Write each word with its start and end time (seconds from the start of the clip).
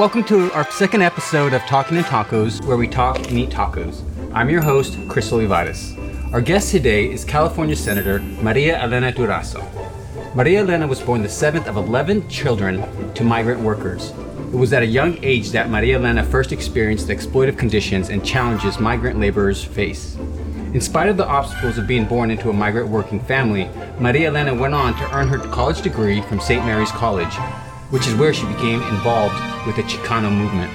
Welcome 0.00 0.22
to 0.26 0.52
our 0.52 0.70
second 0.70 1.02
episode 1.02 1.52
of 1.52 1.60
Talking 1.62 1.96
in 1.96 2.04
Tacos, 2.04 2.64
where 2.64 2.76
we 2.76 2.86
talk 2.86 3.18
and 3.18 3.36
eat 3.36 3.50
tacos. 3.50 4.04
I'm 4.32 4.48
your 4.48 4.62
host, 4.62 4.96
Chris 5.08 5.32
Olivares. 5.32 5.96
Our 6.32 6.40
guest 6.40 6.70
today 6.70 7.10
is 7.10 7.24
California 7.24 7.74
Senator 7.74 8.20
Maria 8.20 8.80
Elena 8.80 9.10
Durazo. 9.10 9.66
Maria 10.36 10.60
Elena 10.60 10.86
was 10.86 11.00
born 11.00 11.22
the 11.22 11.28
seventh 11.28 11.66
of 11.66 11.76
11 11.76 12.28
children 12.28 13.12
to 13.14 13.24
migrant 13.24 13.60
workers. 13.60 14.10
It 14.52 14.54
was 14.54 14.72
at 14.72 14.84
a 14.84 14.86
young 14.86 15.18
age 15.24 15.50
that 15.50 15.68
Maria 15.68 15.98
Elena 15.98 16.22
first 16.22 16.52
experienced 16.52 17.08
the 17.08 17.16
exploitive 17.16 17.58
conditions 17.58 18.08
and 18.08 18.24
challenges 18.24 18.78
migrant 18.78 19.18
laborers 19.18 19.64
face. 19.64 20.14
In 20.74 20.80
spite 20.80 21.08
of 21.08 21.16
the 21.16 21.26
obstacles 21.26 21.76
of 21.76 21.88
being 21.88 22.04
born 22.04 22.30
into 22.30 22.50
a 22.50 22.52
migrant 22.52 22.88
working 22.88 23.18
family, 23.18 23.68
Maria 23.98 24.28
Elena 24.28 24.54
went 24.54 24.74
on 24.74 24.94
to 24.94 25.12
earn 25.12 25.26
her 25.26 25.38
college 25.38 25.82
degree 25.82 26.20
from 26.20 26.38
St. 26.38 26.64
Mary's 26.64 26.92
College, 26.92 27.34
which 27.90 28.06
is 28.06 28.14
where 28.14 28.34
she 28.34 28.46
became 28.46 28.82
involved 28.82 29.34
with 29.66 29.76
the 29.76 29.82
Chicano 29.82 30.30
movement. 30.30 30.72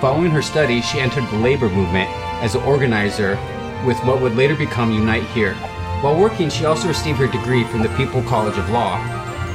Following 0.00 0.30
her 0.30 0.42
studies, 0.42 0.84
she 0.84 0.98
entered 0.98 1.28
the 1.30 1.38
labor 1.38 1.68
movement 1.68 2.10
as 2.42 2.54
an 2.54 2.62
organizer 2.62 3.36
with 3.86 3.98
what 4.04 4.20
would 4.20 4.34
later 4.34 4.56
become 4.56 4.92
Unite 4.92 5.22
Here. 5.30 5.54
While 6.02 6.20
working, 6.20 6.50
she 6.50 6.64
also 6.64 6.88
received 6.88 7.18
her 7.18 7.28
degree 7.28 7.64
from 7.64 7.82
the 7.82 7.94
People 7.96 8.22
College 8.22 8.58
of 8.58 8.68
Law. 8.70 8.96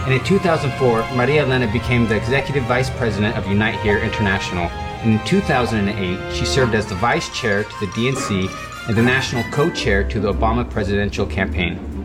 And 0.05 0.13
in 0.13 0.23
2004, 0.23 1.15
Maria 1.17 1.43
Elena 1.43 1.69
became 1.71 2.07
the 2.07 2.15
executive 2.15 2.63
vice 2.63 2.89
president 2.91 3.35
of 3.35 3.45
Unite 3.47 3.77
Here 3.81 3.97
International. 3.97 4.67
And 5.03 5.19
in 5.19 5.25
2008, 5.25 6.33
she 6.33 6.45
served 6.45 6.73
as 6.73 6.85
the 6.85 6.95
vice 6.95 7.29
chair 7.37 7.65
to 7.65 7.79
the 7.81 7.87
DNC 7.87 8.87
and 8.87 8.97
the 8.97 9.03
national 9.03 9.43
co 9.51 9.69
chair 9.69 10.05
to 10.05 10.21
the 10.21 10.31
Obama 10.31 10.69
presidential 10.69 11.25
campaign. 11.25 11.96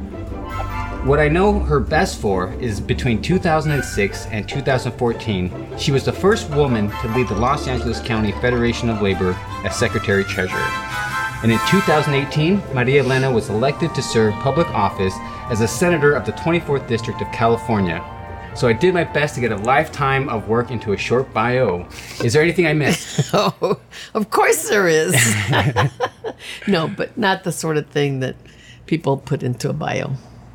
What 1.04 1.18
I 1.18 1.26
know 1.26 1.58
her 1.58 1.80
best 1.80 2.20
for 2.20 2.52
is 2.60 2.80
between 2.80 3.20
2006 3.20 4.26
and 4.26 4.48
2014, 4.48 5.76
she 5.76 5.90
was 5.90 6.04
the 6.04 6.12
first 6.12 6.48
woman 6.50 6.90
to 7.00 7.08
lead 7.08 7.26
the 7.26 7.34
Los 7.34 7.66
Angeles 7.66 8.00
County 8.00 8.30
Federation 8.30 8.88
of 8.88 9.02
Labor 9.02 9.32
as 9.64 9.74
Secretary 9.74 10.22
Treasurer. 10.22 10.60
And 11.42 11.50
in 11.50 11.58
2018, 11.66 12.62
Maria 12.72 13.02
Elena 13.02 13.32
was 13.32 13.50
elected 13.50 13.92
to 13.96 14.00
serve 14.00 14.32
public 14.34 14.68
office 14.68 15.12
as 15.50 15.60
a 15.60 15.66
senator 15.66 16.14
of 16.14 16.24
the 16.24 16.34
24th 16.34 16.86
District 16.86 17.20
of 17.20 17.26
California. 17.32 18.00
So 18.54 18.68
I 18.68 18.72
did 18.72 18.94
my 18.94 19.02
best 19.02 19.34
to 19.34 19.40
get 19.40 19.50
a 19.50 19.56
lifetime 19.56 20.28
of 20.28 20.46
work 20.46 20.70
into 20.70 20.92
a 20.92 20.96
short 20.96 21.34
bio. 21.34 21.84
Is 22.22 22.32
there 22.32 22.42
anything 22.42 22.68
I 22.68 22.74
missed? 22.74 23.34
Oh, 23.34 23.80
of 24.14 24.30
course 24.30 24.68
there 24.68 24.86
is. 24.86 25.16
no, 26.68 26.86
but 26.86 27.18
not 27.18 27.42
the 27.42 27.50
sort 27.50 27.76
of 27.76 27.88
thing 27.88 28.20
that 28.20 28.36
people 28.86 29.16
put 29.16 29.42
into 29.42 29.68
a 29.68 29.72
bio. 29.72 30.12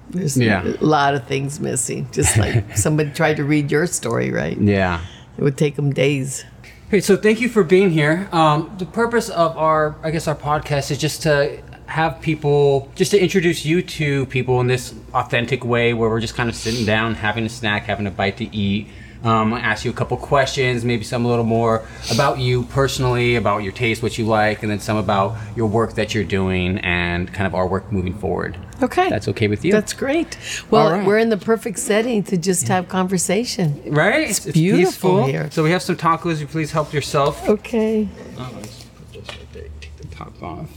There's 0.09 0.37
Yeah. 0.37 0.63
a 0.65 0.83
lot 0.83 1.15
of 1.15 1.25
things 1.27 1.59
missing. 1.59 2.07
Just 2.11 2.37
like 2.37 2.77
somebody 2.77 3.11
tried 3.11 3.37
to 3.37 3.43
read 3.43 3.71
your 3.71 3.87
story, 3.87 4.31
right? 4.31 4.57
yeah. 4.59 5.01
It 5.37 5.43
would 5.43 5.57
take 5.57 5.75
them 5.75 5.93
days. 5.93 6.45
Hey, 6.89 6.99
so 7.01 7.15
thank 7.17 7.41
you 7.41 7.49
for 7.49 7.63
being 7.63 7.91
here. 7.91 8.27
Um, 8.31 8.73
the 8.79 8.85
purpose 8.85 9.29
of 9.29 9.55
our, 9.57 9.95
I 10.01 10.09
guess, 10.09 10.27
our 10.27 10.35
podcast 10.35 10.89
is 10.89 10.97
just 10.97 11.21
to 11.23 11.61
have 11.85 12.21
people, 12.21 12.89
just 12.95 13.11
to 13.11 13.21
introduce 13.21 13.65
you 13.65 13.81
to 13.81 14.25
people 14.27 14.59
in 14.61 14.67
this 14.67 14.93
authentic 15.13 15.63
way, 15.63 15.93
where 15.93 16.09
we're 16.09 16.21
just 16.21 16.35
kind 16.35 16.49
of 16.49 16.55
sitting 16.55 16.85
down, 16.85 17.13
having 17.15 17.45
a 17.45 17.49
snack, 17.49 17.83
having 17.83 18.07
a 18.07 18.11
bite 18.11 18.37
to 18.37 18.55
eat. 18.55 18.87
Um, 19.23 19.53
I 19.53 19.59
ask 19.59 19.83
you 19.85 19.91
a 19.91 19.93
couple 19.93 20.15
questions, 20.17 20.85
maybe 20.85 21.03
some 21.03 21.25
a 21.25 21.27
little 21.27 21.43
more 21.45 21.85
about 22.11 22.39
you 22.39 22.63
personally, 22.63 23.35
about 23.35 23.63
your 23.63 23.73
taste, 23.73 24.01
what 24.01 24.17
you 24.17 24.25
like, 24.25 24.63
and 24.63 24.71
then 24.71 24.79
some 24.79 24.97
about 24.97 25.35
your 25.55 25.67
work 25.67 25.93
that 25.95 26.13
you're 26.15 26.23
doing 26.23 26.77
and 26.79 27.31
kind 27.33 27.45
of 27.47 27.53
our 27.53 27.67
work 27.67 27.91
moving 27.91 28.13
forward. 28.13 28.57
Okay. 28.81 29.09
That's 29.09 29.27
okay 29.29 29.47
with 29.47 29.65
you? 29.65 29.71
That's 29.71 29.93
great. 29.93 30.37
Well, 30.69 30.91
right. 30.91 31.05
we're 31.05 31.17
in 31.17 31.29
the 31.29 31.37
perfect 31.37 31.79
setting 31.79 32.23
to 32.23 32.37
just 32.37 32.67
have 32.67 32.87
conversation. 32.87 33.81
right. 33.85 34.29
It's 34.29 34.45
beautiful 34.45 35.25
here. 35.25 35.49
So 35.51 35.63
we 35.63 35.71
have 35.71 35.81
some 35.81 35.95
tacos. 35.95 36.39
You 36.39 36.47
please 36.47 36.71
help 36.71 36.93
yourself. 36.93 37.47
Okay. 37.49 38.07
Oh, 38.37 38.51
let's 38.55 38.83
put 38.83 39.13
this 39.13 39.27
right 39.27 39.53
there. 39.53 39.67
Take 39.81 39.97
the 39.97 40.07
top 40.07 40.43
off. 40.43 40.69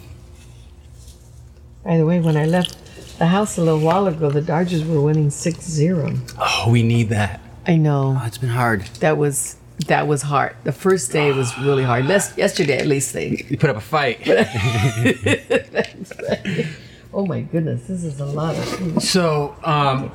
By 1.84 1.98
the 1.98 2.06
way, 2.06 2.20
when 2.20 2.36
I 2.36 2.46
left 2.46 2.76
the 3.18 3.26
house 3.26 3.58
a 3.58 3.62
little 3.62 3.80
while 3.80 4.06
ago, 4.06 4.30
the 4.30 4.42
Dodgers 4.42 4.84
were 4.84 5.00
winning 5.00 5.28
6-0. 5.28 6.34
Oh, 6.38 6.70
we 6.70 6.82
need 6.82 7.10
that. 7.10 7.40
I 7.66 7.76
know. 7.76 8.18
Oh, 8.20 8.26
it's 8.26 8.38
been 8.38 8.50
hard. 8.50 8.82
That 9.00 9.18
was 9.18 9.56
that 9.86 10.06
was 10.06 10.22
hard. 10.22 10.56
The 10.64 10.72
first 10.72 11.10
day 11.10 11.32
was 11.32 11.56
really 11.58 11.84
hard. 11.84 12.06
Les- 12.06 12.36
yesterday, 12.36 12.78
at 12.78 12.86
least 12.86 13.14
they. 13.14 13.46
You 13.48 13.56
put 13.56 13.70
up 13.70 13.76
a 13.76 13.80
fight. 13.80 14.26
Oh 17.12 17.26
my 17.26 17.40
goodness, 17.40 17.86
this 17.88 18.04
is 18.04 18.20
a 18.20 18.24
lot 18.24 18.56
of 18.56 18.64
food. 18.64 19.02
so, 19.02 19.56
um, 19.64 20.12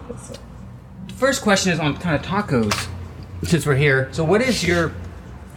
the 1.08 1.14
first 1.14 1.42
question 1.42 1.72
is 1.72 1.80
on 1.80 1.98
kind 1.98 2.16
of 2.16 2.22
tacos, 2.26 2.88
since 3.44 3.66
we're 3.66 3.76
here. 3.76 4.08
So, 4.14 4.24
what 4.24 4.42
is 4.42 4.64
your 4.66 4.94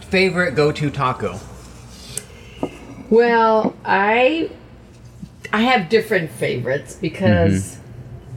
favorite 0.01 0.55
go-to 0.55 0.89
taco? 0.89 1.39
Well, 3.09 3.75
I 3.85 4.49
I 5.51 5.61
have 5.61 5.89
different 5.89 6.29
favorites 6.29 6.95
because 6.99 7.77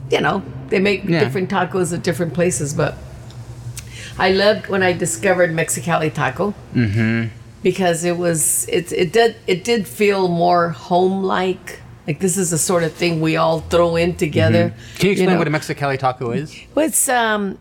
you 0.09 0.21
know 0.21 0.41
they 0.69 0.79
make 0.79 1.03
Yeah. 1.03 1.19
different 1.19 1.49
tacos 1.49 1.93
at 1.93 2.03
different 2.03 2.33
places. 2.33 2.73
But 2.73 2.95
I 4.17 4.31
loved 4.31 4.67
when 4.69 4.81
I 4.81 4.93
discovered 4.93 5.51
Mexicali 5.51 6.11
taco 6.13 6.53
because 7.61 8.03
it 8.03 8.17
was 8.17 8.65
it 8.69 8.91
it 8.93 9.11
did 9.11 9.35
it 9.45 9.63
did 9.63 9.87
feel 9.87 10.27
more 10.29 10.69
home 10.69 11.21
like. 11.23 11.81
Like 12.07 12.19
this 12.19 12.37
is 12.37 12.49
the 12.49 12.57
sort 12.57 12.83
of 12.83 12.93
thing 12.93 13.21
we 13.21 13.37
all 13.37 13.61
throw 13.61 13.95
in 13.95 14.15
together. 14.15 14.73
Can 14.97 15.05
you 15.05 15.11
explain 15.13 15.31
know. 15.31 15.37
what 15.37 15.47
a 15.47 15.51
Mexicali 15.51 15.97
taco 15.97 16.31
is? 16.31 16.57
Well, 16.75 16.85
it's 16.85 17.07
um, 17.07 17.57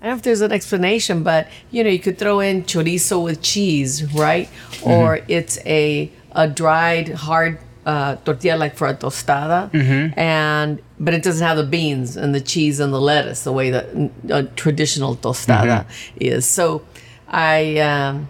I 0.00 0.06
don't 0.06 0.12
know 0.12 0.16
if 0.16 0.22
there's 0.22 0.40
an 0.40 0.52
explanation, 0.52 1.22
but 1.22 1.48
you 1.70 1.82
know, 1.82 1.90
you 1.90 1.98
could 1.98 2.18
throw 2.18 2.40
in 2.40 2.64
chorizo 2.64 3.22
with 3.22 3.42
cheese, 3.42 4.12
right? 4.14 4.48
Or 4.82 5.20
it's 5.28 5.58
a 5.64 6.10
a 6.32 6.46
dried 6.46 7.08
hard 7.08 7.58
uh, 7.86 8.16
tortilla 8.16 8.56
like 8.56 8.76
for 8.76 8.86
a 8.86 8.94
tostada, 8.94 9.70
and 10.16 10.82
but 10.98 11.14
it 11.14 11.22
doesn't 11.22 11.46
have 11.46 11.56
the 11.56 11.64
beans 11.64 12.16
and 12.16 12.34
the 12.34 12.40
cheese 12.40 12.80
and 12.80 12.92
the 12.92 13.00
lettuce 13.00 13.44
the 13.44 13.52
way 13.52 13.70
that 13.70 13.86
a 14.28 14.42
traditional 14.56 15.16
tostada 15.16 15.86
is. 16.16 16.44
So, 16.46 16.82
I. 17.28 17.78
Um, 17.78 18.28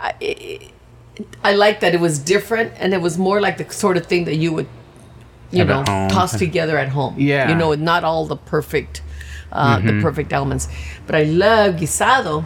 I, 0.00 0.70
I 1.42 1.54
like 1.54 1.80
that 1.80 1.94
it 1.94 2.00
was 2.00 2.18
different 2.18 2.72
and 2.76 2.94
it 2.94 3.00
was 3.00 3.18
more 3.18 3.40
like 3.40 3.58
the 3.58 3.72
sort 3.72 3.96
of 3.96 4.06
thing 4.06 4.24
that 4.24 4.36
you 4.36 4.52
would, 4.52 4.68
you 5.50 5.64
Have 5.64 5.68
know, 5.68 6.08
toss 6.08 6.38
together 6.38 6.78
at 6.78 6.88
home. 6.88 7.14
Yeah. 7.18 7.48
You 7.48 7.54
know, 7.54 7.74
not 7.74 8.04
all 8.04 8.26
the 8.26 8.36
perfect, 8.36 9.02
uh, 9.52 9.80
the 9.80 10.00
perfect 10.02 10.32
elements. 10.32 10.68
But 11.06 11.16
I 11.16 11.24
love 11.24 11.76
guisado 11.76 12.44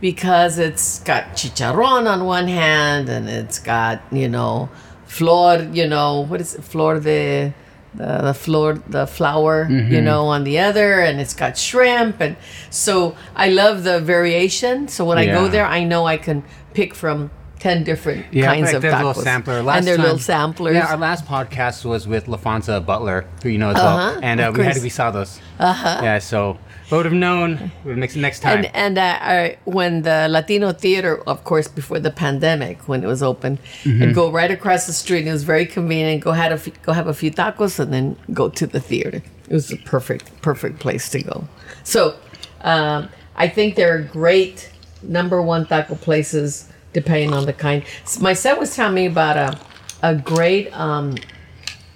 because 0.00 0.58
it's 0.58 1.00
got 1.00 1.32
chicharron 1.34 2.06
on 2.06 2.24
one 2.24 2.48
hand 2.48 3.08
and 3.08 3.28
it's 3.28 3.58
got, 3.58 4.02
you 4.10 4.28
know, 4.28 4.68
flor, 5.06 5.58
you 5.72 5.86
know, 5.86 6.20
what 6.20 6.40
is 6.40 6.54
it? 6.54 6.64
Flor 6.64 6.98
de, 7.00 7.54
the, 7.94 8.18
the 8.22 8.34
flor, 8.34 8.82
the 8.88 9.06
flower, 9.06 9.68
you 9.70 10.00
know, 10.00 10.26
on 10.26 10.44
the 10.44 10.58
other, 10.58 11.00
and 11.00 11.20
it's 11.20 11.34
got 11.34 11.58
shrimp. 11.58 12.20
And 12.20 12.36
so 12.70 13.14
I 13.36 13.50
love 13.50 13.84
the 13.84 14.00
variation. 14.00 14.88
So 14.88 15.04
when 15.04 15.18
I 15.18 15.26
go 15.26 15.48
there, 15.48 15.66
I 15.66 15.84
know 15.84 16.06
I 16.06 16.16
can 16.16 16.42
pick 16.74 16.94
from 16.94 17.30
10 17.60 17.84
different 17.84 18.24
kinds 18.32 18.66
like 18.66 18.74
of 18.74 18.84
a 18.84 18.88
tacos. 18.88 18.96
little 19.04 19.22
sampler. 19.22 19.62
Last 19.62 19.78
and 19.78 19.86
they're 19.86 19.96
time- 19.96 20.04
little 20.04 20.18
samplers. 20.18 20.74
Yeah, 20.74 20.86
our 20.90 20.96
last 20.96 21.24
podcast 21.26 21.84
was 21.84 22.08
with 22.08 22.26
Laphonza 22.26 22.84
Butler, 22.84 23.24
who 23.42 23.48
you 23.50 23.58
know 23.58 23.70
as 23.70 23.76
Uh-huh, 23.76 23.86
well, 24.14 24.20
and 24.22 24.40
uh, 24.40 24.52
we 24.54 24.64
had 24.64 24.76
guisados. 24.76 25.38
Uh-huh. 25.60 26.00
Yeah, 26.02 26.18
so 26.18 26.58
would 26.90 27.04
have 27.06 27.14
known. 27.14 27.70
It 27.86 28.16
next 28.16 28.40
time. 28.40 28.58
And 28.58 28.66
and 28.74 28.98
uh, 28.98 29.18
I, 29.20 29.56
when 29.64 30.02
the 30.02 30.26
Latino 30.28 30.72
theater, 30.72 31.22
of 31.26 31.44
course, 31.44 31.68
before 31.68 32.00
the 32.00 32.10
pandemic, 32.10 32.86
when 32.88 33.02
it 33.04 33.06
was 33.06 33.22
open, 33.22 33.58
Mm-hmm. 33.84 34.02
I'd 34.02 34.14
go 34.14 34.30
right 34.30 34.50
across 34.50 34.86
the 34.86 34.92
street. 34.92 35.20
And 35.20 35.28
it 35.28 35.32
was 35.32 35.44
very 35.44 35.64
convenient. 35.64 36.22
Go 36.24 36.32
had 36.32 36.50
a 36.52 36.56
f- 36.56 36.82
go 36.82 36.92
have 36.92 37.06
a 37.06 37.14
few 37.14 37.30
tacos 37.30 37.78
and 37.78 37.92
then 37.92 38.16
go 38.34 38.48
to 38.48 38.66
the 38.66 38.80
theater. 38.80 39.22
It 39.48 39.54
was 39.54 39.68
the 39.68 39.76
perfect 39.76 40.24
perfect 40.42 40.80
place 40.80 41.08
to 41.10 41.22
go. 41.22 41.46
So 41.84 42.16
um, 42.62 43.08
I 43.36 43.48
think 43.48 43.76
they're 43.76 44.02
great 44.02 44.68
number 45.02 45.40
one 45.42 45.66
taco 45.66 45.94
places, 45.94 46.68
depending 46.92 47.32
on 47.32 47.46
the 47.46 47.52
kind. 47.52 47.82
S- 48.04 48.20
My 48.20 48.32
son 48.34 48.58
was 48.58 48.74
telling 48.76 48.94
me 48.94 49.06
about 49.06 49.36
a 49.36 49.58
a 50.04 50.14
great 50.16 50.68
um, 50.78 51.14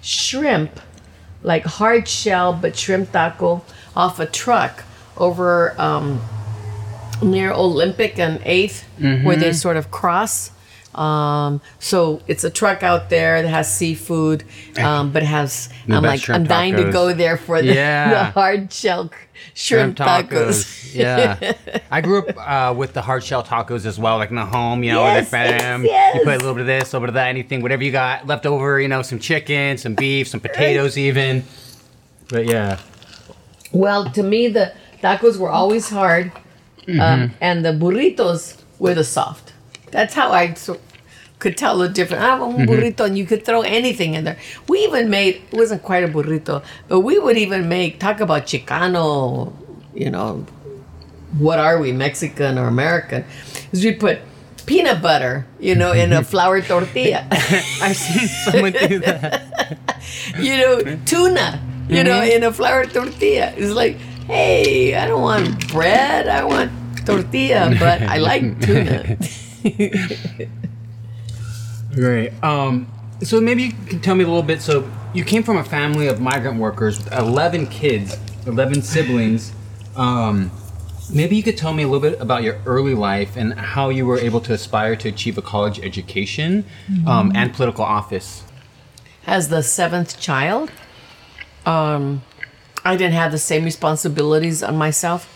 shrimp, 0.01 0.79
like 1.43 1.65
hard 1.65 2.07
shell 2.07 2.53
but 2.53 2.75
shrimp 2.77 3.11
taco 3.11 3.63
off 3.95 4.19
a 4.19 4.25
truck 4.25 4.83
over 5.17 5.79
um, 5.79 6.21
near 7.21 7.51
Olympic 7.51 8.17
and 8.19 8.39
8th, 8.41 8.83
where 9.25 9.35
they 9.35 9.51
sort 9.53 9.75
of 9.77 9.91
cross. 9.91 10.51
Um, 10.97 11.61
so 11.79 12.21
it's 12.27 12.43
a 12.43 12.49
truck 12.49 12.81
out 12.83 13.09
there 13.09 13.41
that 13.41 13.47
has 13.49 13.71
seafood, 13.73 14.43
um, 14.79 15.11
but 15.11 15.21
it 15.23 15.27
has. 15.27 15.69
The 15.87 15.95
I'm 15.95 16.01
best 16.03 16.11
like, 16.11 16.21
shrimp 16.21 16.39
I'm 16.41 16.47
dying 16.47 16.75
to 16.75 16.83
tacos. 16.85 16.91
go 16.91 17.13
there 17.13 17.37
for 17.37 17.61
the, 17.61 17.73
Yeah. 17.73 18.09
the 18.09 18.23
hard 18.31 18.73
shell 18.73 19.11
shrimp, 19.53 19.97
tacos. 19.97 20.95
yeah. 20.95 21.53
I 21.91 22.01
grew 22.01 22.25
up 22.27 22.35
uh, 22.37 22.73
with 22.73 22.93
the 22.93 23.01
hard 23.03 23.23
shell 23.23 23.43
tacos 23.43 23.85
as 23.85 23.99
well, 23.99 24.17
like 24.17 24.29
in 24.31 24.35
the 24.35 24.45
home, 24.45 24.83
you 24.83 24.91
know, 24.93 25.03
Yes, 25.03 25.17
with 25.21 25.25
the 25.25 25.29
fam. 25.37 25.83
yes, 25.83 25.91
yes. 25.91 26.15
You 26.15 26.21
put 26.23 26.33
a 26.35 26.37
little 26.39 26.53
bit 26.55 26.61
of 26.61 26.67
this, 26.67 26.91
a 26.91 26.95
little 26.95 27.01
bit 27.01 27.09
of 27.09 27.13
that, 27.15 27.27
anything, 27.27 27.61
whatever 27.61 27.83
you 27.83 27.91
got 27.91 28.25
left 28.25 28.45
over, 28.47 28.79
you 28.81 28.87
know, 28.87 29.01
some 29.03 29.19
chicken, 29.19 29.77
some 29.77 29.93
beef, 29.93 30.27
some 30.27 30.39
potatoes, 30.39 30.97
even. 30.97 31.43
But 32.29 32.45
yeah. 32.45 32.79
Well, 33.71 34.09
to 34.11 34.23
me, 34.23 34.47
the 34.47 34.73
tacos 35.03 35.37
were 35.37 35.51
always 35.51 35.89
hard 35.89 36.31
um, 36.99 37.33
and 37.41 37.63
the 37.65 37.69
burritos 37.73 38.59
were 38.79 38.95
the 38.95 39.03
soft. 39.03 39.53
That's 39.91 40.13
how 40.13 40.31
I 40.31 40.53
so, 40.53 40.79
could 41.39 41.57
tell 41.57 41.77
the 41.77 41.89
difference. 41.89 42.23
I 42.23 42.27
have 42.27 42.41
a 42.41 42.45
burrito, 42.45 43.05
and 43.05 43.17
you 43.17 43.25
could 43.25 43.45
throw 43.45 43.61
anything 43.61 44.13
in 44.13 44.23
there. 44.23 44.37
We 44.67 44.79
even 44.79 45.09
made 45.09 45.41
it 45.51 45.53
wasn't 45.53 45.83
quite 45.83 46.03
a 46.03 46.07
burrito, 46.07 46.63
but 46.87 47.01
we 47.01 47.19
would 47.19 47.37
even 47.37 47.69
make 47.69 47.99
talk 47.99 48.19
about 48.19 48.43
Chicano, 48.43 49.53
you 49.93 50.09
know, 50.09 50.45
what 51.37 51.59
are 51.59 51.79
we, 51.79 51.91
Mexican 51.91 52.57
or 52.57 52.67
American? 52.67 53.25
Is 53.71 53.83
we 53.83 53.93
put 53.93 54.19
peanut 54.65 55.01
butter, 55.01 55.45
you 55.59 55.75
know, 55.75 55.91
in 55.91 56.11
a 56.13 56.17
mm-hmm. 56.17 56.25
flour 56.25 56.61
tortilla. 56.61 57.25
I've 57.31 57.95
seen 57.95 58.27
someone 58.27 58.73
do 58.73 58.99
that. 58.99 59.43
you 60.39 60.57
know, 60.57 60.81
tuna, 61.05 61.61
you 61.89 62.03
know, 62.03 62.19
mm-hmm. 62.21 62.31
in 62.31 62.43
a 62.43 62.53
flour 62.53 62.85
tortilla. 62.85 63.53
It's 63.55 63.73
like, 63.73 63.97
hey, 64.27 64.95
I 64.95 65.07
don't 65.07 65.21
want 65.21 65.71
bread, 65.71 66.27
I 66.27 66.43
want 66.43 66.71
tortilla, 67.05 67.75
but 67.79 68.01
I 68.01 68.17
like 68.17 68.61
tuna. 68.61 69.17
Great. 71.93 72.31
Um, 72.43 72.91
so 73.23 73.41
maybe 73.41 73.63
you 73.63 73.71
can 73.71 73.99
tell 74.01 74.15
me 74.15 74.23
a 74.23 74.27
little 74.27 74.43
bit. 74.43 74.61
So 74.61 74.89
you 75.13 75.23
came 75.23 75.43
from 75.43 75.57
a 75.57 75.63
family 75.63 76.07
of 76.07 76.19
migrant 76.21 76.59
workers 76.59 77.05
11 77.07 77.67
kids, 77.67 78.17
11 78.45 78.81
siblings. 78.81 79.53
Um, 79.95 80.51
maybe 81.11 81.35
you 81.35 81.43
could 81.43 81.57
tell 81.57 81.73
me 81.73 81.83
a 81.83 81.87
little 81.87 82.07
bit 82.09 82.21
about 82.21 82.43
your 82.43 82.59
early 82.65 82.93
life 82.93 83.35
and 83.35 83.53
how 83.53 83.89
you 83.89 84.05
were 84.05 84.19
able 84.19 84.41
to 84.41 84.53
aspire 84.53 84.95
to 84.97 85.09
achieve 85.09 85.37
a 85.37 85.41
college 85.41 85.79
education 85.79 86.65
um, 87.07 87.31
and 87.35 87.53
political 87.53 87.83
office. 87.83 88.43
As 89.25 89.49
the 89.49 89.63
seventh 89.63 90.19
child, 90.19 90.71
um, 91.65 92.21
I 92.85 92.95
didn't 92.95 93.13
have 93.13 93.31
the 93.31 93.39
same 93.39 93.65
responsibilities 93.65 94.63
on 94.63 94.77
myself 94.77 95.33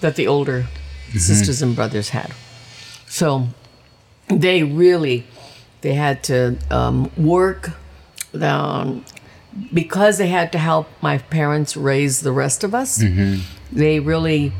that 0.00 0.16
the 0.16 0.26
older 0.26 0.66
sisters 1.12 1.62
and 1.62 1.74
brothers 1.74 2.10
had. 2.10 2.32
So 3.06 3.48
they 4.28 4.62
really 4.62 5.26
they 5.80 5.94
had 5.94 6.22
to 6.24 6.56
um, 6.70 7.10
work 7.16 7.70
um, 8.40 9.04
because 9.72 10.18
they 10.18 10.28
had 10.28 10.50
to 10.52 10.58
help 10.58 10.88
my 11.02 11.18
parents 11.18 11.76
raise 11.76 12.20
the 12.20 12.32
rest 12.32 12.64
of 12.64 12.74
us. 12.74 12.98
They 13.70 14.00
really, 14.00 14.52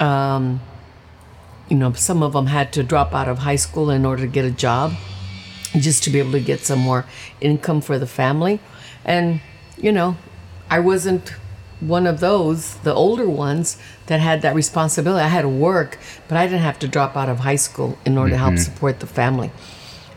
um, 0.00 0.60
you 1.68 1.76
know, 1.76 1.92
some 1.92 2.22
of 2.22 2.32
them 2.32 2.46
had 2.46 2.72
to 2.72 2.82
drop 2.82 3.14
out 3.14 3.28
of 3.28 3.38
high 3.38 3.56
school 3.56 3.90
in 3.90 4.06
order 4.06 4.22
to 4.22 4.28
get 4.28 4.44
a 4.44 4.50
job, 4.50 4.94
just 5.78 6.02
to 6.04 6.10
be 6.10 6.18
able 6.18 6.32
to 6.32 6.40
get 6.40 6.60
some 6.60 6.78
more 6.78 7.04
income 7.40 7.80
for 7.82 7.98
the 7.98 8.06
family. 8.06 8.58
And 9.04 9.40
you 9.76 9.92
know, 9.92 10.16
I 10.70 10.80
wasn't 10.80 11.34
one 11.80 12.06
of 12.06 12.20
those, 12.20 12.74
the 12.78 12.94
older 12.94 13.28
ones 13.28 13.76
that 14.06 14.20
had 14.20 14.42
that 14.42 14.54
responsibility. 14.54 15.24
I 15.24 15.28
had 15.28 15.42
to 15.42 15.48
work, 15.48 15.98
but 16.28 16.36
I 16.36 16.46
didn't 16.46 16.62
have 16.62 16.78
to 16.80 16.88
drop 16.88 17.16
out 17.16 17.28
of 17.28 17.40
high 17.40 17.56
school 17.56 17.98
in 18.04 18.18
order 18.18 18.32
to 18.32 18.38
help 18.38 18.58
support 18.58 19.00
the 19.00 19.06
family. 19.06 19.50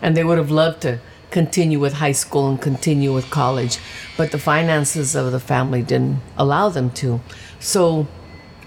And 0.01 0.15
they 0.18 0.24
would 0.24 0.38
have 0.38 0.51
loved 0.51 0.81
to 0.81 1.00
continue 1.31 1.80
with 1.80 1.94
high 1.94 2.12
school 2.12 2.50
and 2.50 2.62
continue 2.62 3.13
with 3.13 3.30
college, 3.31 3.80
but 4.18 4.31
the 4.31 4.38
finances 4.38 5.15
of 5.15 5.31
the 5.31 5.39
family 5.39 5.81
didn't 5.81 6.19
allow 6.38 6.69
them 6.69 6.92
to. 6.92 7.21
So 7.60 8.07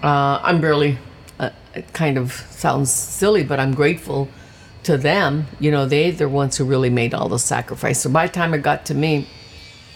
uh, 0.03 0.39
I'm 0.43 0.59
barely, 0.59 0.97
uh, 1.39 1.51
it 1.73 1.93
kind 1.93 2.17
of 2.17 2.33
sounds 2.33 2.91
silly, 2.91 3.43
but 3.43 3.59
I'm 3.59 3.73
grateful 3.73 4.27
to 4.83 4.97
them. 4.97 5.47
You 5.59 5.71
know, 5.71 5.85
they 5.85 6.11
they're 6.11 6.27
the 6.27 6.33
ones 6.33 6.57
who 6.57 6.65
really 6.65 6.89
made 6.89 7.13
all 7.13 7.29
the 7.29 7.39
sacrifice. 7.39 8.01
So 8.01 8.09
by 8.09 8.27
the 8.27 8.33
time 8.33 8.53
it 8.53 8.63
got 8.63 8.85
to 8.87 8.93
me, 8.93 9.27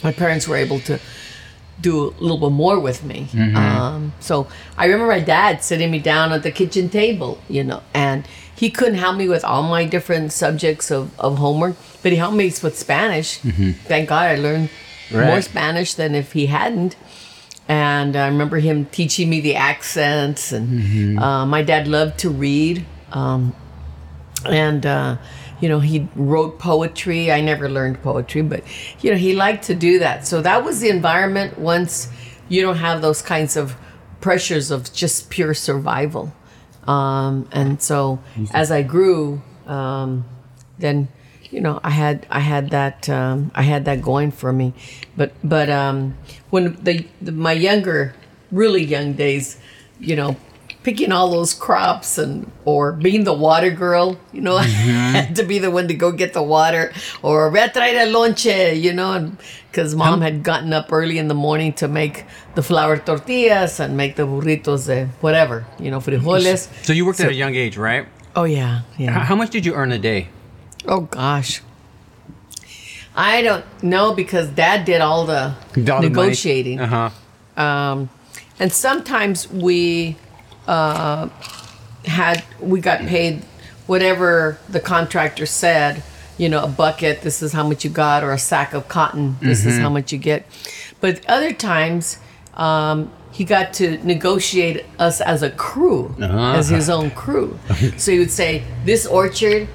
my 0.04 0.12
parents 0.12 0.48
were 0.48 0.56
able 0.56 0.80
to 0.82 1.00
do 1.80 2.10
a 2.10 2.22
little 2.22 2.38
bit 2.38 2.52
more 2.52 2.80
with 2.80 3.04
me. 3.04 3.28
Um, 3.56 4.14
so 4.20 4.48
I 4.78 4.86
remember 4.86 5.08
my 5.08 5.20
dad 5.20 5.64
sitting 5.64 5.90
me 5.90 6.00
down 6.00 6.32
at 6.32 6.44
the 6.44 6.52
kitchen 6.52 6.90
table, 6.90 7.40
you 7.50 7.64
know, 7.64 7.82
and 7.94 8.26
he 8.56 8.70
couldn't 8.70 8.96
help 9.00 9.18
me 9.18 9.28
with 9.28 9.44
all 9.44 9.64
my 9.64 9.86
different 9.86 10.32
subjects 10.32 10.92
of, 10.92 11.20
of 11.20 11.38
homework, 11.40 11.76
but 12.04 12.12
he 12.12 12.18
helped 12.18 12.36
me 12.38 12.46
with 12.62 12.78
Spanish. 12.78 13.38
Thank 13.88 14.10
God 14.10 14.26
I 14.26 14.36
learned 14.36 14.70
more 15.28 15.42
Spanish 15.42 15.96
than 15.96 16.14
if 16.14 16.34
he 16.34 16.46
hadn't. 16.48 16.96
And 17.68 18.16
I 18.16 18.28
remember 18.28 18.58
him 18.60 18.86
teaching 18.86 19.30
me 19.30 19.40
the 19.42 19.56
accents. 19.56 20.52
And 20.52 21.18
uh, 21.20 21.46
my 21.46 21.64
dad 21.64 21.88
loved 21.88 22.20
to 22.20 22.30
read. 22.30 22.86
Um, 23.12 23.56
and 24.46 24.86
uh, 24.86 25.18
you 25.62 25.70
know 25.70 25.80
he 25.80 26.08
wrote 26.16 26.60
poetry. 26.60 27.32
I 27.32 27.40
never 27.42 27.70
learned 27.70 28.02
poetry 28.02 28.42
but 28.42 28.64
you 29.02 29.12
know 29.12 29.18
he 29.18 29.34
liked 29.34 29.64
to 29.66 29.76
do 29.76 30.00
that. 30.00 30.28
So 30.28 30.42
that 30.42 30.66
was 30.66 30.80
the 30.82 30.90
environment 30.90 31.58
once 31.58 32.10
you 32.50 32.62
don't 32.62 32.78
have 32.78 33.02
those 33.02 33.22
kinds 33.22 33.56
of 33.56 33.76
pressures 34.20 34.72
of 34.72 34.92
just 34.92 35.30
pure 35.30 35.54
survival. 35.54 36.34
Um, 36.88 37.48
and 37.52 37.80
so 37.82 38.20
as 38.54 38.72
i 38.72 38.82
grew 38.82 39.42
um, 39.68 40.26
then 40.80 41.08
you 41.52 41.62
know 41.62 41.80
i 41.84 41.92
had 41.92 42.26
i 42.32 42.40
had 42.40 42.72
that 42.72 43.08
um, 43.08 43.52
i 43.54 43.62
had 43.62 43.86
that 43.86 44.02
going 44.02 44.32
for 44.32 44.52
me. 44.52 44.74
But 45.16 45.34
but 45.44 45.70
um, 45.70 46.18
when 46.50 46.76
the, 46.84 47.08
the 47.22 47.32
my 47.32 47.54
younger 47.54 48.16
really 48.52 48.84
young 48.84 49.14
days 49.14 49.58
you 50.00 50.16
know 50.16 50.36
picking 50.84 51.12
all 51.12 51.30
those 51.30 51.54
crops 51.54 52.18
and 52.18 52.52
or 52.66 52.92
being 52.92 53.24
the 53.24 53.34
water 53.34 53.70
girl 53.70 54.18
you 54.34 54.42
know 54.42 54.56
I 54.58 54.64
had 55.18 55.36
to 55.36 55.44
be 55.44 55.60
the 55.60 55.70
one 55.70 55.88
to 55.88 55.94
go 55.94 56.12
get 56.12 56.34
the 56.34 56.42
water 56.44 56.92
or 57.22 57.50
"Ve 57.52 57.60
a 57.60 57.70
traer 57.70 57.96
el 58.06 58.12
lonche 58.12 58.80
you 58.86 58.94
know 58.94 59.32
because 59.70 59.96
mom 59.96 60.22
had 60.22 60.44
gotten 60.44 60.74
up 60.74 60.92
early 60.92 61.18
in 61.18 61.28
the 61.28 61.36
morning 61.48 61.72
to 61.74 61.88
make 61.88 62.26
the 62.56 62.64
flour 62.64 62.98
tortillas 62.98 63.80
and 63.80 63.96
make 63.96 64.16
the 64.16 64.24
burritos 64.24 64.88
de 64.88 65.06
whatever 65.22 65.66
you 65.80 65.92
know 65.92 66.00
frijoles 66.00 66.68
So 66.86 66.94
you 66.94 67.06
worked 67.06 67.20
at 67.20 67.30
a 67.30 67.34
young 67.44 67.56
age, 67.56 67.78
right? 67.78 68.06
oh 68.36 68.46
yeah 68.46 68.82
yeah 68.98 69.12
How 69.30 69.36
much 69.36 69.50
did 69.52 69.66
you 69.66 69.74
earn 69.76 69.92
a 69.92 70.00
day? 70.00 70.30
Oh 70.88 71.02
gosh. 71.02 71.62
I 73.16 73.42
don't 73.42 73.66
know 73.84 74.14
because 74.16 74.48
dad 74.48 74.86
did 74.86 75.02
all 75.02 75.26
the 75.26 75.54
negotiating. 75.76 76.80
Uh 76.80 76.88
huh. 77.58 77.62
Um, 77.62 78.10
and 78.58 78.72
sometimes 78.72 79.50
we 79.52 80.16
uh, 80.72 81.28
had 82.06 82.44
we 82.62 82.80
got 82.80 83.02
paid 83.02 83.44
whatever 83.88 84.58
the 84.70 84.80
contractor 84.80 85.46
said. 85.46 86.02
You 86.38 86.50
know, 86.50 86.64
a 86.64 86.68
bucket. 86.68 87.22
This 87.22 87.44
is 87.44 87.52
how 87.54 87.68
much 87.68 87.84
you 87.84 87.92
got, 87.92 88.24
or 88.24 88.32
a 88.32 88.40
sack 88.40 88.74
of 88.74 88.88
cotton. 88.88 89.38
This 89.42 89.64
is 89.64 89.78
how 89.78 89.90
much 89.90 90.12
you 90.12 90.18
get. 90.18 90.44
But 91.00 91.24
other 91.28 91.54
times, 91.54 92.18
um, 92.56 93.12
he 93.32 93.44
got 93.44 93.74
to 93.74 94.04
negotiate 94.04 94.84
us 94.98 95.22
as 95.22 95.44
a 95.44 95.52
crew, 95.52 96.16
as 96.20 96.70
his 96.70 96.90
own 96.90 97.12
crew. 97.12 97.60
so 97.98 98.12
he 98.12 98.18
would 98.18 98.32
say, 98.32 98.64
"This 98.86 99.06
orchard." 99.06 99.68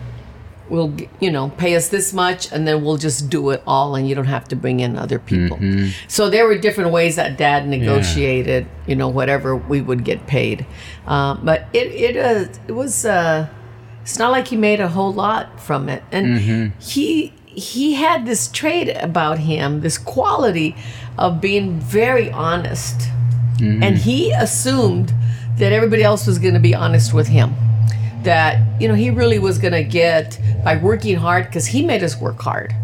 Will 0.68 0.92
you 1.20 1.30
know 1.30 1.50
pay 1.56 1.76
us 1.76 1.88
this 1.88 2.12
much 2.12 2.50
and 2.52 2.66
then 2.66 2.82
we'll 2.84 2.96
just 2.96 3.28
do 3.30 3.50
it 3.50 3.62
all 3.66 3.94
and 3.94 4.08
you 4.08 4.14
don't 4.14 4.26
have 4.26 4.46
to 4.48 4.56
bring 4.56 4.80
in 4.80 4.96
other 4.96 5.18
people. 5.18 5.58
So 6.08 6.28
there 6.28 6.46
were 6.46 6.58
different 6.58 6.90
ways 6.90 7.16
that 7.16 7.36
dad 7.38 7.68
negotiated 7.68 8.66
you 8.86 8.96
know 8.96 9.08
whatever 9.08 9.54
we 9.56 9.80
would 9.80 10.04
get 10.04 10.26
paid. 10.26 10.66
Um, 11.06 11.40
but 11.44 11.66
it 11.72 11.86
it, 11.92 12.16
uh, 12.16 12.52
it 12.68 12.72
was 12.72 13.04
uh, 13.04 13.48
it's 14.02 14.18
not 14.18 14.30
like 14.32 14.48
he 14.48 14.56
made 14.56 14.80
a 14.80 14.88
whole 14.88 15.12
lot 15.12 15.60
from 15.60 15.88
it. 15.88 16.02
And 16.12 16.26
he 16.80 17.32
he 17.46 17.94
had 17.94 18.26
this 18.26 18.48
trait 18.48 18.88
about 19.00 19.38
him 19.38 19.80
this 19.80 19.98
quality 19.98 20.74
of 21.18 21.40
being 21.40 21.78
very 21.80 22.30
honest. 22.30 23.08
And 23.82 23.96
he 23.98 24.32
assumed 24.32 25.14
that 25.58 25.72
everybody 25.72 26.02
else 26.02 26.26
was 26.26 26.38
going 26.38 26.54
to 26.54 26.60
be 26.60 26.74
honest 26.74 27.14
with 27.14 27.28
him 27.28 27.54
that 28.26 28.80
you 28.80 28.86
know 28.88 28.94
he 28.94 29.10
really 29.10 29.38
was 29.38 29.58
going 29.58 29.72
to 29.72 29.84
get 29.84 30.38
by 30.62 30.76
working 30.76 31.16
hard 31.16 31.46
because 31.46 31.66
he 31.66 31.84
made 31.84 32.02
us 32.02 32.20
work 32.20 32.40
hard. 32.40 32.74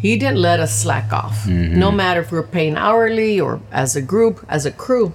He 0.00 0.16
didn't 0.16 0.38
let 0.38 0.60
us 0.60 0.76
slack 0.82 1.12
off. 1.12 1.44
Mm-hmm. 1.44 1.78
No 1.78 1.90
matter 1.90 2.20
if 2.20 2.30
we 2.30 2.38
were 2.38 2.46
paying 2.46 2.76
hourly 2.76 3.40
or 3.40 3.60
as 3.72 3.96
a 3.96 4.02
group 4.02 4.44
as 4.48 4.66
a 4.66 4.70
crew 4.70 5.12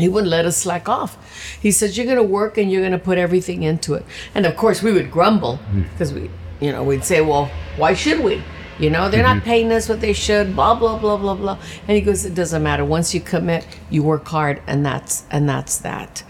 he 0.00 0.08
wouldn't 0.08 0.30
let 0.30 0.46
us 0.46 0.56
slack 0.56 0.88
off. 0.88 1.16
He 1.60 1.70
said 1.70 1.96
you're 1.96 2.06
going 2.06 2.16
to 2.16 2.22
work 2.22 2.58
and 2.58 2.70
you're 2.70 2.80
going 2.80 2.92
to 2.92 2.98
put 2.98 3.18
everything 3.18 3.62
into 3.62 3.94
it. 3.94 4.04
And 4.34 4.46
of 4.46 4.56
course 4.56 4.82
we 4.82 4.92
would 4.92 5.10
grumble 5.10 5.56
hmm. 5.56 5.82
because 5.82 6.12
we 6.12 6.30
you 6.60 6.72
know 6.72 6.82
we'd 6.82 7.04
say 7.04 7.20
well 7.20 7.50
why 7.76 7.94
should 7.94 8.20
we? 8.20 8.42
You 8.78 8.88
know 8.88 9.10
they're 9.10 9.22
not 9.22 9.38
mm-hmm. 9.38 9.46
paying 9.46 9.72
us 9.72 9.88
what 9.88 10.00
they 10.00 10.14
should 10.14 10.56
blah 10.56 10.74
blah 10.74 10.98
blah 10.98 11.16
blah 11.16 11.34
blah. 11.34 11.58
And 11.86 11.96
he 11.96 12.00
goes 12.00 12.24
it 12.24 12.34
doesn't 12.34 12.62
matter. 12.62 12.84
Once 12.84 13.14
you 13.14 13.20
commit 13.20 13.66
you 13.90 14.02
work 14.02 14.26
hard 14.26 14.62
and 14.66 14.84
that's 14.84 15.24
and 15.30 15.48
that's 15.48 15.78
that. 15.78 16.22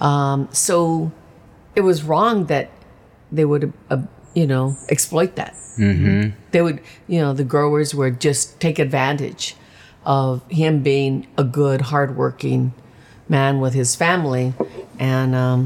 Um, 0.00 0.48
so 0.52 1.12
it 1.78 1.84
was 1.90 2.02
wrong 2.02 2.46
that 2.46 2.66
they 3.30 3.44
would, 3.44 3.72
uh, 3.88 4.02
you 4.34 4.46
know, 4.52 4.76
exploit 4.88 5.36
that. 5.36 5.54
Mm-hmm. 5.78 6.34
They 6.50 6.62
would, 6.66 6.80
you 7.06 7.20
know, 7.22 7.32
the 7.32 7.44
growers 7.54 7.94
would 7.94 8.20
just 8.20 8.58
take 8.58 8.78
advantage 8.80 9.54
of 10.04 10.42
him 10.50 10.82
being 10.82 11.26
a 11.36 11.44
good, 11.44 11.80
hardworking 11.92 12.72
man 13.28 13.60
with 13.60 13.74
his 13.74 13.94
family, 13.94 14.54
and 14.98 15.34
um, 15.34 15.60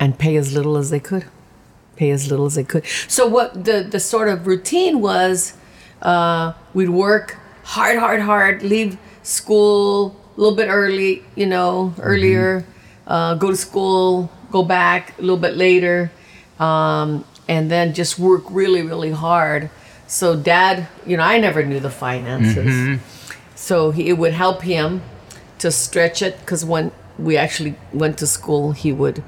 and 0.00 0.18
pay 0.18 0.34
as 0.36 0.54
little 0.56 0.76
as 0.78 0.88
they 0.88 1.00
could, 1.10 1.24
pay 1.96 2.10
as 2.10 2.30
little 2.30 2.46
as 2.46 2.54
they 2.54 2.64
could. 2.64 2.84
So 3.08 3.26
what 3.26 3.64
the 3.68 3.86
the 3.94 4.00
sort 4.00 4.28
of 4.28 4.46
routine 4.46 5.00
was, 5.10 5.52
uh, 6.00 6.54
we'd 6.72 6.94
work 7.08 7.36
hard, 7.64 7.98
hard, 7.98 8.20
hard, 8.20 8.62
leave 8.62 8.96
school 9.22 10.16
a 10.36 10.40
little 10.40 10.56
bit 10.56 10.68
early, 10.68 11.22
you 11.34 11.46
know, 11.46 11.92
earlier, 12.00 12.64
uh, 13.06 13.34
go 13.34 13.50
to 13.50 13.56
school, 13.56 14.30
go 14.50 14.62
back 14.62 15.18
a 15.18 15.20
little 15.22 15.36
bit 15.36 15.56
later, 15.56 16.10
um, 16.58 17.24
and 17.48 17.70
then 17.70 17.94
just 17.94 18.18
work 18.18 18.42
really, 18.50 18.82
really 18.82 19.10
hard. 19.12 19.70
So 20.06 20.34
dad, 20.36 20.88
you 21.06 21.16
know, 21.16 21.22
I 21.22 21.38
never 21.38 21.62
knew 21.64 21.80
the 21.80 21.90
finances, 21.90 23.00
so 23.54 23.90
he, 23.90 24.08
it 24.08 24.14
would 24.18 24.32
help 24.32 24.62
him 24.62 25.02
to 25.58 25.70
stretch 25.70 26.22
it 26.22 26.38
because 26.40 26.64
when 26.64 26.92
we 27.18 27.36
actually 27.36 27.74
went 27.92 28.16
to 28.18 28.26
school, 28.26 28.72
he 28.72 28.92
would 28.92 29.22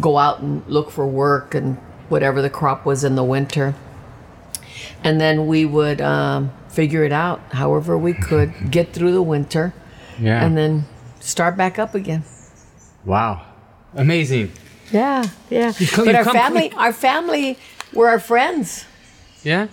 go 0.00 0.18
out 0.18 0.40
and 0.40 0.62
look 0.68 0.90
for 0.90 1.06
work 1.06 1.54
and 1.54 1.76
whatever 2.08 2.40
the 2.42 2.50
crop 2.50 2.84
was 2.86 3.04
in 3.04 3.14
the 3.16 3.24
winter. 3.24 3.74
And 5.04 5.20
then 5.20 5.46
we 5.46 5.64
would 5.64 6.00
um, 6.00 6.52
figure 6.68 7.04
it 7.04 7.12
out 7.12 7.40
however 7.52 7.96
we 7.98 8.12
could, 8.12 8.52
get 8.70 8.92
through 8.92 9.12
the 9.12 9.22
winter, 9.22 9.72
Yeah. 10.20 10.44
and 10.44 10.56
then 10.56 10.84
start 11.20 11.56
back 11.56 11.78
up 11.78 11.94
again. 11.94 12.22
wow. 13.04 13.46
Amazing. 13.94 14.52
Yeah, 14.90 15.24
yeah. 15.50 15.72
come- 15.72 16.04
but 16.04 16.12
you 16.12 16.16
our 16.18 16.24
come- 16.24 16.34
family, 16.34 16.72
our 16.74 16.92
family 16.92 17.58
were 17.92 18.08
our 18.08 18.20
friends. 18.20 18.84
Yeah. 19.42 19.68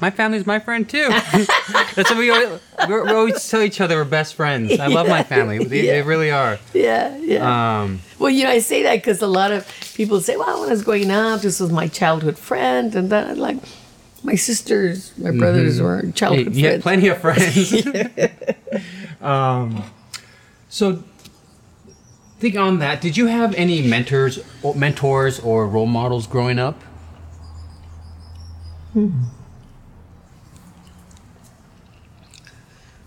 My 0.00 0.10
family's 0.10 0.44
my 0.44 0.58
friend 0.58 0.88
too. 0.88 1.08
That's 1.94 2.10
what 2.10 2.18
we 2.18 2.28
always, 2.28 2.60
we're, 2.88 3.08
always 3.14 3.48
tell 3.48 3.62
each 3.62 3.80
other 3.80 3.96
we're 3.96 4.04
best 4.04 4.34
friends. 4.34 4.78
I 4.80 4.88
love 4.88 5.08
my 5.08 5.22
family. 5.22 5.64
They, 5.64 5.82
they 5.86 6.02
really 6.02 6.32
are. 6.32 6.58
Yeah, 6.74 7.16
yeah. 7.18 7.82
Um, 7.82 8.00
well, 8.18 8.28
you 8.28 8.42
know, 8.44 8.50
I 8.50 8.58
say 8.58 8.82
that 8.82 8.96
because 8.96 9.22
a 9.22 9.28
lot 9.28 9.52
of 9.52 9.66
people 9.94 10.20
say, 10.20 10.36
"Well, 10.36 10.60
when 10.60 10.68
I 10.68 10.72
was 10.72 10.82
growing 10.82 11.10
up, 11.12 11.42
this 11.42 11.60
was 11.60 11.70
my 11.70 11.86
childhood 11.86 12.36
friend," 12.36 12.94
and 12.96 13.08
then 13.08 13.38
like 13.38 13.56
my 14.24 14.34
sisters, 14.34 15.12
my 15.16 15.30
brothers 15.30 15.80
were 15.80 16.02
hey, 16.02 16.12
childhood 16.12 16.54
you 16.54 16.68
had 16.68 16.82
friends. 16.82 16.82
plenty 16.82 17.08
of 17.08 17.18
friends. 17.20 17.86
um, 19.22 19.84
so, 20.68 21.02
think 22.44 22.56
on 22.58 22.78
that. 22.78 23.00
Did 23.00 23.16
you 23.16 23.26
have 23.26 23.54
any 23.54 23.80
mentors, 23.80 24.38
or 24.62 24.74
mentors, 24.74 25.40
or 25.40 25.66
role 25.66 25.86
models 25.86 26.26
growing 26.26 26.58
up? 26.58 26.78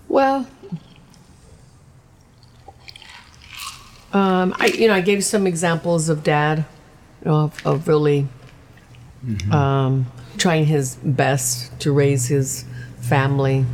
Well, 0.07 0.47
um, 4.11 4.55
I 4.59 4.73
you 4.73 4.87
know 4.87 4.95
I 4.95 5.01
gave 5.01 5.23
some 5.23 5.45
examples 5.45 6.09
of 6.09 6.23
dad, 6.23 6.65
you 7.23 7.29
know, 7.29 7.37
of, 7.41 7.65
of 7.65 7.87
really 7.87 8.27
um, 9.51 10.07
trying 10.37 10.65
his 10.65 10.95
best 10.95 11.79
to 11.81 11.91
raise 11.91 12.25
his 12.25 12.65
family. 13.01 13.67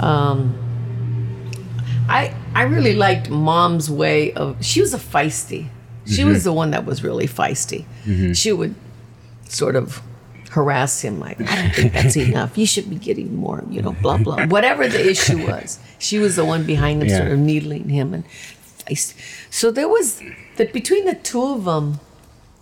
Um, 0.00 0.56
I 2.08 2.34
I 2.58 2.62
really 2.62 2.94
liked 3.06 3.30
mom's 3.30 3.88
way 3.88 4.32
of. 4.32 4.64
She 4.64 4.80
was 4.80 4.92
a 4.94 4.98
feisty. 4.98 5.68
She 6.06 6.24
was 6.24 6.38
mhm. 6.40 6.44
the 6.44 6.52
one 6.52 6.70
that 6.72 6.84
was 6.84 7.04
really 7.04 7.28
feisty. 7.28 7.84
Mhm. 8.04 8.36
She 8.36 8.50
would 8.52 8.74
sort 9.48 9.76
of 9.76 10.02
harass 10.50 11.02
him 11.02 11.20
like 11.20 11.38
i 11.40 11.62
don't 11.62 11.74
think 11.74 11.92
that's 11.92 12.16
enough 12.28 12.56
you 12.56 12.66
should 12.66 12.88
be 12.88 12.96
getting 12.96 13.34
more 13.36 13.62
you 13.68 13.82
know 13.82 13.92
blah 14.02 14.16
blah 14.16 14.46
whatever 14.56 14.88
the 14.88 15.10
issue 15.14 15.46
was 15.46 15.78
she 15.98 16.18
was 16.18 16.36
the 16.36 16.44
one 16.44 16.64
behind 16.64 17.02
him 17.02 17.08
Yeah. 17.08 17.18
sort 17.18 17.32
of 17.32 17.38
needling 17.38 17.88
him 17.90 18.14
and 18.14 18.24
feist. 18.86 19.14
so 19.50 19.70
there 19.70 19.88
was 19.88 20.22
that 20.56 20.72
between 20.72 21.04
the 21.04 21.14
two 21.14 21.44
of 21.56 21.64
them 21.64 22.00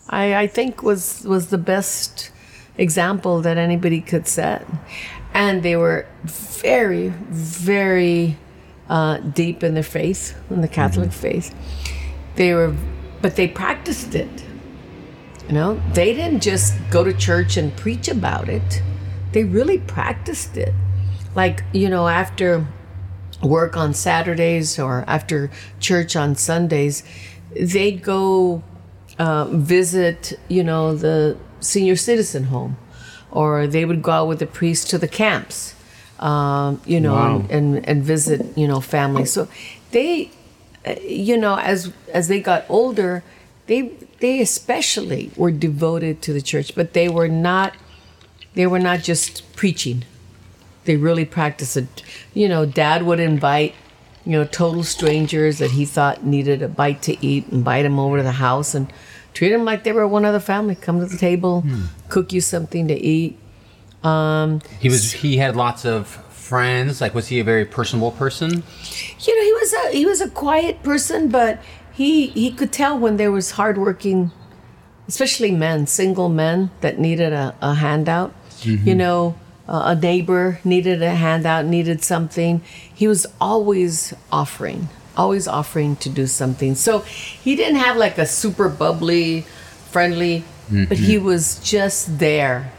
i 0.08 0.34
i 0.34 0.46
think 0.46 0.82
was 0.82 1.22
was 1.24 1.44
the 1.56 1.58
best 1.74 2.32
example 2.76 3.40
that 3.40 3.56
anybody 3.56 4.00
could 4.00 4.26
set 4.26 4.66
and 5.32 5.62
they 5.62 5.76
were 5.76 6.06
very 6.24 7.08
very 7.30 8.36
uh, 8.88 9.18
deep 9.18 9.62
in 9.62 9.74
their 9.74 9.82
faith 9.82 10.36
in 10.50 10.60
the 10.60 10.68
catholic 10.68 11.12
faith 11.12 11.54
they 12.36 12.52
were 12.54 12.74
but 13.22 13.36
they 13.36 13.48
practiced 13.48 14.14
it 14.14 14.44
you 15.48 15.54
know, 15.54 15.80
they 15.92 16.12
didn't 16.12 16.42
just 16.42 16.74
go 16.90 17.04
to 17.04 17.12
church 17.12 17.56
and 17.56 17.74
preach 17.76 18.08
about 18.08 18.48
it. 18.48 18.82
They 19.32 19.44
really 19.44 19.78
practiced 19.78 20.56
it. 20.56 20.74
Like, 21.36 21.62
you 21.72 21.88
know, 21.88 22.08
after 22.08 22.66
work 23.42 23.76
on 23.76 23.94
Saturdays 23.94 24.78
or 24.78 25.04
after 25.06 25.50
church 25.78 26.16
on 26.16 26.34
Sundays, 26.34 27.04
they'd 27.54 28.02
go 28.02 28.64
uh, 29.18 29.44
visit, 29.44 30.32
you 30.48 30.64
know, 30.64 30.96
the 30.96 31.38
senior 31.60 31.96
citizen 31.96 32.44
home, 32.44 32.76
or 33.30 33.68
they 33.68 33.84
would 33.84 34.02
go 34.02 34.10
out 34.10 34.28
with 34.28 34.40
the 34.40 34.46
priest 34.46 34.90
to 34.90 34.98
the 34.98 35.08
camps, 35.08 35.75
um, 36.20 36.80
you 36.86 37.00
know, 37.00 37.14
Wow. 37.14 37.36
and, 37.36 37.50
and, 37.50 37.88
and 37.88 38.02
visit, 38.02 38.56
you 38.56 38.66
know, 38.66 38.80
families. 38.80 39.32
So 39.32 39.48
they, 39.90 40.30
uh, 40.86 40.94
you 41.02 41.36
know, 41.36 41.56
as 41.58 41.92
as 42.12 42.28
they 42.28 42.40
got 42.40 42.64
older, 42.68 43.22
they 43.66 43.92
they 44.20 44.40
especially 44.40 45.30
were 45.36 45.50
devoted 45.50 46.22
to 46.22 46.32
the 46.32 46.40
church, 46.40 46.74
but 46.74 46.92
they 46.94 47.08
were 47.08 47.28
not 47.28 47.74
they 48.54 48.66
were 48.66 48.78
not 48.78 49.00
just 49.02 49.42
preaching. 49.54 50.04
They 50.84 50.96
really 50.96 51.24
practiced 51.24 51.76
it. 51.76 52.02
You 52.32 52.48
know, 52.48 52.64
dad 52.64 53.02
would 53.02 53.20
invite, 53.20 53.74
you 54.24 54.32
know, 54.32 54.44
total 54.44 54.84
strangers 54.84 55.58
that 55.58 55.72
he 55.72 55.84
thought 55.84 56.24
needed 56.24 56.62
a 56.62 56.68
bite 56.68 57.02
to 57.02 57.26
eat, 57.26 57.44
and 57.46 57.54
invite 57.54 57.82
them 57.82 57.98
over 57.98 58.18
to 58.18 58.22
the 58.22 58.32
house 58.32 58.74
and 58.74 58.86
treat 59.34 59.50
them 59.50 59.64
like 59.64 59.82
they 59.84 59.92
were 59.92 60.06
one 60.08 60.24
of 60.24 60.32
the 60.32 60.40
family. 60.40 60.74
Come 60.76 61.00
to 61.00 61.06
the 61.06 61.18
table, 61.18 61.64
cook 62.08 62.32
you 62.32 62.40
something 62.40 62.88
to 62.88 62.94
eat. 62.94 63.36
Um, 64.06 64.60
He 64.80 64.88
was. 64.88 65.12
He 65.12 65.36
had 65.38 65.56
lots 65.56 65.84
of 65.84 66.06
friends. 66.48 67.00
Like, 67.00 67.14
was 67.14 67.26
he 67.28 67.40
a 67.40 67.44
very 67.44 67.64
personable 67.64 68.12
person? 68.12 68.62
you 69.26 69.32
know, 69.36 69.44
he 69.50 69.52
was 69.52 69.72
a 69.72 69.82
he 69.98 70.06
was 70.06 70.20
a 70.20 70.30
quiet 70.30 70.82
person, 70.82 71.28
but 71.28 71.58
he 71.92 72.28
he 72.28 72.50
could 72.52 72.72
tell 72.72 72.98
when 72.98 73.16
there 73.16 73.32
was 73.32 73.52
hardworking, 73.52 74.30
especially 75.08 75.50
men, 75.50 75.86
single 75.86 76.28
men 76.28 76.70
that 76.80 76.98
needed 76.98 77.32
a, 77.32 77.54
a 77.60 77.74
handout. 77.74 78.32
You 78.62 78.94
know, 78.94 79.34
uh, 79.68 79.92
a 79.92 79.94
neighbor 79.94 80.58
needed 80.64 81.02
a 81.02 81.10
handout, 81.14 81.66
needed 81.66 82.02
something. 82.02 82.62
He 82.94 83.06
was 83.06 83.26
always 83.40 84.14
offering, 84.32 84.88
always 85.16 85.46
offering 85.46 85.96
to 85.96 86.08
do 86.08 86.26
something. 86.26 86.74
So 86.74 87.00
he 87.44 87.54
didn't 87.54 87.76
have 87.76 87.96
like 87.96 88.18
a 88.18 88.26
super 88.26 88.68
bubbly, 88.68 89.44
friendly, 89.90 90.42
but 90.88 90.98
he 90.98 91.18
was 91.18 91.60
just 91.62 92.18
there 92.18 92.72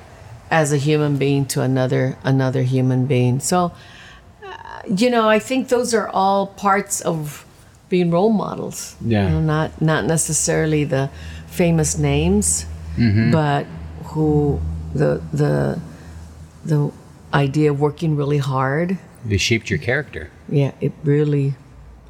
as 0.50 0.72
a 0.72 0.78
human 0.78 1.18
being 1.18 1.46
to 1.46 1.62
another 1.62 2.18
another 2.24 2.64
human 2.64 3.06
being. 3.06 3.40
So 3.40 3.72
uh, 4.44 4.82
you 4.88 5.10
know, 5.10 5.28
I 5.28 5.40
think 5.40 5.70
those 5.70 5.94
are 5.94 6.08
all 6.10 6.48
parts 6.48 7.02
of 7.02 7.46
being 7.90 8.12
role 8.12 8.32
models. 8.32 8.96
Yeah. 9.02 9.26
You 9.26 9.30
know, 9.30 9.42
not 9.42 9.82
not 9.82 10.06
necessarily 10.06 10.84
the 10.84 11.10
famous 11.48 11.98
names, 11.98 12.66
mm-hmm. 12.98 13.32
but 13.32 13.66
who 14.06 14.60
the 14.94 15.22
the 15.34 15.80
the 16.66 16.92
idea 17.34 17.72
of 17.72 17.80
working 17.80 18.16
really 18.16 18.38
hard. 18.38 18.98
They 19.26 19.38
shaped 19.38 19.70
your 19.70 19.80
character. 19.80 20.30
Yeah, 20.50 20.72
it 20.80 20.94
really 21.04 21.56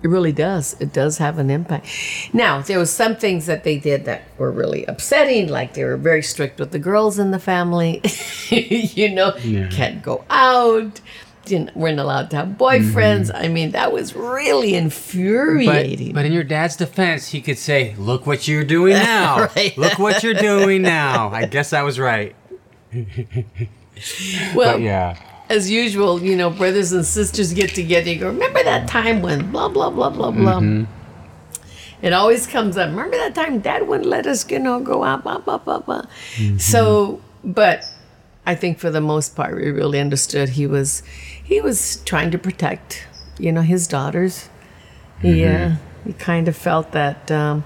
it 0.03 0.07
really 0.07 0.31
does. 0.31 0.75
It 0.79 0.93
does 0.93 1.17
have 1.17 1.39
an 1.39 1.49
impact. 1.49 1.87
Now, 2.33 2.61
there 2.61 2.77
was 2.79 2.91
some 2.91 3.15
things 3.15 3.45
that 3.47 3.63
they 3.63 3.77
did 3.79 4.05
that 4.05 4.23
were 4.37 4.51
really 4.51 4.85
upsetting, 4.85 5.47
like 5.49 5.73
they 5.73 5.83
were 5.83 5.97
very 5.97 6.21
strict 6.21 6.59
with 6.59 6.71
the 6.71 6.79
girls 6.79 7.17
in 7.19 7.31
the 7.31 7.39
family. 7.39 8.01
you 8.49 9.09
know, 9.09 9.33
Yeah. 9.43 9.67
can't 9.69 10.01
go 10.03 10.23
out. 10.29 11.01
Didn't, 11.45 11.77
weren't 11.77 11.97
allowed 11.99 12.29
to 12.31 12.35
have 12.35 12.47
boyfriends. 12.49 13.31
Mm-hmm. 13.31 13.45
I 13.45 13.47
mean, 13.47 13.71
that 13.71 13.93
was 13.93 14.13
really 14.15 14.73
But, 14.73 14.77
infuriating. 14.83 16.13
but 16.13 16.25
in 16.25 16.33
your 16.33 16.43
dad's 16.43 16.75
defense, 16.75 17.29
he 17.29 17.39
could 17.39 17.57
say, 17.57 17.95
"Look 17.97 18.27
what 18.27 18.49
you're 18.49 18.65
doing 18.65 18.93
now. 19.15 19.47
Right. 19.55 19.77
Look 19.77 19.97
what 19.97 20.23
you're 20.23 20.33
doing 20.33 20.81
now." 20.99 21.29
I 21.29 21.45
guess 21.45 21.71
I 21.71 21.83
was 21.83 21.97
right. 21.99 22.35
well, 22.93 24.73
But 24.73 24.81
yeah, 24.81 25.17
as 25.49 25.69
usual, 25.71 26.21
you 26.21 26.35
know, 26.35 26.49
brothers 26.49 26.91
and 26.91 27.05
sisters 27.05 27.53
get 27.53 27.73
together. 27.73 28.09
You 28.09 28.19
go, 28.19 28.27
remember 28.27 28.63
that 28.63 28.87
time 28.87 29.21
when 29.21 29.51
blah 29.51 29.69
blah 29.69 29.89
blah 29.89 30.09
blah 30.09 30.31
blah. 30.31 30.85
It 32.01 32.13
always 32.13 32.45
comes 32.45 32.77
up. 32.77 32.89
Remember 32.89 33.17
that 33.17 33.33
time 33.33 33.59
Dad 33.59 33.87
wouldn't 33.87 34.07
let 34.07 34.27
us, 34.27 34.49
you 34.51 34.59
know, 34.59 34.79
go 34.79 35.03
out, 35.03 35.23
blah 35.23 35.39
blah 35.39 35.57
blah 35.57 35.79
blah. 35.79 36.03
So, 36.57 37.21
but 37.43 37.83
I 38.45 38.55
think 38.55 38.79
for 38.79 38.89
the 38.89 39.01
most 39.01 39.35
part, 39.35 39.55
we 39.55 39.71
really 39.71 39.99
understood 39.99 40.49
he 40.49 40.67
was 40.67 41.01
he 41.43 41.59
was 41.61 42.01
trying 42.05 42.31
to 42.31 42.37
protect, 42.37 43.07
you 43.39 43.51
know, 43.51 43.61
his 43.61 43.87
daughters. 43.87 44.49
He 45.21 45.43
uh, 45.43 45.75
he 46.05 46.13
kind 46.13 46.47
of 46.47 46.55
felt 46.55 46.91
that 46.91 47.31
um, 47.31 47.63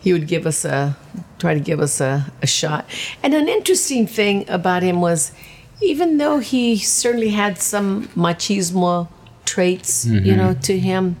he 0.00 0.12
would 0.12 0.26
give 0.26 0.46
us 0.46 0.64
a 0.64 0.96
try 1.38 1.52
to 1.52 1.60
give 1.60 1.80
us 1.80 2.00
a, 2.00 2.32
a 2.40 2.46
shot. 2.46 2.86
And 3.22 3.34
an 3.34 3.48
interesting 3.48 4.06
thing 4.06 4.48
about 4.48 4.82
him 4.82 5.00
was, 5.02 5.32
even 5.80 6.18
though 6.18 6.38
he 6.38 6.76
certainly 6.78 7.30
had 7.30 7.58
some 7.58 8.08
machismo 8.08 9.08
traits, 9.44 10.04
you 10.06 10.36
know, 10.36 10.50
mm-hmm. 10.50 10.60
to 10.60 10.78
him, 10.78 11.16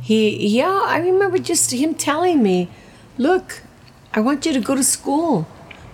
he 0.00 0.46
yeah, 0.58 0.82
I 0.86 0.98
remember 0.98 1.38
just 1.38 1.70
him 1.72 1.94
telling 1.94 2.42
me, 2.42 2.68
"Look, 3.18 3.62
I 4.12 4.20
want 4.20 4.46
you 4.46 4.52
to 4.52 4.60
go 4.60 4.74
to 4.74 4.84
school. 4.84 5.46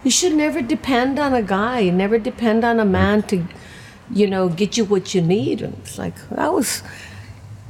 You 0.03 0.11
should 0.11 0.35
never 0.35 0.63
depend 0.63 1.19
on 1.19 1.35
a 1.35 1.43
guy. 1.43 1.91
Never 1.91 2.19
depend 2.19 2.65
on 2.65 2.81
a 2.81 2.85
man 2.85 3.23
to, 3.25 3.45
you 4.11 4.27
know, 4.27 4.49
get 4.49 4.77
you 4.77 4.85
what 4.85 5.15
you 5.15 5.21
need." 5.21 5.63
And 5.63 5.75
it's 5.75 5.99
like 5.99 6.17
that 6.31 6.53
was 6.53 6.83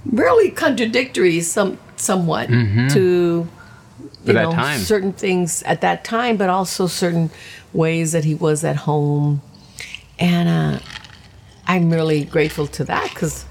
really 0.06 0.50
contradictory, 0.50 1.40
some 1.40 1.78
somewhat 1.96 2.48
mm-hmm. 2.48 2.88
to 2.88 3.48
For 4.24 4.32
that 4.32 4.52
time. 4.52 4.80
certain 4.80 5.12
things 5.12 5.62
at 5.64 5.80
that 5.82 6.04
time, 6.04 6.36
but 6.36 6.48
also 6.48 6.86
certain 6.86 7.30
ways 7.72 8.12
that 8.12 8.24
he 8.24 8.34
was 8.34 8.64
at 8.64 8.76
home. 8.76 9.42
And 10.20 10.48
uh, 10.48 10.80
I'm 11.66 11.90
really 11.90 12.24
grateful 12.24 12.66
to 12.68 12.84
that 12.84 13.10
because 13.10 13.46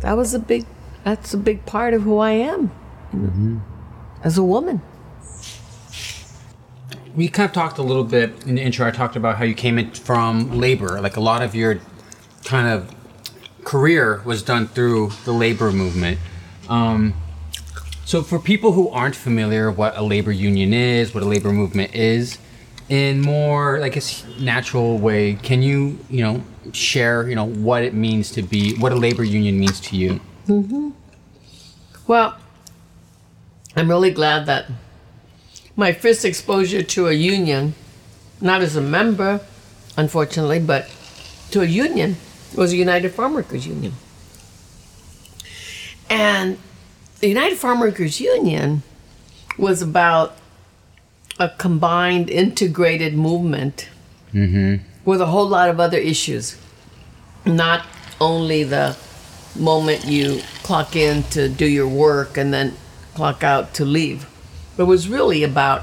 that 0.00 0.14
was 0.16 0.34
a 0.34 0.38
big, 0.40 0.66
that's 1.04 1.34
a 1.34 1.38
big 1.38 1.64
part 1.66 1.94
of 1.94 2.02
who 2.02 2.18
I 2.18 2.32
am 2.32 2.72
as 4.24 4.38
a 4.38 4.42
woman. 4.44 4.80
we 7.16 7.28
kind 7.28 7.48
of 7.48 7.54
talked 7.54 7.78
a 7.78 7.82
little 7.82 8.04
bit 8.04 8.44
in 8.46 8.56
the 8.56 8.62
intro. 8.62 8.86
I 8.86 8.90
talked 8.90 9.16
about 9.16 9.36
how 9.38 9.44
you 9.44 9.54
came 9.54 9.78
in 9.78 9.90
from 9.92 10.58
labor. 10.58 11.00
Like 11.00 11.16
a 11.16 11.20
lot 11.20 11.42
of 11.42 11.54
your 11.54 11.80
kind 12.44 12.68
of 12.68 12.94
career 13.64 14.22
was 14.24 14.42
done 14.42 14.68
through 14.68 15.10
the 15.24 15.32
labor 15.32 15.72
movement. 15.72 16.18
Um, 16.68 17.14
so 18.04 18.22
for 18.22 18.38
people 18.38 18.72
who 18.72 18.88
aren't 18.90 19.16
familiar 19.16 19.70
what 19.70 19.96
a 19.96 20.02
labor 20.02 20.32
union 20.32 20.72
is, 20.72 21.14
what 21.14 21.22
a 21.22 21.26
labor 21.26 21.52
movement 21.52 21.94
is, 21.94 22.38
in 22.88 23.20
more, 23.20 23.82
I 23.82 23.88
guess, 23.88 24.24
natural 24.38 24.98
way, 24.98 25.34
can 25.34 25.62
you, 25.62 25.98
you 26.08 26.22
know, 26.22 26.42
share, 26.72 27.28
you 27.28 27.34
know, 27.34 27.44
what 27.44 27.82
it 27.82 27.94
means 27.94 28.30
to 28.32 28.42
be, 28.42 28.76
what 28.76 28.92
a 28.92 28.94
labor 28.94 29.24
union 29.24 29.58
means 29.58 29.80
to 29.80 29.96
you? 29.96 30.20
Mm-hmm. 30.46 30.90
Well, 32.06 32.36
I'm 33.74 33.88
really 33.88 34.12
glad 34.12 34.46
that 34.46 34.66
my 35.74 35.92
first 35.92 36.24
exposure 36.24 36.82
to 36.82 37.08
a 37.08 37.12
union, 37.12 37.74
not 38.40 38.62
as 38.62 38.76
a 38.76 38.80
member, 38.80 39.40
unfortunately, 39.96 40.60
but 40.60 40.88
to 41.50 41.62
a 41.62 41.66
union, 41.66 42.16
was 42.54 42.70
the 42.70 42.76
United 42.76 43.10
Farm 43.10 43.34
Workers 43.34 43.66
Union. 43.66 43.92
And 46.08 46.58
the 47.18 47.28
United 47.28 47.58
Farm 47.58 47.80
Workers 47.80 48.20
Union 48.20 48.82
was 49.58 49.82
about 49.82 50.36
a 51.38 51.48
combined, 51.50 52.30
integrated 52.30 53.14
movement 53.14 53.88
mm-hmm. 54.32 54.82
with 55.04 55.20
a 55.20 55.26
whole 55.26 55.46
lot 55.46 55.68
of 55.68 55.78
other 55.80 55.98
issues. 55.98 56.56
Not 57.44 57.84
only 58.20 58.64
the 58.64 58.96
moment 59.58 60.04
you 60.04 60.40
clock 60.62 60.96
in 60.96 61.22
to 61.24 61.48
do 61.48 61.66
your 61.66 61.88
work 61.88 62.36
and 62.36 62.52
then 62.52 62.74
clock 63.14 63.42
out 63.42 63.74
to 63.74 63.84
leave, 63.84 64.26
but 64.76 64.84
it 64.84 64.86
was 64.86 65.08
really 65.08 65.42
about 65.42 65.82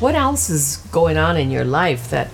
what 0.00 0.14
else 0.14 0.50
is 0.50 0.78
going 0.90 1.16
on 1.16 1.36
in 1.36 1.50
your 1.50 1.64
life 1.64 2.10
that 2.10 2.30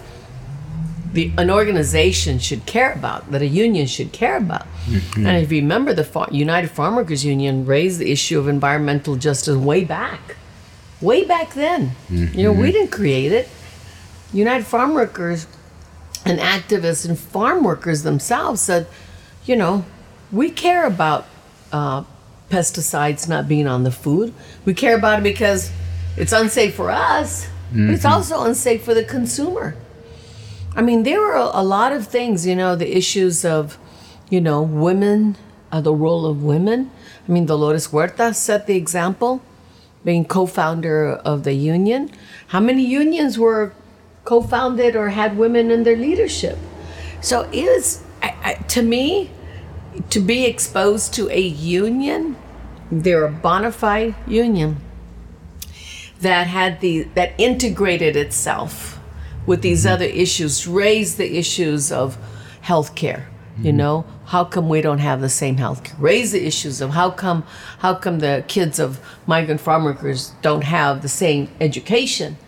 the, 1.13 1.31
an 1.37 1.51
organization 1.51 2.39
should 2.39 2.65
care 2.65 2.93
about, 2.93 3.31
that 3.31 3.43
a 3.43 3.47
union 3.47 3.87
should 3.87 4.13
care 4.13 4.39
about. 4.39 4.67
Mm-hmm. 4.87 5.27
And 5.27 5.43
if 5.43 5.53
you 5.53 5.61
remember, 5.61 5.93
the 5.93 6.29
United 6.31 6.71
Farm 6.71 6.97
Workers 6.97 7.25
Union 7.25 7.67
raised 7.67 7.99
the 7.99 8.11
issue 8.11 8.39
of 8.39 8.49
environmental 8.49 9.17
justice 9.17 9.57
way 9.57 9.85
back, 9.85 10.37
way 11.03 11.25
back 11.25 11.55
then. 11.55 11.93
You 12.09 12.45
know, 12.45 12.53
we 12.53 12.73
didn't 12.73 12.91
create 12.93 13.33
it. 13.33 13.49
United 14.33 14.65
Farm 14.67 14.95
Workers 14.95 15.47
and 16.25 16.39
activists 16.39 17.07
and 17.07 17.19
farm 17.19 17.65
workers 17.65 18.03
themselves 18.05 18.61
said, 18.61 18.87
you 19.45 19.57
know, 19.57 19.85
we 20.31 20.51
care 20.51 20.87
about 20.87 21.27
uh, 21.73 22.05
pesticides 22.49 23.29
not 23.29 23.49
being 23.49 23.67
on 23.67 23.83
the 23.83 23.91
food. 23.91 24.33
We 24.65 24.73
care 24.75 24.97
about 24.97 25.19
it 25.21 25.23
because 25.25 25.71
it's 26.17 26.33
unsafe 26.33 26.75
for 26.75 26.91
us, 26.91 27.49
but 27.73 27.91
it's 27.95 28.05
also 28.05 28.45
unsafe 28.45 28.85
for 28.85 28.95
the 28.95 29.05
consumer. 29.05 29.75
I 30.77 30.83
mean, 30.83 31.03
there 31.03 31.21
were 31.21 31.35
a, 31.35 31.51
a 31.55 31.65
lot 31.65 31.93
of 31.93 32.07
things, 32.07 32.47
you 32.47 32.55
know, 32.55 32.77
the 32.77 32.97
issues 32.97 33.45
of, 33.45 33.77
you 34.31 34.41
know, 34.41 34.63
women, 34.63 35.37
uh, 35.73 35.81
the 35.81 35.93
role 35.95 36.25
of 36.25 36.43
women. 36.43 36.91
I 37.29 37.33
mean, 37.33 37.47
Dolores 37.47 37.89
Huerta 37.89 38.33
set 38.35 38.67
the 38.67 38.77
example, 38.77 39.43
being 40.05 40.25
co 40.25 40.47
founder 40.47 41.13
of 41.13 41.45
the 41.45 41.53
union. 41.53 42.11
How 42.49 42.61
many 42.61 42.85
unions 42.85 43.39
were 43.39 43.73
co 44.25 44.43
founded 44.43 44.97
or 44.97 45.11
had 45.11 45.37
women 45.37 45.71
in 45.71 45.85
their 45.85 45.97
leadership? 45.97 46.59
So 47.21 47.49
it 47.53 47.65
was, 47.65 48.03
I, 48.23 48.35
I, 48.43 48.55
to 48.55 48.83
me, 48.83 49.31
to 50.11 50.21
be 50.21 50.45
exposed 50.47 51.15
to 51.15 51.29
a 51.31 51.41
union, 51.41 52.37
they're 52.91 53.25
a 53.25 53.31
bona 53.31 53.73
fide 53.73 54.15
union 54.27 54.77
that 56.21 56.47
had 56.47 56.81
the 56.81 57.03
that 57.15 57.33
integrated 57.39 58.17
itself 58.17 58.99
with 59.47 59.63
these 59.63 59.85
mm-hmm. 59.85 59.95
other 59.95 60.05
issues, 60.05 60.67
raised 60.67 61.19
the 61.19 61.37
issues 61.37 61.93
of 61.93 62.17
healthcare. 62.65 63.25
You 63.61 63.73
know, 63.73 64.07
how 64.27 64.45
come 64.45 64.69
we 64.69 64.81
don't 64.81 64.99
have 64.99 65.21
the 65.21 65.29
same 65.29 65.57
healthcare? 65.57 65.95
Raise 65.99 66.33
the 66.33 66.45
issues 66.45 66.81
of 66.81 66.91
how 66.91 67.11
come 67.11 67.45
how 67.81 67.95
come 67.95 68.21
the 68.21 68.45
kids 68.49 68.79
of 68.79 68.99
migrant 69.27 69.61
farm 69.61 69.85
workers 69.85 70.33
don't 70.41 70.65
have 70.65 71.03
the 71.03 71.09
same 71.09 71.49
education 71.61 72.39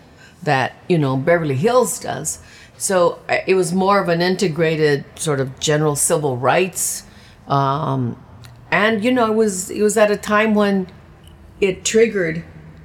that 0.43 0.73
you 0.89 0.97
know 0.99 1.17
Beverly 1.17 1.57
Hills 1.57 2.01
does. 2.01 2.39
So 2.79 3.21
uh, 3.29 3.39
it 3.47 3.55
was 3.55 3.73
more 3.73 4.01
of 4.01 4.09
an 4.09 4.23
integrated 4.23 5.05
sort 5.17 5.41
of 5.41 5.61
general 5.61 5.95
civil 5.95 6.39
rights, 6.39 7.05
um, 7.49 8.21
and 8.71 9.05
you 9.05 9.13
know 9.13 9.31
it 9.31 9.35
was 9.35 9.71
it 9.71 9.83
was 9.83 9.97
at 9.99 10.11
a 10.11 10.17
time 10.17 10.55
when 10.55 10.87
it 11.61 11.85
triggered 11.85 12.45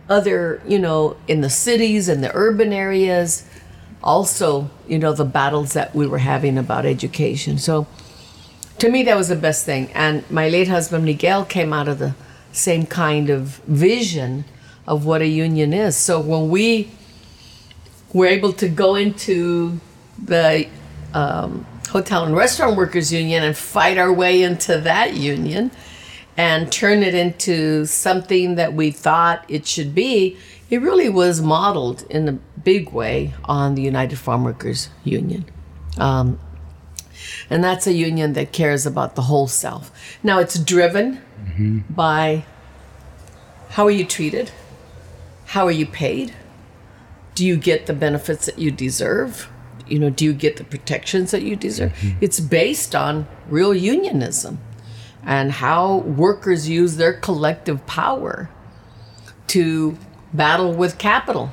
other 0.10 0.62
you 0.68 0.78
know 0.78 1.16
in 1.28 1.40
the 1.40 1.50
cities 1.50 2.10
and 2.10 2.22
the 2.22 2.32
urban 2.34 2.74
areas, 2.74 3.46
also 4.04 4.70
you 4.90 5.00
know 5.00 5.14
the 5.14 5.26
battles 5.26 5.72
that 5.72 5.96
we 5.96 6.06
were 6.06 6.20
having 6.20 6.58
about 6.58 6.86
education. 6.86 7.58
So 7.58 7.88
to 8.80 8.90
me 8.90 9.04
that 9.04 9.16
was 9.16 9.28
the 9.28 9.36
best 9.36 9.66
thing, 9.66 9.92
and 9.94 10.30
my 10.32 10.50
late 10.50 10.68
husband 10.68 11.06
Miguel 11.06 11.46
came 11.46 11.74
out 11.74 11.88
of 11.88 12.00
the 12.00 12.16
same 12.52 12.86
kind 12.86 13.30
of 13.30 13.58
vision 13.68 14.46
of 14.88 15.06
what 15.06 15.22
a 15.22 15.28
union 15.28 15.74
is. 15.74 15.96
So 15.96 16.20
when 16.20 16.50
we 16.50 16.92
were 18.14 18.26
able 18.26 18.54
to 18.54 18.68
go 18.68 18.96
into 18.96 19.80
the 20.24 20.68
um, 21.14 21.66
Hotel 21.90 22.26
and 22.26 22.36
Restaurant 22.36 22.76
Workers 22.76 23.14
Union 23.14 23.44
and 23.44 23.56
fight 23.56 23.98
our 23.98 24.12
way 24.12 24.42
into 24.42 24.80
that 24.82 25.14
union 25.14 25.72
and 26.38 26.72
turn 26.72 27.04
it 27.04 27.14
into 27.14 27.86
something 27.86 28.56
that 28.56 28.74
we 28.74 28.92
thought 28.92 29.46
it 29.48 29.68
should 29.68 29.94
be, 29.94 30.38
it 30.70 30.82
really 30.82 31.10
was 31.10 31.42
modeled 31.42 32.04
in 32.10 32.28
a 32.28 32.34
big 32.64 32.92
way 32.92 33.34
on 33.46 33.76
the 33.76 33.82
United 33.82 34.18
Farm 34.18 34.44
Workers 34.44 34.90
Union. 35.04 35.46
Um, 35.98 36.40
and 37.50 37.64
that's 37.64 37.88
a 37.88 37.94
union 37.94 38.34
that 38.34 38.52
cares 38.52 38.86
about 38.86 39.16
the 39.16 39.24
whole 39.24 39.48
self. 39.48 39.92
Now 40.24 40.40
it's 40.40 40.58
driven 40.60 41.22
by 41.90 42.46
how 43.70 43.86
are 43.86 43.92
you 43.92 44.06
treated? 44.06 44.52
How 45.46 45.66
are 45.66 45.72
you 45.72 45.86
paid? 45.86 46.34
Do 47.36 47.46
you 47.46 47.58
get 47.58 47.86
the 47.86 47.94
benefits 47.94 48.46
that 48.46 48.60
you 48.60 48.72
deserve? 48.72 49.50
You 49.88 50.00
know, 50.00 50.10
do 50.10 50.26
you 50.26 50.34
get 50.34 50.58
the 50.58 50.64
protections 50.64 51.32
that 51.32 51.42
you 51.42 51.56
deserve? 51.56 51.94
Mm-hmm. 51.94 52.18
It's 52.22 52.40
based 52.40 52.96
on 52.96 53.28
real 53.48 53.74
unionism 53.74 54.60
and 55.24 55.52
how 55.52 55.98
workers 55.98 56.70
use 56.70 56.98
their 56.98 57.14
collective 57.14 57.86
power 57.86 58.50
to 59.48 59.98
battle 60.34 60.74
with 60.74 60.98
capital. 60.98 61.52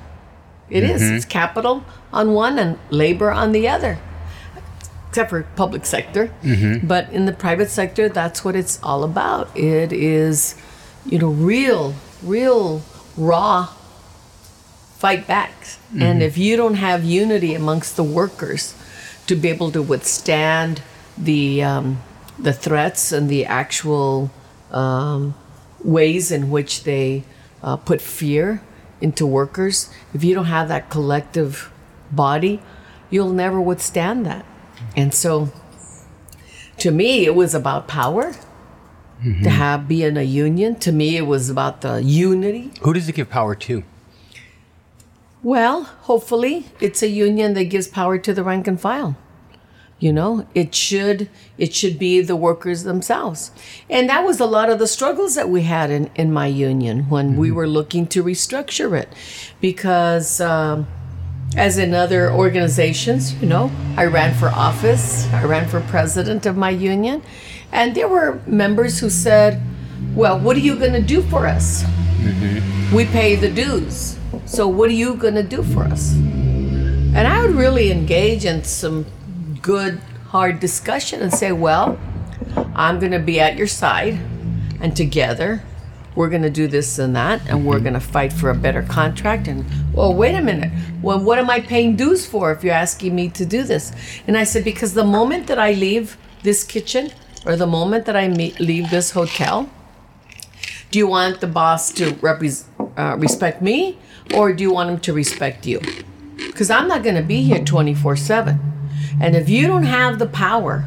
It 0.69 0.83
is. 0.83 1.03
Mm-hmm. 1.03 1.17
It's 1.17 1.25
capital 1.25 1.85
on 2.13 2.33
one 2.33 2.59
and 2.59 2.79
labor 2.91 3.31
on 3.31 3.53
the 3.53 3.69
other, 3.69 3.99
except 5.17 5.31
for 5.31 5.43
public 5.57 5.87
sector. 5.87 6.31
But 6.87 7.09
in 7.11 7.25
the 7.25 7.33
private 7.33 7.71
sector, 7.71 8.11
that's 8.11 8.45
what 8.45 8.55
it's 8.55 8.79
all 8.83 9.03
about. 9.03 9.49
It 9.57 9.91
is, 9.91 10.55
you 11.07 11.19
know, 11.19 11.31
real, 11.31 11.95
real 12.23 12.83
raw 13.17 13.73
fight 14.99 15.27
backs. 15.27 15.79
And 15.99 16.23
if 16.23 16.37
you 16.37 16.59
don't 16.59 16.75
have 16.75 17.03
unity 17.03 17.55
amongst 17.55 17.97
the 17.97 18.05
workers 18.05 18.75
to 19.27 19.35
be 19.35 19.49
able 19.49 19.71
to 19.73 19.81
withstand 19.81 20.83
the 21.17 21.63
um, 21.63 22.03
the 22.39 22.53
threats 22.53 23.11
and 23.11 23.31
the 23.31 23.47
actual 23.47 24.31
um, 24.71 25.35
ways 25.83 26.31
in 26.31 26.51
which 26.51 26.85
they 26.85 27.25
uh, 27.63 27.77
put 27.77 28.03
fear 28.03 28.61
into 29.01 29.25
workers, 29.25 29.89
if 30.13 30.23
you 30.23 30.35
don't 30.35 30.53
have 30.59 30.69
that 30.69 30.91
collective 30.91 31.73
body, 32.13 32.61
you'll 33.09 33.33
never 33.33 33.59
withstand 33.59 34.27
that. 34.27 34.45
And 34.97 35.13
so, 35.15 35.53
to 36.79 36.91
me, 36.91 37.27
it 37.27 37.35
was 37.35 37.55
about 37.55 37.87
power. 37.87 38.35
To 39.43 39.49
have 39.49 39.89
be 39.89 40.05
in 40.05 40.19
a 40.19 40.23
union, 40.23 40.77
to 40.77 40.93
me, 40.93 41.17
it 41.17 41.27
was 41.27 41.49
about 41.49 41.81
the 41.81 42.03
unity 42.03 42.71
Who 42.83 42.93
does 42.93 43.09
it 43.09 43.15
give 43.15 43.31
power 43.31 43.55
to? 43.55 43.83
Well, 45.43 45.85
hopefully, 46.03 46.67
it's 46.81 47.03
a 47.03 47.09
union 47.09 47.55
that 47.55 47.65
gives 47.65 47.89
power 47.89 48.19
to 48.19 48.35
the 48.35 48.45
rank 48.45 48.67
and 48.67 48.79
file. 48.79 49.17
You 49.99 50.13
know, 50.13 50.47
it 50.55 50.75
should 50.75 51.31
it 51.57 51.73
should 51.73 51.99
be 51.99 52.21
the 52.21 52.37
workers 52.37 52.83
themselves, 52.83 53.53
and 53.89 54.07
that 54.11 54.23
was 54.23 54.39
a 54.39 54.45
lot 54.45 54.69
of 54.69 54.79
the 54.79 54.87
struggles 54.87 55.35
that 55.35 55.49
we 55.49 55.63
had 55.63 55.91
in 55.91 56.11
in 56.15 56.31
my 56.31 56.47
union 56.47 57.09
when 57.09 57.37
we 57.39 57.51
were 57.51 57.67
looking 57.67 58.07
to 58.09 58.23
restructure 58.23 59.01
it, 59.01 59.09
because 59.63 60.43
um, 60.43 60.87
as 61.57 61.79
in 61.79 61.95
other 61.95 62.31
organizations, 62.31 63.35
you 63.41 63.49
know, 63.49 63.71
I 63.97 64.05
ran 64.05 64.35
for 64.35 64.49
office, 64.49 65.27
I 65.33 65.45
ran 65.45 65.69
for 65.69 65.81
president 65.81 66.47
of 66.47 66.57
my 66.57 66.71
union, 66.71 67.23
and 67.73 67.95
there 67.95 68.09
were 68.09 68.41
members 68.47 69.01
who 69.01 69.11
said, 69.11 69.63
"Well, 70.15 70.39
what 70.39 70.57
are 70.57 70.61
you 70.61 70.77
going 70.77 70.93
to 70.93 71.03
do 71.03 71.23
for 71.23 71.47
us? 71.47 71.83
Mm-hmm. 71.83 72.95
We 72.95 73.07
pay 73.07 73.37
the 73.37 73.51
dues." 73.51 74.19
So 74.45 74.69
what 74.69 74.89
are 74.91 74.93
you 74.93 75.15
going 75.15 75.35
to 75.35 75.43
do 75.43 75.63
for 75.63 75.83
us? 75.83 76.15
And 76.15 77.27
I 77.27 77.43
would 77.43 77.55
really 77.55 77.91
engage 77.91 78.45
in 78.45 78.63
some 78.63 79.07
good, 79.61 80.01
hard 80.29 80.61
discussion 80.61 81.21
and 81.21 81.33
say, 81.33 81.51
well, 81.51 81.99
I'm 82.75 83.01
going 83.01 83.13
to 83.13 83.19
be 83.19 83.41
at 83.41 83.57
your 83.57 83.67
side, 83.67 84.19
and 84.81 84.95
together 84.95 85.63
we're 86.17 86.31
going 86.31 86.43
to 86.43 86.51
do 86.51 86.67
this 86.67 86.99
and 86.99 87.15
that, 87.15 87.41
and 87.49 87.65
we're 87.67 87.79
going 87.79 87.95
to 87.95 88.01
fight 88.01 88.33
for 88.33 88.51
a 88.51 88.55
better 88.55 88.83
contract. 88.83 89.47
And, 89.47 89.65
well, 89.95 90.15
wait 90.15 90.35
a 90.35 90.41
minute. 90.41 90.73
Well, 91.03 91.23
what 91.23 91.39
am 91.39 91.51
I 91.51 91.61
paying 91.61 91.95
dues 91.95 92.27
for 92.27 92.51
if 92.51 92.65
you're 92.65 92.75
asking 92.75 93.15
me 93.15 93.29
to 93.31 93.45
do 93.45 93.63
this? 93.63 93.93
And 94.27 94.37
I 94.37 94.45
said, 94.45 94.65
because 94.65 94.95
the 94.95 95.05
moment 95.05 95.47
that 95.47 95.59
I 95.59 95.73
leave 95.73 96.17
this 96.43 96.65
kitchen 96.65 97.13
or 97.45 97.55
the 97.55 97.67
moment 97.67 98.07
that 98.07 98.17
I 98.17 98.29
meet, 98.29 98.59
leave 98.59 98.91
this 98.91 99.11
hotel, 99.11 99.71
do 100.91 100.99
you 100.99 101.07
want 101.07 101.41
the 101.41 101.47
boss 101.47 101.93
to 101.93 102.13
repres 102.13 102.65
uh, 102.97 103.17
respect 103.19 103.61
me 103.61 103.99
or 104.35 104.55
do 104.55 104.63
you 104.63 104.73
want 104.73 104.89
him 104.89 104.99
to 105.01 105.13
respect 105.13 105.67
you? 105.67 105.81
Because 106.37 106.71
I'm 106.71 106.89
not 106.89 107.03
going 107.03 107.17
to 107.17 107.23
be 107.23 107.43
here 107.43 107.63
24 107.63 108.17
7. 108.17 108.59
And 109.21 109.37
if 109.37 109.49
you 109.49 109.67
don't 109.67 109.83
have 109.83 110.19
the 110.19 110.27
power, 110.27 110.87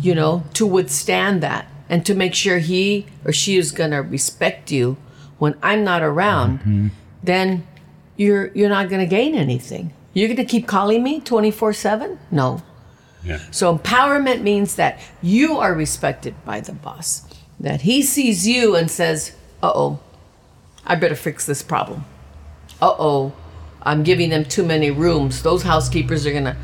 you 0.00 0.14
know, 0.14 0.44
to 0.54 0.66
withstand 0.66 1.42
that 1.42 1.66
and 1.92 2.06
to 2.06 2.14
make 2.14 2.34
sure 2.34 2.56
he 2.56 3.06
or 3.22 3.32
she 3.32 3.58
is 3.58 3.70
going 3.70 3.90
to 3.90 3.98
respect 3.98 4.72
you 4.72 4.96
when 5.38 5.54
I'm 5.62 5.84
not 5.84 6.02
around, 6.02 6.60
mm-hmm. 6.60 6.88
then 7.22 7.66
you're 8.16 8.46
you're 8.54 8.70
not 8.70 8.88
going 8.88 9.00
to 9.00 9.06
gain 9.06 9.34
anything. 9.34 9.92
You're 10.14 10.28
going 10.28 10.38
to 10.38 10.44
keep 10.44 10.66
calling 10.66 11.02
me 11.02 11.20
24/7? 11.20 12.16
No. 12.30 12.62
Yeah. 13.22 13.40
So 13.50 13.76
empowerment 13.76 14.40
means 14.40 14.76
that 14.76 15.00
you 15.20 15.58
are 15.58 15.74
respected 15.74 16.34
by 16.46 16.60
the 16.60 16.72
boss. 16.72 17.28
That 17.60 17.82
he 17.82 18.00
sees 18.02 18.48
you 18.48 18.74
and 18.74 18.90
says, 18.90 19.36
"Uh-oh. 19.62 20.00
I 20.86 20.94
better 20.94 21.14
fix 21.14 21.44
this 21.44 21.62
problem." 21.62 22.06
Uh-oh. 22.80 23.34
I'm 23.82 24.02
giving 24.02 24.30
them 24.30 24.44
too 24.44 24.64
many 24.64 24.90
rooms. 24.90 25.42
Those 25.42 25.62
housekeepers 25.62 26.26
are 26.26 26.32
going 26.32 26.44
to 26.44 26.56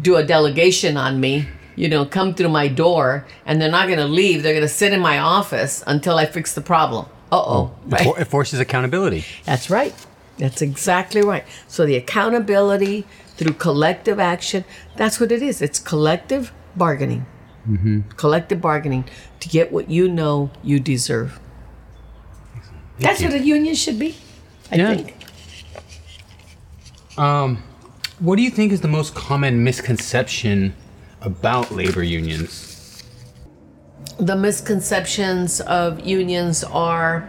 do 0.00 0.16
a 0.16 0.22
delegation 0.22 0.96
on 0.96 1.18
me, 1.18 1.48
you 1.76 1.88
know, 1.88 2.04
come 2.04 2.34
through 2.34 2.48
my 2.50 2.68
door, 2.68 3.26
and 3.46 3.60
they're 3.60 3.70
not 3.70 3.86
going 3.86 3.98
to 3.98 4.06
leave. 4.06 4.42
They're 4.42 4.52
going 4.54 4.62
to 4.62 4.68
sit 4.68 4.92
in 4.92 5.00
my 5.00 5.18
office 5.18 5.82
until 5.86 6.16
I 6.18 6.26
fix 6.26 6.54
the 6.54 6.60
problem. 6.60 7.06
Uh 7.30 7.36
oh. 7.40 7.70
It, 7.90 8.02
for- 8.04 8.20
it 8.20 8.24
forces 8.26 8.60
accountability. 8.60 9.24
That's 9.44 9.70
right. 9.70 9.94
That's 10.38 10.60
exactly 10.62 11.22
right. 11.22 11.44
So 11.68 11.86
the 11.86 11.96
accountability 11.96 13.06
through 13.36 13.54
collective 13.54 14.18
action, 14.20 14.64
that's 14.96 15.18
what 15.20 15.32
it 15.32 15.42
is. 15.42 15.62
It's 15.62 15.78
collective 15.78 16.52
bargaining. 16.76 17.24
Collective 18.16 18.60
bargaining 18.60 19.04
to 19.40 19.48
get 19.48 19.70
what 19.72 19.88
you 19.88 20.08
know 20.08 20.50
you 20.64 20.80
deserve. 20.80 21.38
that's 22.98 23.22
what 23.22 23.32
a 23.32 23.38
union 23.38 23.74
should 23.76 23.98
be, 23.98 24.16
I 24.70 24.76
Yeah. 24.76 24.94
think. 24.94 25.16
Um, 27.16 27.62
what 28.18 28.36
do 28.36 28.42
you 28.42 28.50
think 28.50 28.72
is 28.72 28.80
the 28.80 28.88
most 28.88 29.14
common 29.14 29.62
misconception 29.64 30.74
about 31.24 31.70
labor 31.70 32.02
unions? 32.02 32.72
the 34.18 34.36
misconceptions 34.36 35.60
of 35.62 36.00
unions 36.00 36.62
are 36.64 37.28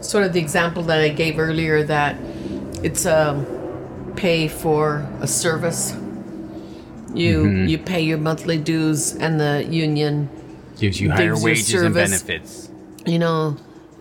sort 0.00 0.24
of 0.24 0.32
the 0.32 0.40
example 0.40 0.82
that 0.84 1.00
I 1.00 1.10
gave 1.10 1.38
earlier 1.38 1.82
that 1.84 2.16
it's 2.82 3.04
a 3.04 3.44
pay 4.16 4.48
for 4.48 5.06
a 5.20 5.26
service. 5.26 5.92
You 7.12 7.44
mm-hmm. 7.44 7.66
you 7.66 7.78
pay 7.78 8.00
your 8.00 8.18
monthly 8.18 8.56
dues 8.56 9.14
and 9.16 9.40
the 9.40 9.66
union, 9.68 10.30
Gives 10.78 11.00
you 11.00 11.10
higher 11.10 11.30
Gives 11.30 11.44
wages 11.44 11.82
and 11.82 11.94
benefits. 11.94 12.70
you 13.04 13.18
know, 13.18 13.56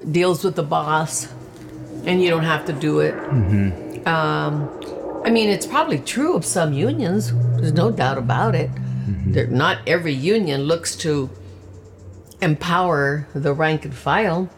deals 0.10 0.44
with 0.44 0.56
the 0.56 0.64
boss 0.64 1.28
and 2.06 2.22
you 2.22 2.30
don't 2.30 2.44
have 2.44 2.66
to 2.66 2.74
do 2.74 3.00
it. 3.00 3.16
Mm-hmm. 3.16 4.08
Um, 4.08 4.70
I 5.30 5.32
mean, 5.32 5.48
it's 5.48 5.68
probably 5.68 6.00
true 6.00 6.34
of 6.34 6.44
some 6.44 6.74
unions. 6.74 7.32
There's 7.58 7.72
no 7.72 7.92
doubt 7.92 8.18
about 8.18 8.56
it. 8.56 8.72
There, 9.06 9.46
not 9.46 9.78
every 9.86 10.12
union 10.12 10.64
looks 10.64 10.96
to 11.06 11.30
empower 12.42 13.28
the 13.36 13.54
rank 13.54 13.86
and 13.86 13.94
file. 13.94 14.50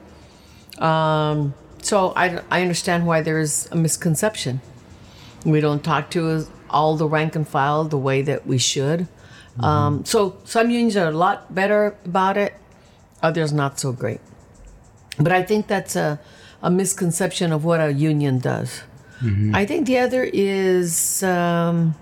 Um, 0.78 1.56
so 1.82 2.14
I, 2.16 2.42
I 2.50 2.62
understand 2.62 3.06
why 3.06 3.20
there's 3.20 3.70
a 3.74 3.76
misconception. 3.76 4.62
We 5.46 5.60
don't 5.60 5.84
talk 5.84 6.10
to 6.12 6.48
all 6.70 6.96
the 6.96 7.06
rank 7.06 7.36
and 7.36 7.46
file 7.46 7.84
the 7.84 7.98
way 7.98 8.22
that 8.22 8.48
we 8.48 8.58
should. 8.58 9.10
Um, 9.60 10.06
so 10.06 10.38
some 10.46 10.70
unions 10.70 10.96
are 10.96 11.10
a 11.10 11.12
lot 11.12 11.54
better 11.54 11.98
about 12.06 12.38
it, 12.38 12.54
others 13.22 13.52
not 13.52 13.78
so 13.78 13.92
great. 13.92 14.22
But 15.20 15.34
I 15.34 15.44
think 15.44 15.68
that's 15.68 15.98
a, 15.98 16.22
a 16.62 16.72
misconception 16.72 17.52
of 17.52 17.66
what 17.66 17.82
a 17.82 17.92
union 17.92 18.40
does. 18.40 18.84
Mm-hmm. 19.22 19.56
I 19.56 19.66
think 19.66 19.88
the 19.88 20.00
other 20.00 20.24
is 20.24 21.22
um, 21.24 21.96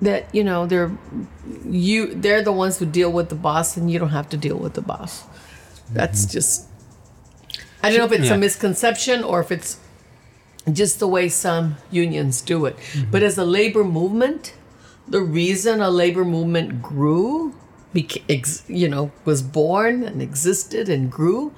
that 0.00 0.34
you 0.34 0.44
know 0.44 0.66
they're 0.66 0.90
you 1.64 2.14
they're 2.14 2.42
the 2.42 2.52
ones 2.52 2.78
who 2.78 2.86
deal 2.86 3.12
with 3.12 3.28
the 3.28 3.34
boss, 3.34 3.76
and 3.76 3.90
you 3.90 3.98
don't 3.98 4.10
have 4.10 4.28
to 4.30 4.36
deal 4.36 4.56
with 4.58 4.74
the 4.74 4.82
boss. 4.82 5.24
That's 5.92 6.22
mm-hmm. 6.22 6.32
just 6.32 6.66
I 7.82 7.90
don't 7.90 7.98
know 7.98 8.06
if 8.06 8.12
it's 8.12 8.28
Yeah. 8.30 8.34
a 8.34 8.38
misconception 8.38 9.22
or 9.22 9.40
if 9.40 9.52
it's 9.52 9.78
just 10.72 10.98
the 10.98 11.06
way 11.06 11.28
some 11.28 11.76
unions 11.90 12.40
do 12.40 12.66
it. 12.66 12.76
Mm-hmm. 12.76 13.10
But 13.10 13.22
as 13.22 13.38
a 13.38 13.44
labor 13.44 13.84
movement, 13.84 14.54
the 15.06 15.20
reason 15.20 15.80
a 15.80 15.90
labor 15.90 16.24
movement 16.24 16.82
grew, 16.82 17.54
you 17.92 18.88
know, 18.88 19.12
was 19.24 19.42
born 19.42 20.02
and 20.02 20.20
existed 20.20 20.88
and 20.88 21.10
grew, 21.10 21.52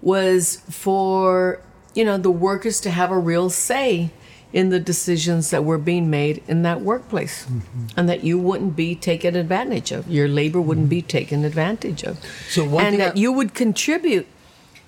was 0.00 0.62
for 0.70 1.60
you 1.94 2.04
know 2.04 2.16
the 2.16 2.30
workers 2.30 2.80
to 2.80 2.90
have 2.90 3.10
a 3.10 3.18
real 3.18 3.50
say 3.50 4.10
in 4.52 4.70
the 4.70 4.80
decisions 4.80 5.50
that 5.50 5.64
were 5.64 5.78
being 5.78 6.10
made 6.10 6.42
in 6.48 6.62
that 6.62 6.80
workplace, 6.80 7.44
mm-hmm. 7.44 7.86
and 7.96 8.08
that 8.08 8.24
you 8.24 8.38
wouldn't 8.38 8.74
be 8.74 8.94
taken 8.96 9.36
advantage 9.36 9.92
of. 9.92 10.08
Your 10.08 10.26
labor 10.26 10.60
wouldn't 10.60 10.88
be 10.88 10.98
mm-hmm. 10.98 11.06
taken 11.06 11.44
advantage 11.44 12.02
of, 12.02 12.18
So 12.48 12.78
and 12.78 12.98
that 13.00 13.16
I- 13.16 13.18
you 13.18 13.32
would 13.32 13.54
contribute 13.54 14.26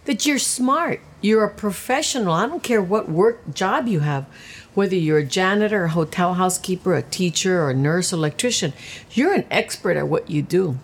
that 0.04 0.26
you're 0.26 0.38
smart, 0.38 1.00
you're 1.20 1.44
a 1.44 1.50
professional. 1.50 2.32
I 2.32 2.46
don't 2.46 2.62
care 2.62 2.82
what 2.82 3.08
work 3.08 3.54
job 3.54 3.86
you 3.86 4.00
have, 4.00 4.26
whether 4.74 4.96
you're 4.96 5.18
a 5.18 5.24
janitor, 5.24 5.84
a 5.84 5.90
hotel 5.90 6.34
housekeeper, 6.34 6.94
a 6.94 7.02
teacher, 7.02 7.62
or 7.62 7.70
a 7.70 7.74
nurse, 7.74 8.12
electrician, 8.12 8.72
you're 9.12 9.32
an 9.32 9.44
expert 9.50 9.96
at 9.96 10.08
what 10.08 10.28
you 10.28 10.42
do. 10.42 10.78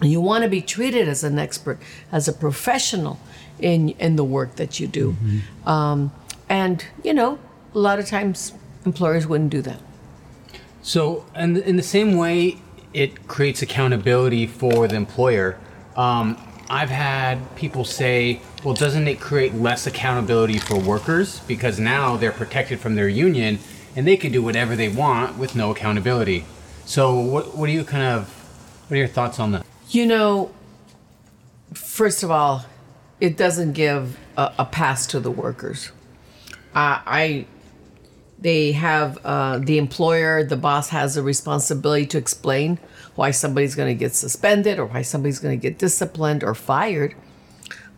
And 0.00 0.10
you 0.10 0.20
want 0.20 0.44
to 0.44 0.50
be 0.50 0.62
treated 0.62 1.06
as 1.06 1.22
an 1.22 1.38
expert, 1.38 1.78
as 2.10 2.26
a 2.26 2.32
professional 2.32 3.20
in 3.62 3.90
in 3.90 4.16
the 4.16 4.24
work 4.24 4.56
that 4.56 4.80
you 4.80 4.86
do. 4.86 5.16
Um, 5.66 6.12
and 6.48 6.84
you 7.04 7.14
know, 7.14 7.38
a 7.74 7.78
lot 7.78 7.98
of 7.98 8.06
times 8.06 8.52
employers 8.84 9.26
wouldn't 9.26 9.50
do 9.50 9.62
that. 9.62 9.80
So, 10.82 11.24
and 11.34 11.58
in 11.58 11.76
the 11.76 11.82
same 11.82 12.16
way, 12.16 12.58
it 12.92 13.28
creates 13.28 13.62
accountability 13.62 14.46
for 14.46 14.88
the 14.88 14.96
employer. 14.96 15.58
Um, 15.96 16.38
I've 16.70 16.90
had 16.90 17.56
people 17.56 17.84
say, 17.84 18.40
well, 18.64 18.74
doesn't 18.74 19.08
it 19.08 19.20
create 19.20 19.54
less 19.54 19.86
accountability 19.86 20.58
for 20.58 20.78
workers? 20.78 21.40
Because 21.40 21.80
now 21.80 22.16
they're 22.16 22.32
protected 22.32 22.80
from 22.80 22.94
their 22.94 23.08
union 23.08 23.58
and 23.96 24.06
they 24.06 24.16
can 24.16 24.32
do 24.32 24.42
whatever 24.42 24.76
they 24.76 24.88
want 24.88 25.36
with 25.36 25.56
no 25.56 25.70
accountability. 25.72 26.44
So, 26.84 27.18
what, 27.18 27.56
what 27.56 27.66
do 27.66 27.72
you 27.72 27.84
kind 27.84 28.04
of, 28.04 28.28
what 28.88 28.94
are 28.94 28.98
your 28.98 29.08
thoughts 29.08 29.38
on 29.38 29.52
that? 29.52 29.66
You 29.88 30.06
know, 30.06 30.52
first 31.74 32.22
of 32.22 32.30
all, 32.30 32.64
it 33.20 33.36
doesn't 33.36 33.72
give 33.72 34.18
a, 34.36 34.52
a 34.58 34.64
pass 34.64 35.06
to 35.08 35.20
the 35.20 35.30
workers. 35.30 35.92
Uh, 36.74 37.00
I, 37.04 37.46
they 38.38 38.72
have 38.72 39.18
uh, 39.24 39.58
the 39.58 39.78
employer, 39.78 40.44
the 40.44 40.56
boss 40.56 40.88
has 40.90 41.16
a 41.16 41.22
responsibility 41.22 42.06
to 42.06 42.18
explain 42.18 42.78
why 43.14 43.32
somebody's 43.32 43.74
going 43.74 43.88
to 43.88 43.98
get 43.98 44.14
suspended 44.14 44.78
or 44.78 44.86
why 44.86 45.02
somebody's 45.02 45.38
going 45.38 45.58
to 45.58 45.60
get 45.60 45.78
disciplined 45.78 46.42
or 46.42 46.54
fired. 46.54 47.14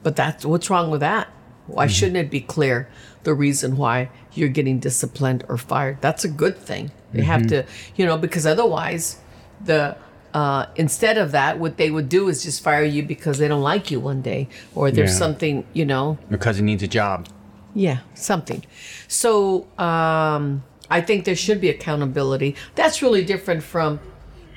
But 0.03 0.17
that's 0.17 0.45
what's 0.45 0.69
wrong 0.69 0.91
with 0.91 1.01
that. 1.01 1.29
Why 1.67 1.87
shouldn't 1.87 2.17
it 2.17 2.31
be 2.31 2.41
clear 2.41 2.89
the 3.23 3.35
reason 3.35 3.77
why 3.77 4.11
you're 4.33 4.49
getting 4.49 4.81
disciplined 4.81 5.45
or 5.49 5.57
fired? 5.57 5.99
That's 6.01 6.25
a 6.25 6.29
good 6.29 6.59
thing. 6.59 6.91
They 7.13 7.23
have 7.23 7.47
to, 7.49 7.65
you 7.95 8.05
know, 8.05 8.17
because 8.19 8.47
otherwise, 8.47 9.19
the 9.65 9.97
uh, 10.35 10.67
instead 10.77 11.19
of 11.19 11.33
that, 11.33 11.59
what 11.59 11.77
they 11.77 11.91
would 11.91 12.09
do 12.09 12.29
is 12.29 12.43
just 12.43 12.63
fire 12.63 12.85
you 12.85 13.03
because 13.03 13.39
they 13.39 13.49
don't 13.49 13.63
like 13.63 13.91
you 13.91 14.01
one 14.01 14.23
day, 14.23 14.49
or 14.75 14.91
there's 14.91 15.11
Yeah. 15.13 15.19
something, 15.19 15.65
you 15.73 15.85
know, 15.85 16.19
Your 16.31 16.39
cousin 16.39 16.67
needs 16.67 16.83
a 16.83 16.89
job. 16.89 17.27
yeah, 17.75 17.99
something. 18.15 18.63
So 19.09 19.67
um, 19.79 20.63
I 20.91 21.01
think 21.01 21.25
there 21.25 21.37
should 21.37 21.61
be 21.61 21.69
accountability. 21.69 22.55
That's 22.75 23.03
really 23.03 23.25
different 23.25 23.63
from 23.63 24.01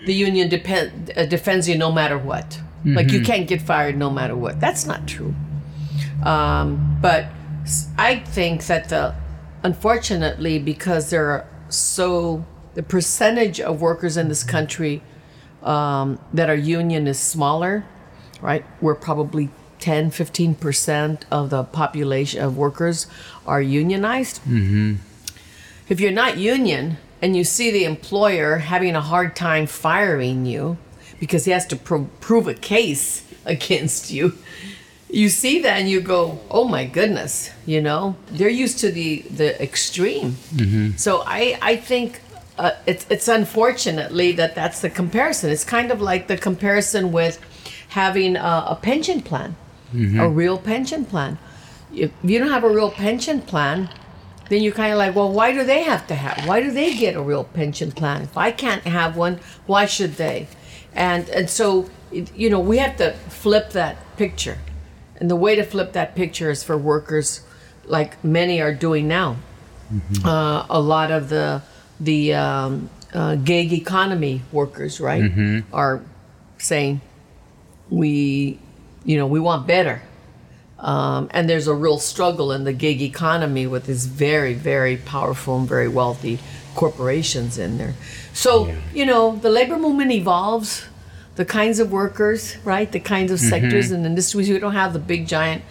the 0.05 0.13
union 0.13 0.49
depend, 0.49 1.11
uh, 1.17 1.25
defends 1.25 1.67
you 1.67 1.77
no 1.77 1.91
matter 1.91 2.17
what. 2.17 2.59
Like 2.87 3.11
you 3.11 3.21
can't 3.23 3.47
get 3.47 3.61
fired 3.63 3.97
no 3.97 4.11
matter 4.11 4.35
what. 4.35 4.59
That's 4.59 4.85
not 4.85 5.07
true. 5.07 5.33
Um, 6.23 6.99
but 7.01 7.25
I 7.97 8.17
think 8.19 8.67
that 8.67 8.89
the 8.89 9.15
unfortunately 9.63 10.59
because 10.59 11.09
there 11.09 11.25
are 11.31 11.47
so 11.69 12.45
the 12.75 12.83
percentage 12.83 13.59
of 13.59 13.81
workers 13.81 14.17
in 14.17 14.27
this 14.29 14.43
country 14.43 15.01
um, 15.65 16.19
that 16.33 16.49
our 16.49 16.55
union 16.55 17.07
is 17.07 17.19
smaller, 17.19 17.83
right? 18.41 18.63
We're 18.79 18.95
probably 18.95 19.49
10, 19.79 20.11
15% 20.11 21.23
of 21.31 21.49
the 21.49 21.63
population 21.63 22.41
of 22.41 22.57
workers 22.57 23.07
are 23.45 23.61
unionized. 23.61 24.37
Mm-hmm. 24.43 24.95
If 25.89 25.99
you're 25.99 26.11
not 26.11 26.37
union 26.37 26.97
and 27.21 27.35
you 27.35 27.43
see 27.43 27.71
the 27.71 27.83
employer 27.83 28.57
having 28.57 28.95
a 28.95 29.01
hard 29.01 29.35
time 29.35 29.67
firing 29.67 30.45
you 30.45 30.77
because 31.19 31.45
he 31.45 31.51
has 31.51 31.65
to 31.67 31.75
pro- 31.75 32.09
prove 32.19 32.47
a 32.47 32.53
case 32.53 33.23
against 33.45 34.11
you, 34.11 34.33
you 35.09 35.29
see 35.29 35.61
that 35.61 35.79
and 35.79 35.89
you 35.89 36.01
go, 36.01 36.39
"Oh 36.49 36.65
my 36.67 36.85
goodness!" 36.85 37.51
You 37.65 37.79
know, 37.79 38.15
they're 38.31 38.49
used 38.49 38.79
to 38.79 38.91
the 38.91 39.21
the 39.29 39.61
extreme. 39.63 40.35
So 40.97 41.23
I 41.25 41.57
I 41.61 41.75
think 41.77 42.19
uh, 42.57 42.71
it's 42.85 43.05
it's 43.09 43.27
unfortunately 43.27 44.31
that 44.33 44.55
that's 44.55 44.81
the 44.81 44.89
comparison. 44.89 45.49
It's 45.49 45.63
kind 45.65 45.91
of 45.91 46.01
like 46.01 46.27
the 46.27 46.37
comparison 46.37 47.11
with 47.11 47.39
having 47.89 48.35
a, 48.37 48.65
a 48.69 48.79
pension 48.81 49.21
plan, 49.21 49.55
a 50.21 50.29
real 50.29 50.57
pension 50.57 51.05
plan. 51.05 51.37
If 51.93 52.11
you 52.23 52.39
don't 52.39 52.49
have 52.51 52.63
a 52.63 52.69
real 52.69 52.91
pension 52.91 53.41
plan, 53.41 53.89
then 54.49 54.61
you're 54.61 54.73
kind 54.73 54.91
of 54.91 54.97
like, 54.97 55.15
well, 55.15 55.31
why 55.31 55.51
do 55.51 55.63
they 55.63 55.83
have 55.83 56.07
to 56.07 56.15
have? 56.15 56.47
Why 56.47 56.61
do 56.61 56.71
they 56.71 56.95
get 56.95 57.15
a 57.15 57.21
real 57.21 57.43
pension 57.43 57.91
plan? 57.91 58.21
If 58.23 58.37
I 58.37 58.51
can't 58.51 58.83
have 58.83 59.15
one, 59.17 59.39
why 59.65 59.85
should 59.85 60.15
they? 60.15 60.47
And 60.93 61.27
and 61.29 61.49
so 61.49 61.89
you 62.11 62.49
know 62.49 62.59
we 62.59 62.77
have 62.77 62.95
to 62.97 63.13
flip 63.29 63.71
that 63.71 63.97
picture, 64.17 64.57
and 65.19 65.29
the 65.29 65.35
way 65.35 65.55
to 65.55 65.63
flip 65.63 65.91
that 65.93 66.15
picture 66.15 66.49
is 66.49 66.63
for 66.63 66.77
workers, 66.77 67.41
like 67.85 68.23
many 68.23 68.61
are 68.61 68.73
doing 68.73 69.07
now. 69.07 69.35
Uh, 70.25 70.65
a 70.69 70.79
lot 70.79 71.11
of 71.11 71.29
the 71.29 71.61
the 71.99 72.33
um, 72.33 72.89
uh, 73.13 73.35
gig 73.35 73.71
economy 73.73 74.41
workers, 74.51 74.99
right, 74.99 75.21
are 75.71 76.01
saying 76.57 77.01
we, 77.89 78.59
you 79.03 79.17
know, 79.17 79.27
we 79.27 79.39
want 79.39 79.67
better. 79.67 80.01
Um, 80.79 81.29
and 81.31 81.49
there's 81.49 81.67
a 81.67 81.73
real 81.73 81.99
struggle 81.99 82.51
in 82.51 82.63
the 82.65 82.73
gig 82.73 83.01
economy 83.01 83.65
with 83.65 83.85
these 83.85 84.05
very, 84.05 84.53
very 84.53 84.97
powerful 84.97 85.57
and 85.57 85.67
very 85.67 85.87
wealthy 85.87 86.39
corporations 86.75 87.57
in 87.57 87.77
there. 87.77 87.93
So, 88.33 88.65
you 88.93 89.05
know, 89.05 89.37
the 89.37 89.49
labor 89.49 89.77
movement 89.77 90.11
evolves, 90.11 90.85
the 91.35 91.45
kinds 91.45 91.79
of 91.79 91.91
workers, 91.91 92.57
right? 92.65 92.91
The 92.91 92.99
kinds 92.99 93.31
of 93.31 93.39
sectors 93.39 93.91
and 93.91 94.05
industries. 94.05 94.49
We 94.49 94.59
don't 94.59 94.73
have 94.73 94.93
the 94.93 94.99
big 94.99 95.27
giant 95.27 95.63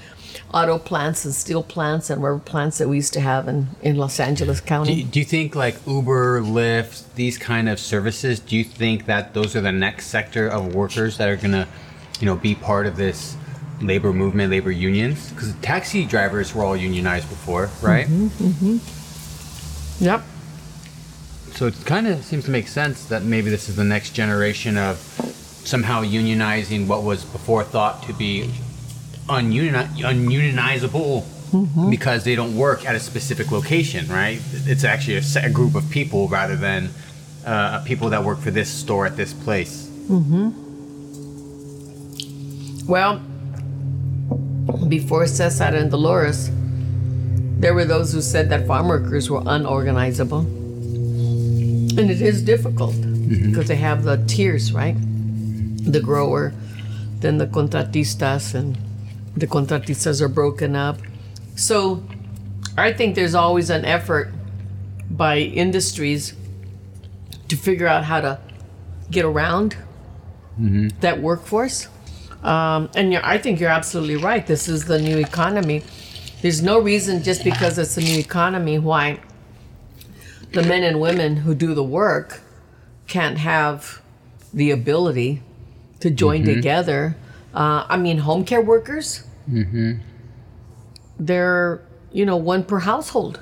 auto 0.55 0.79
plants 0.79 1.25
and 1.25 1.35
steel 1.35 1.64
plants 1.64 2.09
and 2.11 2.23
rubber 2.23 2.38
plants 2.38 2.79
that 2.79 2.88
we 2.88 2.95
used 2.97 3.12
to 3.12 3.21
have 3.21 3.49
in, 3.49 3.67
in 3.83 3.97
Los 3.97 4.21
Angeles 4.21 4.61
Do, 4.61 4.67
County. 4.67 5.03
do 5.03 5.19
you 5.19 5.25
think 5.25 5.57
like 5.57 5.75
Uber, 5.85 6.43
Lyft, 6.43 7.03
these 7.17 7.37
kind 7.37 7.69
of 7.69 7.81
services? 7.81 8.38
Do 8.38 8.57
you 8.57 8.62
think 8.62 9.07
that 9.07 9.35
those 9.35 9.57
are 9.57 9.61
the 9.61 9.73
next 9.73 10.07
sector 10.07 10.47
of 10.47 10.73
workers 10.73 11.19
that 11.19 11.29
are 11.29 11.37
gonna, 11.37 11.67
you 12.21 12.27
know, 12.27 12.37
be 12.37 12.55
part 12.55 12.87
of 12.87 12.97
this 12.97 13.37
labor 13.83 14.12
movement, 14.12 14.53
labor 14.53 14.71
unions? 14.71 15.31
Because 15.31 15.53
taxi 15.57 16.05
drivers 16.05 16.55
were 16.55 16.62
all 16.62 16.77
unionized 16.77 17.29
before, 17.29 17.69
right? 17.83 18.07
Mm-hmm. 18.07 20.05
Yep. 20.05 20.23
So 21.57 21.67
it 21.67 21.75
kind 21.85 22.07
of 22.07 22.25
seems 22.25 22.45
to 22.45 22.53
make 22.53 22.69
sense 22.69 23.07
that 23.07 23.25
maybe 23.25 23.51
this 23.51 23.69
is 23.69 23.75
the 23.75 23.85
next 23.85 24.11
generation 24.11 24.77
of 24.77 24.99
somehow 25.64 26.03
unionizing 26.03 26.87
what 26.87 27.03
was 27.03 27.25
before 27.25 27.64
thought 27.64 28.03
to 28.05 28.12
be 28.12 28.51
ununioni- 29.29 30.03
ununionizable 30.03 31.23
mm-hmm. 31.23 31.91
because 31.91 32.25
they 32.25 32.35
don't 32.35 32.57
work 32.57 32.85
at 32.85 32.95
a 32.95 33.01
specific 33.01 33.51
location, 33.51 34.07
right? 34.09 34.41
It's 34.67 34.85
actually 34.85 35.17
a, 35.17 35.23
se- 35.23 35.45
a 35.45 35.51
group 35.51 35.75
of 35.75 35.89
people 35.91 36.29
rather 36.29 36.57
than 36.57 36.91
uh, 37.47 37.83
people 37.85 38.11
that 38.11 38.25
work 38.25 38.39
for 38.39 38.51
this 38.51 38.69
store 38.71 39.07
at 39.07 39.17
this 39.17 39.33
place. 39.33 39.87
Mm-hmm. 40.09 40.51
Well, 42.87 43.23
before 44.89 45.27
Cesar 45.27 45.65
and 45.65 45.91
Dolores, 45.91 46.51
there 47.59 47.73
were 47.73 47.85
those 47.85 48.13
who 48.13 48.21
said 48.21 48.51
that 48.51 48.67
farm 48.67 48.89
workers 48.89 49.31
were 49.31 49.43
unorganizable. 49.47 50.41
And 51.97 52.11
it 52.11 52.21
is 52.21 52.43
difficult 52.43 52.95
mm-hmm. 52.95 53.51
because 53.51 53.69
they 53.69 53.77
have 53.77 54.03
the 54.03 54.23
tiers, 54.27 54.73
right? 54.73 54.97
The 54.97 56.01
grower, 56.01 56.53
then 57.21 57.39
the 57.39 57.47
contratistas, 57.47 58.55
and 58.55 58.77
the 59.37 59.47
contratistas 59.47 60.20
are 60.20 60.29
broken 60.29 60.77
up. 60.77 60.99
So 61.57 62.03
I 62.77 62.92
think 62.92 63.14
there's 63.14 63.35
always 63.35 63.70
an 63.70 63.85
effort 63.85 64.33
by 65.11 65.38
industries 65.38 66.35
to 67.49 67.57
figure 67.57 67.87
out 67.87 68.05
how 68.05 68.20
to 68.20 68.40
get 69.11 69.25
around 69.25 69.77
that 71.01 71.20
workforce. 71.20 71.88
Um, 72.42 72.90
and 72.94 73.16
I 73.16 73.38
think 73.38 73.61
you're 73.61 73.70
absolutely 73.70 74.16
right. 74.16 74.47
This 74.47 74.68
is 74.68 74.85
the 74.85 75.01
new 75.01 75.18
economy. 75.18 75.83
There's 76.42 76.62
no 76.62 76.79
reason 76.79 77.23
just 77.23 77.42
because 77.42 77.79
it's 77.79 77.97
a 77.97 78.01
new 78.01 78.18
economy 78.18 78.79
why 78.79 79.18
the 80.53 80.62
men 80.62 80.83
and 80.85 81.01
women 81.01 81.37
who 81.37 81.55
do 81.55 81.75
the 81.75 81.83
work 81.83 82.40
can't 83.07 83.38
have 83.38 84.01
the 84.53 84.70
ability 84.70 85.42
to 86.01 86.11
join 86.11 86.44
together. 86.44 87.16
Uh, 87.55 87.87
I 87.88 87.97
mean, 87.97 88.19
home 88.19 88.45
care 88.45 88.61
workers, 88.61 89.25
they're, 91.19 91.81
you 92.12 92.27
know, 92.27 92.37
one 92.37 92.64
per 92.64 92.81
household. 92.81 93.40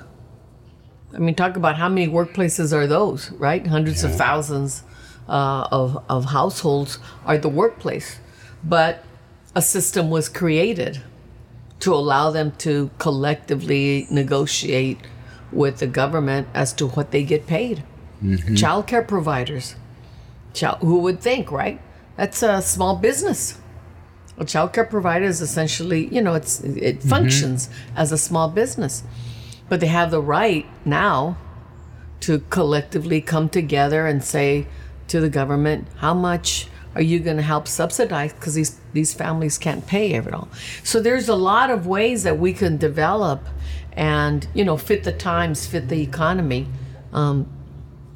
I 1.15 1.19
mean, 1.19 1.35
talk 1.35 1.55
about 1.57 1.77
how 1.77 1.89
many 1.89 2.07
workplaces 2.11 2.73
are 2.73 2.87
those, 2.87 3.31
right? 3.31 3.65
Hundreds 3.65 4.03
of 4.03 4.11
thousands 4.17 4.83
uh, 5.27 5.67
of, 5.71 6.03
of 6.09 6.25
households 6.25 6.99
are 7.25 7.37
the 7.37 7.49
workplace. 7.49 8.19
But 8.63 9.03
a 9.55 9.61
system 9.61 10.09
was 10.09 10.29
created 10.29 11.01
to 11.79 11.93
allow 11.93 12.31
them 12.31 12.51
to 12.59 12.89
collectively 12.99 14.07
negotiate 14.09 14.99
with 15.51 15.77
the 15.79 15.87
government 15.87 16.47
as 16.53 16.73
to 16.73 16.87
what 16.87 17.11
they 17.11 17.23
get 17.23 17.45
paid. 17.47 17.83
Child 18.55 18.87
care 18.87 19.01
providers. 19.03 19.75
Child, 20.53 20.79
who 20.81 20.99
would 20.99 21.19
think, 21.19 21.51
right? 21.51 21.79
That's 22.15 22.41
a 22.43 22.61
small 22.61 22.95
business. 22.95 23.59
A 24.37 24.45
child 24.45 24.73
care 24.73 24.85
provider 24.85 25.25
is 25.25 25.41
essentially, 25.41 26.07
you 26.07 26.21
know, 26.21 26.33
it's 26.33 26.61
it 26.61 27.03
functions 27.03 27.69
as 27.95 28.11
a 28.11 28.17
small 28.17 28.49
business, 28.49 29.03
but 29.69 29.79
they 29.79 29.87
have 29.87 30.11
the 30.11 30.21
right 30.21 30.65
now 30.85 31.37
to 32.21 32.39
collectively 32.49 33.21
come 33.21 33.49
together 33.49 34.07
and 34.07 34.23
say 34.23 34.65
to 35.07 35.19
the 35.19 35.29
government, 35.29 35.87
how 35.97 36.13
much 36.13 36.67
are 36.95 37.01
you 37.01 37.19
going 37.19 37.37
to 37.37 37.43
help 37.43 37.67
subsidize? 37.67 38.33
Because 38.33 38.53
these 38.53 38.79
these 38.93 39.13
families 39.13 39.57
can't 39.57 39.85
pay 39.85 40.13
it 40.13 40.33
all. 40.33 40.47
So 40.83 40.99
there's 40.99 41.27
a 41.27 41.35
lot 41.35 41.69
of 41.69 41.85
ways 41.85 42.23
that 42.23 42.39
we 42.39 42.53
can 42.53 42.77
develop 42.77 43.47
and 43.93 44.47
you 44.53 44.65
know 44.65 44.77
fit 44.77 45.03
the 45.03 45.11
times, 45.11 45.65
fit 45.65 45.89
the 45.89 46.01
economy. 46.01 46.67
Um, 47.11 47.47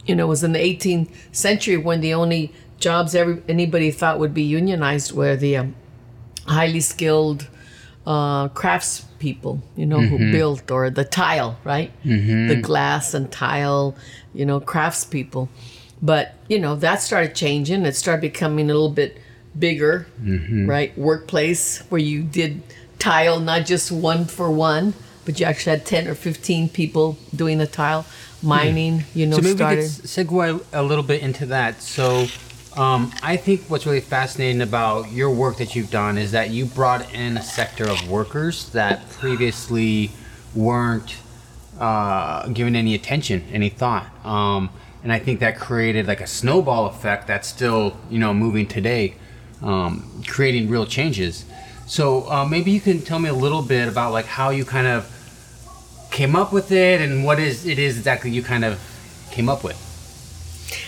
you 0.05 0.15
know, 0.15 0.25
it 0.25 0.29
was 0.29 0.43
in 0.43 0.53
the 0.53 0.59
18th 0.59 1.09
century 1.31 1.77
when 1.77 2.01
the 2.01 2.13
only 2.13 2.53
jobs 2.79 3.13
every, 3.13 3.43
anybody 3.49 3.91
thought 3.91 4.19
would 4.19 4.33
be 4.33 4.43
unionized 4.43 5.11
were 5.11 5.35
the 5.35 5.57
um, 5.57 5.75
highly 6.47 6.79
skilled 6.79 7.47
uh, 8.05 8.47
crafts 8.49 9.01
people, 9.19 9.61
you 9.75 9.85
know, 9.85 9.99
who 9.99 10.17
mm-hmm. 10.17 10.31
built 10.31 10.71
or 10.71 10.89
the 10.89 11.03
tile, 11.03 11.57
right? 11.63 11.91
Mm-hmm. 12.05 12.47
The 12.47 12.55
glass 12.55 13.13
and 13.13 13.31
tile, 13.31 13.95
you 14.33 14.45
know, 14.45 14.59
crafts 14.59 15.03
people. 15.03 15.49
But, 16.01 16.35
you 16.47 16.59
know, 16.59 16.75
that 16.75 17.01
started 17.01 17.35
changing. 17.35 17.85
It 17.85 17.95
started 17.95 18.21
becoming 18.21 18.69
a 18.69 18.73
little 18.73 18.89
bit 18.89 19.17
bigger, 19.57 20.07
mm-hmm. 20.21 20.69
right? 20.69 20.97
Workplace 20.97 21.79
where 21.89 21.99
you 21.99 22.23
did 22.23 22.61
tile, 22.99 23.39
not 23.39 23.65
just 23.65 23.91
one 23.91 24.25
for 24.25 24.49
one, 24.51 24.93
but 25.25 25.39
you 25.39 25.45
actually 25.45 25.77
had 25.77 25.85
10 25.85 26.07
or 26.07 26.15
15 26.15 26.69
people 26.69 27.17
doing 27.35 27.57
the 27.57 27.67
tile. 27.67 28.05
Hmm. 28.41 28.47
Mining, 28.47 29.03
you 29.15 29.25
know, 29.25 29.37
So 29.37 29.41
maybe 29.41 29.57
started. 29.57 29.79
we 29.79 29.83
could 29.83 30.05
segue 30.05 30.63
a 30.71 30.83
little 30.83 31.03
bit 31.03 31.21
into 31.21 31.47
that. 31.47 31.81
So, 31.81 32.27
um, 32.77 33.11
I 33.23 33.37
think 33.37 33.61
what's 33.69 33.85
really 33.85 34.01
fascinating 34.01 34.61
about 34.61 35.11
your 35.11 35.31
work 35.31 35.57
that 35.57 35.75
you've 35.75 35.89
done 35.89 36.17
is 36.17 36.31
that 36.31 36.51
you 36.51 36.65
brought 36.65 37.11
in 37.13 37.35
a 37.35 37.41
sector 37.41 37.89
of 37.89 38.07
workers 38.07 38.69
that 38.69 39.09
previously 39.11 40.11
weren't 40.53 41.15
uh, 41.79 42.47
given 42.49 42.75
any 42.75 42.93
attention, 42.93 43.43
any 43.51 43.69
thought. 43.69 44.07
Um, 44.23 44.69
and 45.01 45.11
I 45.11 45.19
think 45.19 45.39
that 45.39 45.57
created 45.57 46.07
like 46.07 46.21
a 46.21 46.27
snowball 46.27 46.85
effect 46.85 47.27
that's 47.27 47.47
still, 47.47 47.97
you 48.09 48.19
know, 48.19 48.33
moving 48.33 48.67
today, 48.67 49.15
um, 49.61 50.23
creating 50.27 50.69
real 50.69 50.85
changes. 50.85 51.45
So 51.87 52.29
uh, 52.29 52.45
maybe 52.45 52.71
you 52.71 52.81
can 52.81 53.01
tell 53.01 53.17
me 53.17 53.29
a 53.29 53.33
little 53.33 53.61
bit 53.61 53.87
about 53.87 54.11
like 54.11 54.25
how 54.25 54.49
you 54.49 54.65
kind 54.65 54.87
of 54.87 55.13
came 56.11 56.35
up 56.35 56.53
with 56.53 56.71
it 56.71 57.01
and 57.01 57.23
what 57.23 57.39
is 57.39 57.65
it 57.65 57.79
is 57.79 57.97
exactly 57.97 58.29
you 58.29 58.43
kind 58.43 58.65
of 58.65 58.79
came 59.31 59.49
up 59.49 59.63
with. 59.63 59.86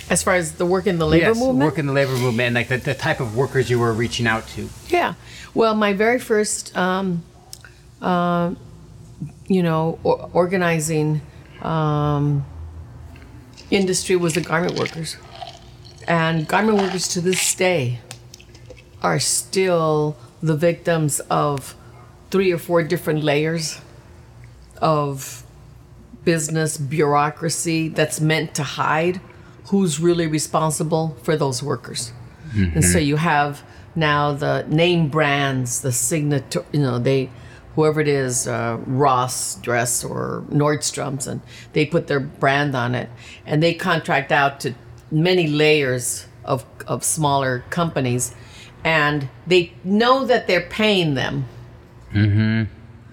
As 0.10 0.24
far 0.24 0.36
as 0.36 0.54
the 0.54 0.66
work 0.66 0.88
in 0.88 0.98
the 0.98 1.08
labor 1.08 1.28
yes, 1.28 1.38
movement? 1.38 1.66
work 1.66 1.78
in 1.78 1.88
the 1.88 1.94
labor 1.94 2.14
movement 2.14 2.48
and 2.48 2.56
like 2.56 2.68
the, 2.68 2.78
the 2.78 2.94
type 2.94 3.20
of 3.20 3.36
workers 3.36 3.70
you 3.70 3.80
were 3.80 3.94
reaching 3.94 4.28
out 4.28 4.48
to. 4.50 4.70
Yeah. 4.90 5.14
Well, 5.54 5.76
my 5.76 5.94
very 5.94 6.20
first, 6.20 6.76
um, 6.78 7.24
uh, 8.02 8.54
you 9.48 9.64
know, 9.64 10.00
or- 10.04 10.30
organizing 10.34 11.22
um, 11.62 12.46
industry 13.72 14.16
was 14.16 14.34
the 14.34 14.42
garment 14.42 14.78
workers. 14.78 15.18
And 16.08 16.48
garment 16.48 16.78
workers 16.80 17.08
to 17.10 17.22
this 17.22 17.54
day 17.56 18.00
are 19.02 19.20
still 19.20 20.18
the 20.42 20.56
victims 20.56 21.20
of 21.30 21.76
three 22.32 22.52
or 22.52 22.58
four 22.58 22.84
different 22.84 23.24
layers 23.24 23.82
of 24.82 25.44
business 26.24 26.78
bureaucracy 26.78 27.90
that's 27.90 28.20
meant 28.20 28.54
to 28.56 28.64
hide 28.64 29.20
who's 29.68 30.00
really 30.00 30.28
responsible 30.28 31.16
for 31.24 31.36
those 31.38 31.62
workers. 31.64 32.12
And 32.76 32.84
so 32.84 32.98
you 32.98 33.18
have 33.18 33.62
now 33.96 34.34
the 34.34 34.66
name 34.68 35.10
brands, 35.10 35.82
the 35.82 35.92
signature, 35.92 36.66
you 36.72 36.80
know, 36.80 36.98
they, 36.98 37.30
whoever 37.76 38.02
it 38.02 38.08
is, 38.08 38.48
uh, 38.48 38.78
Ross 38.88 39.56
Dress 39.56 40.04
or 40.04 40.44
Nordstrom's, 40.50 41.28
and 41.28 41.42
they 41.74 41.86
put 41.86 42.08
their 42.08 42.20
brand 42.20 42.76
on 42.76 42.96
it, 42.96 43.10
and 43.46 43.62
they 43.62 43.74
contract 43.76 44.32
out 44.32 44.60
to 44.62 44.74
many 45.12 45.48
layers 45.48 46.26
of 46.44 46.66
of 46.88 47.04
smaller 47.04 47.64
companies, 47.70 48.34
and 48.84 49.30
they 49.46 49.74
know 49.84 50.26
that 50.26 50.48
they're 50.48 50.62
paying 50.70 51.14
them 51.14 51.46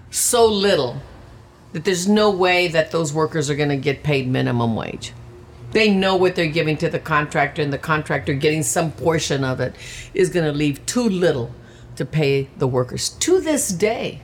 so 0.09 0.47
little 0.47 0.97
that 1.73 1.83
there's 1.85 2.07
no 2.07 2.31
way 2.31 2.67
that 2.67 2.89
those 2.91 3.13
workers 3.13 3.49
are 3.51 3.55
going 3.55 3.69
to 3.69 3.77
get 3.77 4.01
paid 4.01 4.27
minimum 4.27 4.75
wage. 4.75 5.13
They 5.77 5.91
know 5.91 6.15
what 6.15 6.33
they're 6.33 6.47
giving 6.47 6.75
to 6.77 6.89
the 6.89 6.97
contractor, 6.97 7.61
and 7.61 7.71
the 7.71 7.77
contractor 7.77 8.33
getting 8.33 8.63
some 8.63 8.91
portion 8.91 9.43
of 9.43 9.59
it 9.59 9.75
is 10.11 10.31
going 10.31 10.47
to 10.47 10.51
leave 10.51 10.83
too 10.87 11.07
little 11.07 11.51
to 11.97 12.03
pay 12.03 12.49
the 12.57 12.65
workers. 12.65 13.09
To 13.09 13.39
this 13.39 13.69
day, 13.69 14.21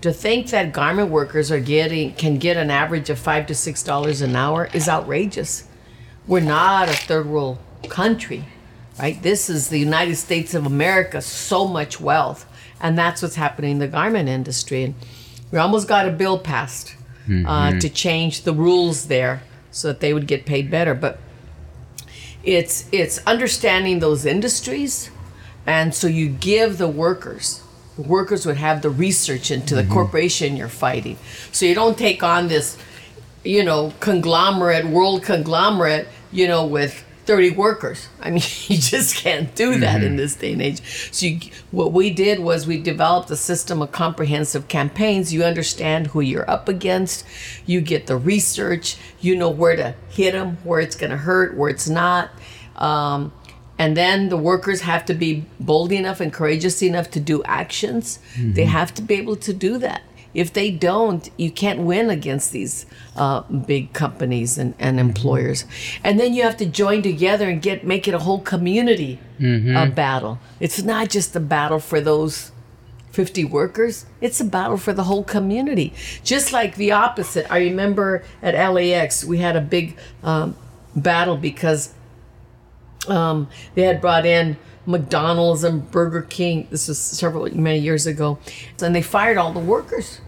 to 0.00 0.12
think 0.12 0.48
that 0.48 0.72
garment 0.72 1.08
workers 1.08 1.52
are 1.52 1.60
getting 1.60 2.14
can 2.14 2.38
get 2.38 2.56
an 2.56 2.72
average 2.72 3.08
of 3.08 3.20
five 3.20 3.46
to 3.46 3.54
six 3.54 3.84
dollars 3.84 4.20
an 4.20 4.34
hour 4.34 4.68
is 4.74 4.88
outrageous. 4.88 5.62
We're 6.26 6.40
not 6.40 6.88
a 6.88 6.92
third 6.94 7.26
world 7.26 7.58
country, 7.88 8.46
right? 8.98 9.22
This 9.22 9.48
is 9.48 9.68
the 9.68 9.78
United 9.78 10.16
States 10.16 10.54
of 10.54 10.66
America, 10.66 11.22
so 11.22 11.68
much 11.68 12.00
wealth, 12.00 12.46
and 12.80 12.98
that's 12.98 13.22
what's 13.22 13.36
happening 13.36 13.70
in 13.70 13.78
the 13.78 13.86
garment 13.86 14.28
industry. 14.28 14.82
And 14.82 14.94
we 15.52 15.58
almost 15.60 15.86
got 15.86 16.08
a 16.08 16.10
bill 16.10 16.36
passed 16.36 16.96
uh, 17.46 17.78
to 17.78 17.88
change 17.88 18.42
the 18.42 18.52
rules 18.52 19.06
there 19.06 19.44
so 19.70 19.88
that 19.88 20.00
they 20.00 20.12
would 20.12 20.26
get 20.26 20.46
paid 20.46 20.70
better, 20.70 20.94
but 20.94 21.18
it's 22.42 22.88
it's 22.90 23.18
understanding 23.26 23.98
those 23.98 24.24
industries 24.24 25.10
and 25.66 25.94
so 25.94 26.06
you 26.06 26.26
give 26.26 26.78
the 26.78 26.88
workers 26.88 27.62
the 27.96 28.02
workers 28.08 28.46
would 28.46 28.56
have 28.56 28.82
the 28.82 28.90
research 28.90 29.50
into 29.50 29.74
the 29.74 29.82
mm-hmm. 29.82 29.92
corporation 29.92 30.56
you're 30.56 30.68
fighting. 30.68 31.18
So 31.52 31.66
you 31.66 31.74
don't 31.74 31.98
take 31.98 32.22
on 32.22 32.48
this 32.48 32.78
you 33.44 33.64
know 33.64 33.92
conglomerate 34.00 34.86
world 34.86 35.22
conglomerate 35.22 36.06
you 36.30 36.46
know 36.46 36.64
with 36.66 37.04
30 37.30 37.50
workers. 37.50 38.08
I 38.20 38.30
mean 38.30 38.42
you 38.66 38.76
just 38.76 39.14
can't 39.14 39.54
do 39.54 39.78
that 39.78 40.02
in 40.02 40.16
this 40.16 40.34
day 40.34 40.52
and 40.52 40.60
age. 40.60 40.80
So 41.12 41.26
you, 41.26 41.38
what 41.70 41.92
we 41.92 42.10
did 42.10 42.40
was 42.40 42.66
we 42.66 42.82
developed 42.82 43.30
a 43.30 43.36
system 43.36 43.80
of 43.82 43.92
comprehensive 43.92 44.66
campaigns. 44.66 45.32
You 45.32 45.44
understand 45.44 46.08
who 46.08 46.20
you're 46.20 46.50
up 46.50 46.68
against. 46.68 47.24
You 47.66 47.82
get 47.82 48.08
the 48.08 48.16
research. 48.16 48.96
You 49.20 49.36
know 49.36 49.48
where 49.48 49.76
to 49.76 49.94
hit 50.08 50.32
them 50.32 50.56
where 50.64 50.80
it's 50.80 50.96
going 50.96 51.10
to 51.10 51.18
hurt 51.18 51.56
where 51.56 51.70
it's 51.70 51.88
not. 51.88 52.30
Um, 52.74 53.32
and 53.78 53.96
then 53.96 54.28
the 54.28 54.36
workers 54.36 54.80
have 54.80 55.04
to 55.04 55.14
be 55.14 55.44
bold 55.60 55.92
enough 55.92 56.20
and 56.20 56.32
courageous 56.32 56.82
enough 56.82 57.12
to 57.12 57.20
do 57.20 57.44
actions. 57.44 58.18
They 58.36 58.64
have 58.64 58.92
to 58.94 59.02
be 59.02 59.14
able 59.14 59.36
to 59.36 59.52
do 59.52 59.78
that. 59.78 60.02
If 60.32 60.52
they 60.52 60.70
don't, 60.70 61.28
you 61.36 61.50
can't 61.50 61.80
win 61.80 62.08
against 62.10 62.52
these 62.52 62.86
uh, 63.16 63.40
big 63.42 63.92
companies 63.92 64.58
and, 64.58 64.74
and 64.78 65.00
employers. 65.00 65.64
And 66.04 66.20
then 66.20 66.34
you 66.34 66.42
have 66.44 66.56
to 66.58 66.66
join 66.66 67.02
together 67.02 67.48
and 67.48 67.60
get 67.60 67.84
make 67.84 68.06
it 68.06 68.14
a 68.14 68.20
whole 68.20 68.40
community 68.40 69.18
uh, 69.76 69.90
battle. 69.90 70.38
It's 70.60 70.82
not 70.82 71.10
just 71.10 71.34
a 71.34 71.40
battle 71.40 71.80
for 71.80 72.00
those 72.00 72.52
50 73.12 73.44
workers, 73.46 74.06
it's 74.20 74.40
a 74.40 74.44
battle 74.44 74.76
for 74.76 74.92
the 74.92 75.04
whole 75.04 75.24
community. 75.24 75.92
Just 76.22 76.52
like 76.52 76.76
the 76.76 76.92
opposite. 76.92 77.50
I 77.50 77.58
remember 77.58 78.22
at 78.40 78.54
LAX, 78.54 79.24
we 79.24 79.38
had 79.38 79.56
a 79.56 79.60
big 79.60 79.98
um, 80.22 80.56
battle 80.94 81.36
because 81.36 81.92
um, 83.08 83.48
they 83.74 83.82
had 83.82 84.00
brought 84.00 84.26
in 84.26 84.56
McDonald's 84.86 85.64
and 85.64 85.90
Burger 85.90 86.22
King. 86.22 86.66
This 86.70 86.88
was 86.88 86.98
several 86.98 87.48
many 87.54 87.78
years 87.78 88.06
ago, 88.06 88.38
and 88.82 88.94
they 88.94 89.02
fired 89.02 89.36
all 89.36 89.52
the 89.52 89.60
workers. 89.60 90.20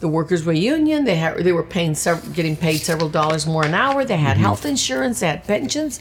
The 0.00 0.08
workers 0.08 0.44
were 0.44 0.52
union. 0.52 1.04
They 1.04 1.16
had 1.16 1.38
they 1.38 1.52
were 1.52 1.62
paying 1.62 1.94
several, 1.94 2.32
getting 2.32 2.56
paid 2.56 2.78
several 2.78 3.08
dollars 3.08 3.46
more 3.46 3.64
an 3.64 3.74
hour. 3.74 4.04
They 4.04 4.16
had 4.16 4.36
health 4.36 4.66
insurance. 4.66 5.20
They 5.20 5.28
had 5.28 5.44
pensions, 5.44 6.00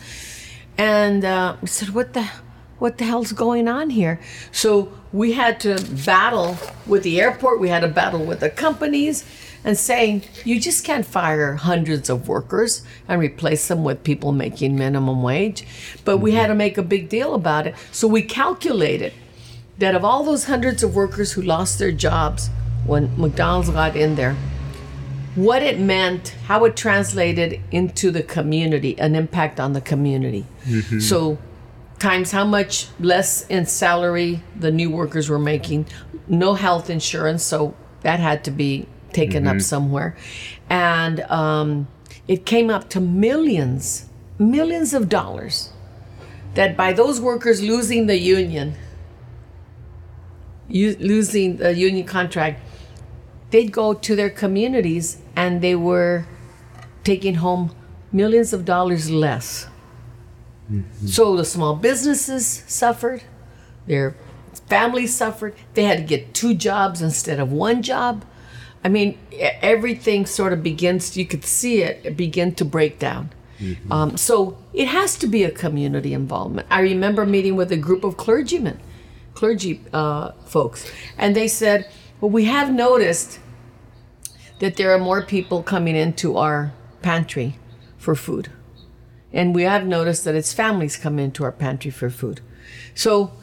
and 0.77 1.23
uh, 1.23 1.55
we 1.61 1.67
said, 1.67 1.89
"What 1.89 2.13
the, 2.13 2.29
what 2.77 2.97
the 2.97 3.05
hell's 3.05 3.31
going 3.31 3.67
on 3.67 3.89
here?" 3.89 4.19
So 4.51 4.91
we 5.13 5.33
had 5.33 5.59
to 5.61 5.81
battle 6.05 6.57
with 6.85 7.03
the 7.03 7.21
airport. 7.21 7.59
We 7.59 7.69
had 7.69 7.81
to 7.81 7.87
battle 7.87 8.23
with 8.25 8.41
the 8.41 8.49
companies 8.49 9.23
and 9.65 9.77
saying 9.77 10.23
you 10.45 10.59
just 10.59 10.85
can't 10.85 11.05
fire 11.05 11.55
hundreds 11.55 12.09
of 12.09 12.29
workers 12.29 12.83
and 13.07 13.19
replace 13.19 13.67
them 13.67 13.83
with 13.83 14.03
people 14.03 14.31
making 14.31 14.77
minimum 14.77 15.23
wage. 15.23 15.65
But 16.05 16.19
we 16.19 16.33
had 16.33 16.47
to 16.47 16.55
make 16.55 16.77
a 16.77 16.83
big 16.83 17.09
deal 17.09 17.33
about 17.33 17.67
it. 17.67 17.75
So 17.91 18.07
we 18.07 18.21
calculated 18.21 19.11
that 19.79 19.95
of 19.95 20.05
all 20.05 20.23
those 20.23 20.45
hundreds 20.45 20.83
of 20.83 20.95
workers 20.95 21.33
who 21.33 21.41
lost 21.41 21.79
their 21.79 21.91
jobs 21.91 22.49
when 22.85 23.19
McDonald's 23.19 23.69
got 23.71 23.95
in 23.95 24.15
there, 24.15 24.35
what 25.33 25.63
it 25.63 25.79
meant, 25.79 26.29
how 26.45 26.63
it 26.65 26.77
translated 26.77 27.59
into 27.71 28.11
the 28.11 28.23
community, 28.23 28.97
an 28.99 29.15
impact 29.15 29.59
on 29.59 29.73
the 29.73 29.81
community. 29.81 30.45
Mm-hmm. 30.65 30.99
So 30.99 31.39
times 31.97 32.31
how 32.31 32.45
much 32.45 32.87
less 32.99 33.47
in 33.47 33.65
salary 33.65 34.43
the 34.55 34.71
new 34.71 34.91
workers 34.91 35.27
were 35.27 35.39
making, 35.39 35.87
no 36.27 36.53
health 36.53 36.89
insurance, 36.89 37.43
so 37.43 37.75
that 38.01 38.19
had 38.19 38.43
to 38.43 38.51
be 38.51 38.87
taken 39.15 39.47
up 39.47 39.61
somewhere. 39.61 40.15
And 40.69 41.21
um, 41.21 41.87
it 42.27 42.45
came 42.45 42.69
up 42.69 42.89
to 42.89 42.99
millions, 42.99 44.09
millions 44.37 44.93
of 44.93 45.09
dollars 45.09 45.71
that 46.55 46.75
by 46.77 46.93
those 46.93 47.19
workers 47.19 47.61
losing 47.61 48.07
the 48.07 48.17
union, 48.17 48.75
u- 50.67 50.97
losing 50.99 51.57
the 51.57 51.73
union 51.73 52.05
contract, 52.05 52.61
they'd 53.51 53.71
go 53.71 53.93
to 53.93 54.15
their 54.15 54.29
communities 54.29 55.17
and 55.35 55.61
they 55.61 55.75
were 55.75 56.25
taking 57.03 57.35
home 57.35 57.71
millions 58.11 58.53
of 58.53 58.65
dollars 58.65 59.09
less. 59.09 59.67
So 61.05 61.35
the 61.37 61.45
small 61.45 61.75
businesses 61.75 62.63
suffered, 62.65 63.21
their 63.85 64.15
families 64.67 65.13
suffered. 65.13 65.53
They 65.75 65.83
had 65.83 65.99
to 65.99 66.03
get 66.03 66.33
two 66.33 66.55
jobs 66.55 67.03
instead 67.03 67.39
of 67.39 67.51
one 67.51 67.83
job. 67.83 68.25
I 68.85 68.87
mean, 68.87 69.17
everything 69.33 70.27
sort 70.27 70.53
of 70.53 70.61
begins, 70.61 71.17
you 71.17 71.25
could 71.25 71.43
see 71.43 71.81
it 71.81 72.15
begin 72.15 72.53
to 72.55 72.63
break 72.63 72.99
down. 72.99 73.31
Um, 73.89 74.15
so 74.15 74.59
it 74.73 74.87
has 74.87 75.17
to 75.17 75.27
be 75.27 75.43
a 75.43 75.49
community 75.49 76.13
involvement. 76.13 76.67
I 76.69 76.81
remember 76.81 77.25
meeting 77.25 77.55
with 77.55 77.71
a 77.71 77.77
group 77.77 78.03
of 78.03 78.15
clergymen, 78.15 78.79
clergy 79.33 79.81
uh, 79.91 80.33
folks, 80.45 80.91
and 81.17 81.35
they 81.35 81.47
said, 81.47 81.89
Well, 82.21 82.29
we 82.29 82.45
have 82.45 82.71
noticed 82.71 83.39
that 84.59 84.75
there 84.75 84.93
are 84.93 84.99
more 84.99 85.23
people 85.23 85.63
coming 85.63 85.95
into 85.95 86.37
our 86.37 86.71
pantry 87.01 87.57
for 87.97 88.13
food. 88.13 88.51
And 89.33 89.55
we 89.55 89.63
have 89.63 89.87
noticed 89.87 90.25
that 90.25 90.35
it's 90.35 90.53
families 90.53 90.95
come 90.95 91.17
into 91.17 91.43
our 91.43 91.51
pantry 91.51 91.91
for 91.91 92.11
food. 92.11 92.39
So, 92.93 93.33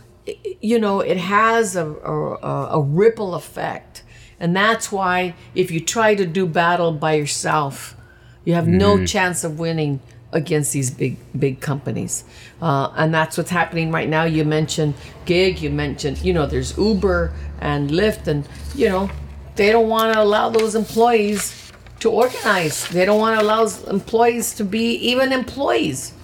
you 0.61 0.79
know, 0.79 1.01
it 1.01 1.17
has 1.17 1.75
a, 1.75 1.87
a, 1.87 2.79
a 2.79 2.81
ripple 2.81 3.35
effect. 3.35 4.02
And 4.43 4.55
that's 4.57 4.91
why 4.91 5.35
if 5.55 5.71
you 5.71 5.81
try 5.81 6.17
to 6.17 6.27
do 6.27 6.47
battle 6.47 6.93
by 6.93 7.15
yourself, 7.15 7.97
you 8.45 8.55
have 8.55 8.67
no 8.67 9.07
chance 9.07 9.45
of 9.45 9.61
winning 9.61 10.01
against 10.33 10.73
these 10.73 10.91
big 10.91 11.17
big 11.39 11.61
companies. 11.61 12.25
Uh, 12.61 12.93
and 12.97 13.15
that's 13.15 13.39
what's 13.39 13.51
happening 13.51 13.93
right 13.93 14.09
now. 14.09 14.25
You 14.25 14.45
mentioned 14.45 14.95
gig, 15.27 15.61
you 15.61 15.71
mentioned, 15.71 16.23
you 16.23 16.33
know, 16.33 16.47
there's 16.47 16.77
Uber 16.77 17.33
and 17.61 17.91
Lyft, 17.91 18.27
and, 18.27 18.49
you 18.75 18.89
know, 18.89 19.09
they 19.55 19.71
don't 19.71 19.89
want 19.89 20.13
to 20.15 20.21
allow 20.21 20.51
those 20.51 20.75
employees 20.75 21.71
to 22.01 22.11
organize. 22.11 22.89
They 22.89 23.05
don't 23.05 23.21
want 23.21 23.39
to 23.39 23.47
allow 23.47 23.69
employees 23.89 24.55
to 24.55 24.65
be 24.65 24.97
even 24.97 25.33
employees. 25.33 26.15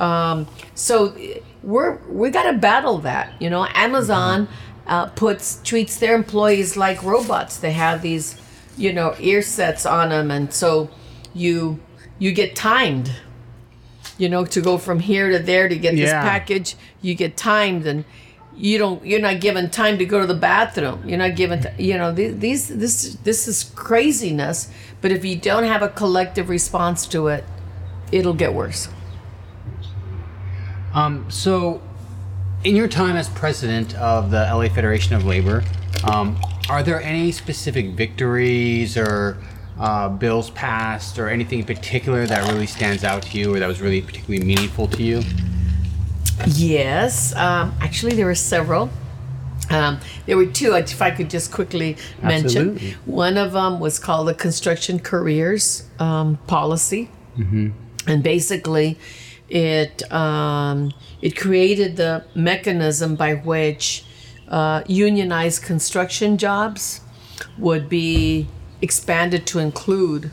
Um, 0.00 0.46
so 0.74 1.14
we're 1.62 1.98
we 2.08 2.30
got 2.30 2.50
to 2.50 2.54
battle 2.54 2.98
that. 2.98 3.34
You 3.40 3.50
know, 3.50 3.66
Amazon 3.74 4.48
uh, 4.86 5.06
puts 5.06 5.60
treats 5.62 5.96
their 5.98 6.14
employees 6.14 6.76
like 6.76 7.02
robots. 7.02 7.56
They 7.56 7.72
have 7.72 8.02
these, 8.02 8.36
you 8.76 8.92
know, 8.92 9.14
ear 9.18 9.42
sets 9.42 9.86
on 9.86 10.10
them, 10.10 10.30
and 10.30 10.52
so 10.52 10.90
you 11.34 11.80
you 12.18 12.32
get 12.32 12.54
timed. 12.56 13.12
You 14.16 14.28
know, 14.28 14.44
to 14.44 14.60
go 14.60 14.78
from 14.78 15.00
here 15.00 15.30
to 15.30 15.40
there 15.40 15.68
to 15.68 15.76
get 15.76 15.96
this 15.96 16.10
package, 16.22 16.76
you 17.02 17.14
get 17.16 17.36
timed, 17.36 17.84
and 17.86 18.04
you 18.56 18.78
don't. 18.78 19.04
You're 19.04 19.20
not 19.20 19.40
given 19.40 19.70
time 19.70 19.98
to 19.98 20.04
go 20.04 20.20
to 20.20 20.26
the 20.26 20.34
bathroom. 20.34 21.08
You're 21.08 21.18
not 21.18 21.34
given. 21.34 21.62
t- 21.62 21.82
you 21.82 21.98
know, 21.98 22.12
these, 22.12 22.38
these 22.38 22.68
this 22.68 23.14
this 23.24 23.48
is 23.48 23.64
craziness. 23.74 24.70
But 25.00 25.10
if 25.10 25.24
you 25.24 25.36
don't 25.36 25.64
have 25.64 25.82
a 25.82 25.88
collective 25.88 26.48
response 26.48 27.06
to 27.08 27.26
it, 27.28 27.44
it'll 28.12 28.34
get 28.34 28.54
worse. 28.54 28.88
Um, 30.94 31.28
so 31.28 31.82
in 32.64 32.74
your 32.74 32.88
time 32.88 33.16
as 33.16 33.28
president 33.28 33.94
of 33.96 34.30
the 34.30 34.38
LA 34.38 34.68
Federation 34.68 35.14
of 35.14 35.24
Labor, 35.24 35.62
um, 36.04 36.40
are 36.70 36.82
there 36.82 37.00
any 37.02 37.30
specific 37.30 37.90
victories 37.90 38.96
or 38.96 39.36
uh, 39.78 40.08
bills 40.08 40.50
passed 40.50 41.18
or 41.18 41.28
anything 41.28 41.60
in 41.60 41.64
particular 41.66 42.26
that 42.26 42.50
really 42.50 42.66
stands 42.66 43.04
out 43.04 43.22
to 43.22 43.38
you 43.38 43.54
or 43.54 43.58
that 43.58 43.66
was 43.66 43.82
really 43.82 44.00
particularly 44.00 44.44
meaningful 44.44 44.88
to 44.88 45.02
you? 45.02 45.22
Yes, 46.48 47.34
um, 47.36 47.74
actually, 47.80 48.16
there 48.16 48.26
were 48.26 48.34
several. 48.34 48.90
Um, 49.70 50.00
there 50.26 50.36
were 50.36 50.46
two, 50.46 50.74
if 50.74 51.00
I 51.00 51.10
could 51.10 51.30
just 51.30 51.52
quickly 51.52 51.96
mention. 52.22 52.70
Absolutely. 52.70 52.90
One 53.04 53.36
of 53.36 53.52
them 53.52 53.78
was 53.78 53.98
called 53.98 54.28
the 54.28 54.34
Construction 54.34 54.98
Careers 54.98 55.86
um, 55.98 56.38
Policy. 56.46 57.10
And 58.06 58.22
basically, 58.22 58.98
it, 59.54 60.12
um, 60.12 60.92
it 61.22 61.36
created 61.36 61.96
the 61.96 62.24
mechanism 62.34 63.14
by 63.14 63.34
which 63.34 64.04
uh, 64.48 64.82
unionized 64.86 65.62
construction 65.62 66.36
jobs 66.36 67.00
would 67.56 67.88
be 67.88 68.48
expanded 68.82 69.46
to 69.46 69.60
include 69.60 70.30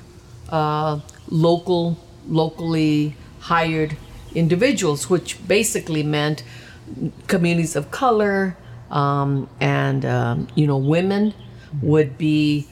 uh, 0.50 1.00
local, 1.30 1.98
locally 2.28 3.16
hired 3.40 3.96
individuals, 4.36 5.10
which 5.10 5.48
basically 5.48 6.04
meant 6.04 6.44
communities 7.28 7.76
of 7.76 7.92
color 7.92 8.58
um, 8.90 9.50
and 9.60 10.04
um, 10.04 10.48
you 10.56 10.68
know 10.68 10.78
women 10.78 11.34
would 11.82 12.18
be 12.18 12.68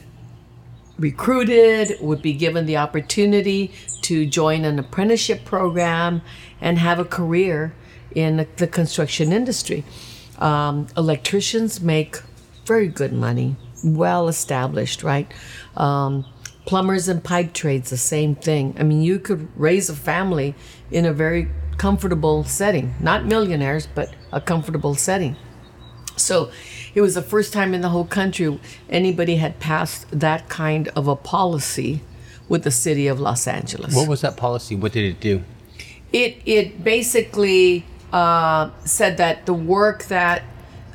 recruited, 1.00 1.96
would 2.00 2.22
be 2.22 2.34
given 2.34 2.66
the 2.66 2.76
opportunity 2.76 3.72
to 4.02 4.26
join 4.26 4.64
an 4.64 4.78
apprenticeship 4.78 5.44
program 5.44 6.22
and 6.60 6.78
have 6.78 6.98
a 6.98 7.04
career 7.04 7.74
in 8.14 8.46
the 8.56 8.66
construction 8.66 9.32
industry. 9.32 9.84
Um, 10.38 10.86
electricians 10.96 11.80
make 11.80 12.18
very 12.66 12.88
good 12.88 13.12
money, 13.12 13.56
well 13.82 14.28
established, 14.28 15.02
right? 15.02 15.32
Um, 15.76 16.26
plumbers 16.66 17.08
and 17.08 17.24
pipe 17.24 17.52
trades, 17.52 17.90
the 17.90 17.96
same 17.96 18.34
thing. 18.34 18.76
I 18.78 18.82
mean, 18.82 19.02
you 19.02 19.18
could 19.18 19.48
raise 19.56 19.88
a 19.88 19.96
family 19.96 20.54
in 20.90 21.06
a 21.06 21.12
very 21.12 21.48
comfortable 21.78 22.44
setting, 22.44 22.94
not 23.00 23.24
millionaires, 23.24 23.88
but 23.94 24.14
a 24.32 24.40
comfortable 24.40 24.94
setting. 24.94 25.34
So 26.16 26.50
it 26.94 27.00
was 27.00 27.14
the 27.14 27.22
first 27.22 27.52
time 27.52 27.74
in 27.74 27.80
the 27.80 27.88
whole 27.90 28.04
country 28.04 28.58
anybody 28.88 29.36
had 29.36 29.58
passed 29.60 30.06
that 30.10 30.48
kind 30.48 30.88
of 30.96 31.06
a 31.08 31.16
policy 31.16 32.00
with 32.48 32.64
the 32.64 32.70
city 32.70 33.06
of 33.06 33.20
Los 33.20 33.46
Angeles. 33.46 33.94
What 33.94 34.08
was 34.08 34.20
that 34.22 34.36
policy? 34.36 34.74
What 34.76 34.92
did 34.92 35.04
it 35.04 35.20
do? 35.20 35.42
It 36.12 36.42
it 36.44 36.82
basically 36.82 37.84
uh, 38.12 38.70
said 38.84 39.16
that 39.18 39.46
the 39.46 39.54
work 39.54 40.04
that 40.04 40.42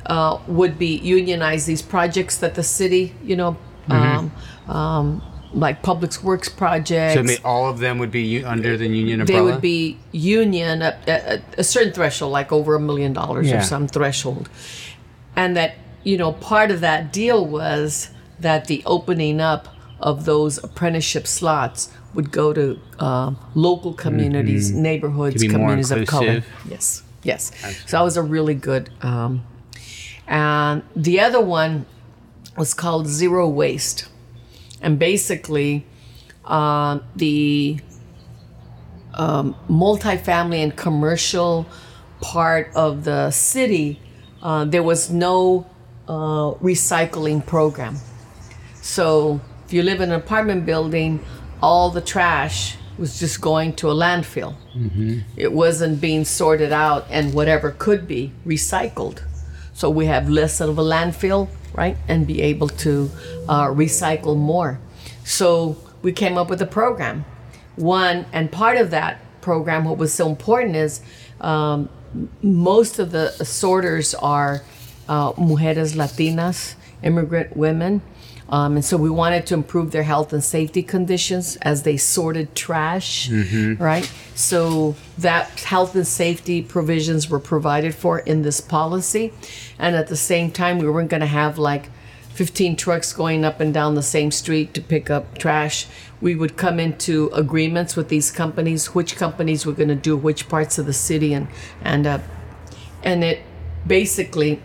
uh, 0.04 0.38
would 0.46 0.78
be 0.78 0.96
unionized, 0.98 1.66
these 1.66 1.82
projects 1.82 2.36
that 2.38 2.54
the 2.54 2.62
city, 2.62 3.14
you 3.24 3.34
know, 3.36 3.56
um, 3.88 4.30
um, 4.68 5.22
like 5.54 5.82
public 5.82 6.22
works 6.22 6.48
projects, 6.50 7.14
So 7.14 7.20
it 7.20 7.26
made 7.26 7.40
all 7.44 7.68
of 7.70 7.78
them 7.78 7.98
would 7.98 8.10
be 8.10 8.22
u- 8.22 8.46
under 8.46 8.76
the 8.76 8.86
union 8.86 9.20
they 9.24 9.34
umbrella? 9.36 9.52
would 9.52 9.62
be 9.62 9.96
union 10.12 10.82
at, 10.82 11.08
at 11.08 11.42
a 11.58 11.64
certain 11.64 11.92
threshold, 11.94 12.32
like 12.32 12.52
over 12.52 12.74
a 12.74 12.80
million 12.80 13.12
dollars 13.14 13.48
Yeah. 13.48 13.58
or 13.60 13.62
some 13.62 13.88
threshold, 13.88 14.50
and 15.34 15.56
that 15.56 15.74
you 16.06 16.16
know 16.16 16.32
part 16.32 16.70
of 16.70 16.80
that 16.80 17.12
deal 17.12 17.44
was 17.44 18.10
that 18.38 18.66
the 18.68 18.82
opening 18.86 19.40
up 19.40 19.68
of 20.00 20.24
those 20.24 20.62
apprenticeship 20.62 21.26
slots 21.26 21.90
would 22.14 22.30
go 22.30 22.52
to 22.52 22.78
uh, 22.98 23.34
local 23.54 23.92
communities, 23.92 24.70
neighborhoods, 24.72 25.42
Mm-hmm. 25.42 25.52
More 25.52 25.68
communities 25.68 25.90
of 25.90 26.06
color. 26.06 26.42
Yes, 26.68 27.02
yes. 27.22 27.52
So 27.86 27.96
that 27.96 28.02
was 28.02 28.16
a 28.16 28.22
really 28.22 28.54
good. 28.54 28.88
Um, 29.02 29.44
and 30.26 30.82
the 30.94 31.20
other 31.20 31.40
one 31.40 31.86
was 32.56 32.72
called 32.72 33.06
Zero 33.08 33.48
Waste, 33.48 34.08
and 34.80 34.98
basically, 34.98 35.86
uh, 36.44 37.00
the 37.16 37.80
multifamily 39.68 40.62
and 40.62 40.76
commercial 40.76 41.66
part 42.20 42.70
of 42.74 43.04
the 43.04 43.30
city, 43.30 44.00
uh, 44.42 44.64
there 44.64 44.82
was 44.82 45.10
no 45.10 45.66
uh, 46.08 46.54
recycling 46.62 47.44
program. 47.44 47.96
So 48.82 49.40
if 49.64 49.72
you 49.72 49.82
live 49.82 50.00
in 50.00 50.12
an 50.12 50.20
apartment 50.20 50.64
building, 50.66 51.20
all 51.60 51.90
the 51.90 52.00
trash 52.00 52.76
was 52.98 53.18
just 53.18 53.40
going 53.40 53.74
to 53.74 53.90
a 53.90 53.94
landfill. 53.94 54.54
It 55.36 55.52
wasn't 55.52 56.00
being 56.00 56.24
sorted 56.24 56.72
out 56.72 57.06
and 57.10 57.34
whatever 57.34 57.70
could 57.72 58.06
be 58.06 58.32
recycled. 58.46 59.22
So 59.74 59.90
we 59.90 60.06
have 60.06 60.30
less 60.30 60.60
of 60.60 60.78
a 60.78 60.82
landfill, 60.82 61.48
right? 61.74 61.96
And 62.08 62.26
be 62.26 62.40
able 62.42 62.68
to 62.68 63.10
uh, 63.48 63.66
recycle 63.66 64.36
more. 64.36 64.78
So 65.24 65.76
we 66.02 66.12
came 66.12 66.38
up 66.38 66.48
with 66.48 66.62
a 66.62 66.66
program. 66.66 67.24
One, 67.74 68.24
and 68.32 68.50
part 68.50 68.78
of 68.78 68.90
that 68.92 69.20
program, 69.42 69.84
what 69.84 69.98
was 69.98 70.14
so 70.14 70.28
important 70.28 70.76
is 70.76 71.02
um, 71.40 71.90
most 72.42 72.98
of 72.98 73.10
the 73.10 73.30
sorters 73.44 74.14
are 74.14 74.62
uh, 75.08 75.32
mujeres 75.32 75.94
latinas, 75.94 76.74
immigrant 77.02 77.56
women. 77.56 78.02
Um, 78.48 78.76
and 78.76 78.84
so 78.84 78.96
we 78.96 79.10
wanted 79.10 79.44
to 79.46 79.54
improve 79.54 79.90
their 79.90 80.04
health 80.04 80.32
and 80.32 80.42
safety 80.42 80.82
conditions 80.82 81.56
as 81.62 81.82
they 81.82 81.96
sorted 81.96 82.54
trash, 82.54 83.28
right? 83.80 84.10
So 84.36 84.94
that 85.18 85.60
health 85.60 85.96
and 85.96 86.06
safety 86.06 86.62
provisions 86.62 87.28
were 87.28 87.40
provided 87.40 87.94
for 87.94 88.20
in 88.20 88.42
this 88.42 88.60
policy. 88.60 89.32
And 89.78 89.96
at 89.96 90.06
the 90.06 90.16
same 90.16 90.52
time, 90.52 90.78
we 90.78 90.88
weren't 90.88 91.10
going 91.10 91.22
to 91.22 91.26
have 91.26 91.58
like 91.58 91.90
15 92.34 92.76
trucks 92.76 93.12
going 93.12 93.44
up 93.44 93.60
and 93.60 93.74
down 93.74 93.94
the 93.94 94.02
same 94.02 94.30
street 94.30 94.74
to 94.74 94.80
pick 94.80 95.10
up 95.10 95.38
trash. 95.38 95.86
We 96.20 96.36
would 96.36 96.56
come 96.56 96.78
into 96.78 97.30
agreements 97.32 97.96
with 97.96 98.10
these 98.10 98.30
companies, 98.30 98.94
which 98.94 99.16
companies 99.16 99.66
were 99.66 99.72
going 99.72 99.88
to 99.88 99.96
do 99.96 100.16
which 100.16 100.48
parts 100.48 100.78
of 100.78 100.86
the 100.86 100.92
city, 100.92 101.32
and 101.32 101.48
and 101.82 102.06
uh, 102.06 102.18
and 103.02 103.24
it 103.24 103.40
basically 103.86 104.62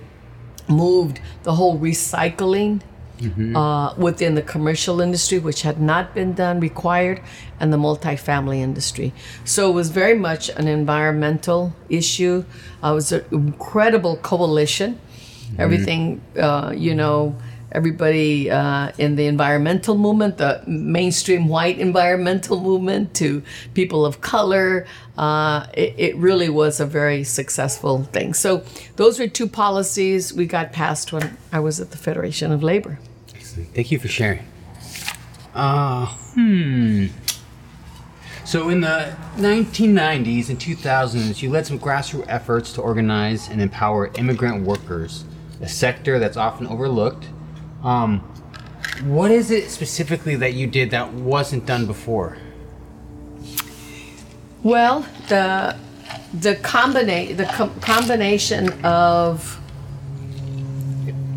moved 0.67 1.19
the 1.43 1.53
whole 1.55 1.77
recycling 1.79 2.81
uh, 3.55 3.93
within 3.97 4.33
the 4.33 4.41
commercial 4.41 4.99
industry, 4.99 5.37
which 5.37 5.61
had 5.61 5.79
not 5.79 6.15
been 6.15 6.33
done 6.33 6.59
required, 6.59 7.21
and 7.59 7.71
the 7.71 7.77
multifamily 7.77 8.57
industry. 8.57 9.13
So 9.45 9.69
it 9.69 9.73
was 9.73 9.89
very 9.91 10.15
much 10.17 10.49
an 10.49 10.67
environmental 10.67 11.73
issue. 11.87 12.45
Uh, 12.83 12.91
it 12.91 12.95
was 12.95 13.11
an 13.11 13.23
incredible 13.31 14.17
coalition. 14.17 14.99
Everything, 15.59 16.21
uh, 16.39 16.73
you 16.75 16.95
know, 16.95 17.35
everybody 17.71 18.49
uh, 18.49 18.91
in 18.97 19.15
the 19.15 19.27
environmental 19.27 19.97
movement, 19.97 20.37
the 20.37 20.63
mainstream 20.67 21.47
white 21.47 21.79
environmental 21.79 22.59
movement, 22.61 23.13
to 23.15 23.41
people 23.73 24.05
of 24.05 24.21
color. 24.21 24.85
Uh, 25.17 25.67
it, 25.73 25.93
it 25.97 26.15
really 26.17 26.49
was 26.49 26.79
a 26.79 26.85
very 26.85 27.23
successful 27.23 28.03
thing. 28.05 28.33
So 28.33 28.63
those 28.95 29.19
were 29.19 29.27
two 29.27 29.47
policies 29.47 30.33
we 30.33 30.45
got 30.45 30.71
passed 30.71 31.11
when 31.13 31.37
I 31.51 31.59
was 31.59 31.79
at 31.79 31.91
the 31.91 31.97
Federation 31.97 32.51
of 32.51 32.63
Labor. 32.63 32.99
Thank 33.73 33.91
you 33.91 33.99
for 33.99 34.07
sharing. 34.07 34.45
Uh, 35.53 36.05
hmm. 36.07 37.07
So 38.45 38.69
in 38.69 38.81
the 38.81 39.15
1990s 39.37 40.49
and 40.49 40.59
2000s, 40.59 41.41
you 41.41 41.49
led 41.49 41.65
some 41.65 41.79
grassroots 41.79 42.25
efforts 42.27 42.73
to 42.73 42.81
organize 42.81 43.47
and 43.47 43.61
empower 43.61 44.11
immigrant 44.17 44.65
workers, 44.65 45.23
a 45.61 45.69
sector 45.69 46.19
that's 46.19 46.37
often 46.37 46.67
overlooked. 46.67 47.27
Um, 47.83 48.19
what 49.03 49.31
is 49.31 49.49
it 49.51 49.69
specifically 49.69 50.35
that 50.35 50.53
you 50.53 50.67
did 50.67 50.91
that 50.91 51.13
wasn't 51.13 51.65
done 51.65 51.85
before? 51.87 52.37
Well, 54.63 55.05
the 55.27 55.75
the 56.33 56.55
combina- 56.57 57.35
the 57.35 57.45
com- 57.45 57.77
combination 57.79 58.69
of 58.83 59.57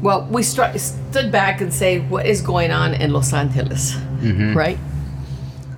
well, 0.03 0.26
we 0.30 0.42
stru- 0.42 0.78
stood 0.78 1.32
back 1.32 1.62
and 1.62 1.72
say 1.72 2.01
what 2.01 2.26
is 2.26 2.42
going 2.42 2.70
on 2.70 2.92
in 2.92 3.12
Los 3.12 3.32
Angeles, 3.32 3.97
right? 4.55 4.78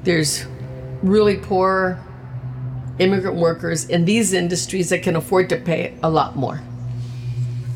There's 0.02 0.46
really 1.02 1.36
poor 1.36 2.00
immigrant 2.98 3.36
workers 3.36 3.88
in 3.88 4.04
these 4.04 4.32
industries 4.32 4.88
that 4.88 5.02
can 5.02 5.14
afford 5.14 5.48
to 5.50 5.56
pay 5.56 5.94
a 6.02 6.10
lot 6.10 6.34
more. 6.34 6.60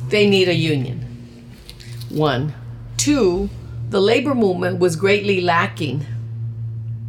They 0.09 0.28
need 0.28 0.49
a 0.49 0.55
union. 0.55 1.07
One, 2.09 2.53
two, 3.01 3.48
the 3.88 4.01
labor 4.01 4.34
movement 4.34 4.78
was 4.78 4.94
greatly 4.94 5.40
lacking 5.40 6.05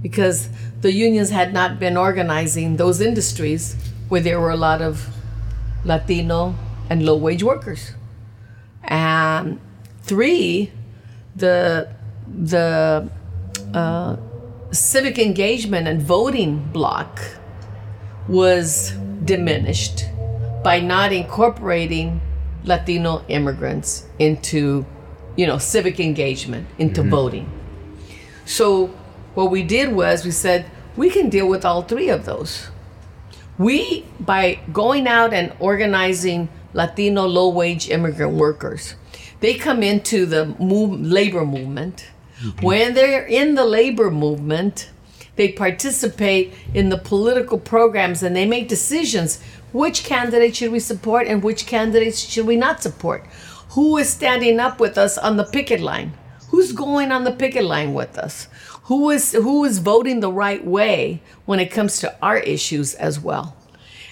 because 0.02 0.48
the 0.80 0.92
unions 0.92 1.30
had 1.30 1.54
not 1.54 1.80
been 1.80 1.98
organizing 1.98 2.78
those 2.78 3.02
industries 3.02 3.76
where 4.08 4.22
there 4.22 4.40
were 4.40 4.52
a 4.52 4.56
lot 4.56 4.82
of 4.82 5.10
Latino 5.84 6.56
and 6.90 7.06
low 7.06 7.18
wage 7.18 7.44
workers. 7.44 7.92
And 8.84 9.60
three, 10.02 10.72
the 11.36 11.90
the 12.26 13.10
uh, 13.74 14.16
civic 14.72 15.20
engagement 15.20 15.88
and 15.90 16.02
voting 16.02 16.72
block 16.72 17.20
was 18.30 18.92
diminished 19.26 20.06
by 20.64 20.80
not 20.80 21.12
incorporating 21.12 22.22
Latino 22.64 23.26
immigrants 23.28 24.06
into, 24.20 24.86
you 25.36 25.48
know, 25.48 25.58
civic 25.58 26.00
engagement, 26.00 26.68
into 26.78 27.02
mm-hmm. 27.02 27.10
voting. 27.10 27.62
So 28.46 28.88
what 29.34 29.52
we 29.52 29.64
did 29.64 29.94
was 29.94 30.26
we 30.26 30.32
said 30.32 30.66
we 30.98 31.10
can 31.10 31.30
deal 31.30 31.48
with 31.48 31.64
all 31.66 31.84
three 31.84 32.10
of 32.10 32.26
those. 32.26 32.70
We 33.58 34.06
by 34.20 34.60
going 34.74 35.08
out 35.08 35.34
and 35.34 35.54
organizing 35.60 36.50
Latino 36.74 37.26
low 37.26 37.50
wage 37.50 37.90
immigrant 37.90 38.34
workers, 38.34 38.96
they 39.40 39.56
come 39.56 39.84
into 39.84 40.26
the 40.26 40.46
move, 40.60 41.00
labor 41.02 41.46
movement. 41.46 42.08
Mm-hmm. 42.42 42.66
When 42.66 42.94
they're 42.94 43.26
in 43.26 43.56
the 43.56 43.66
labor 43.66 44.10
movement, 44.10 44.90
they 45.36 45.52
participate 45.52 46.54
in 46.74 46.90
the 46.90 46.98
political 46.98 47.58
programs 47.58 48.24
and 48.24 48.36
they 48.36 48.46
make 48.46 48.68
decisions 48.68 49.42
which 49.72 50.04
candidate 50.04 50.56
should 50.56 50.72
we 50.72 50.80
support 50.80 51.28
and 51.28 51.42
which 51.42 51.66
candidates 51.66 52.20
should 52.20 52.46
we 52.46 52.56
not 52.56 52.84
support 52.84 53.26
who 53.72 53.98
is 53.98 54.10
standing 54.10 54.60
up 54.60 54.80
with 54.80 54.98
us 54.98 55.18
on 55.18 55.38
the 55.38 55.46
picket 55.46 55.80
line? 55.80 56.14
Who's 56.50 56.74
going 56.74 57.12
on 57.12 57.24
the 57.24 57.32
picket 57.32 57.64
line 57.64 57.94
with 57.94 58.18
us? 58.18 58.48
Who 58.84 59.10
is 59.10 59.32
who 59.32 59.64
is 59.64 59.80
voting 59.80 60.20
the 60.20 60.32
right 60.32 60.66
way 60.66 61.22
when 61.46 61.60
it 61.60 61.72
comes 61.72 62.00
to 62.00 62.14
our 62.22 62.38
issues 62.40 62.94
as 62.96 63.20
well? 63.20 63.56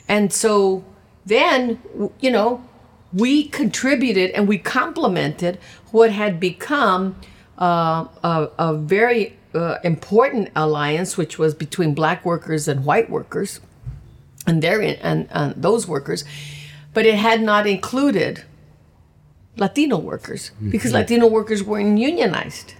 And 0.07 0.32
so 0.32 0.86
then 1.26 1.80
you 2.22 2.32
know 2.32 2.64
we 3.12 3.47
contributed 3.49 4.32
and 4.32 4.47
we 4.47 4.57
complemented 4.57 5.60
what 5.91 6.12
had 6.12 6.39
become 6.39 7.20
uh, 7.60 8.05
a, 8.24 8.49
a 8.57 8.74
very 8.76 9.38
uh, 9.53 9.78
important 9.84 10.49
alliance, 10.55 11.18
which 11.18 11.38
was 11.38 11.53
between 11.53 11.93
black 11.93 12.24
workers 12.24 12.68
and 12.68 12.86
white 12.86 13.10
workers, 13.10 13.60
and 14.47 14.62
their 14.62 14.80
and, 14.82 15.28
and 15.32 15.62
those 15.62 15.86
workers, 15.86 16.24
but 16.93 17.05
it 17.05 17.16
had 17.16 17.41
not 17.41 17.68
included 17.68 18.43
Latino 19.60 19.97
workers 19.97 20.51
mm-hmm. 20.55 20.70
because 20.70 20.93
Latino 20.93 21.28
workers 21.28 21.64
weren't 21.64 21.99
unionized. 21.99 22.74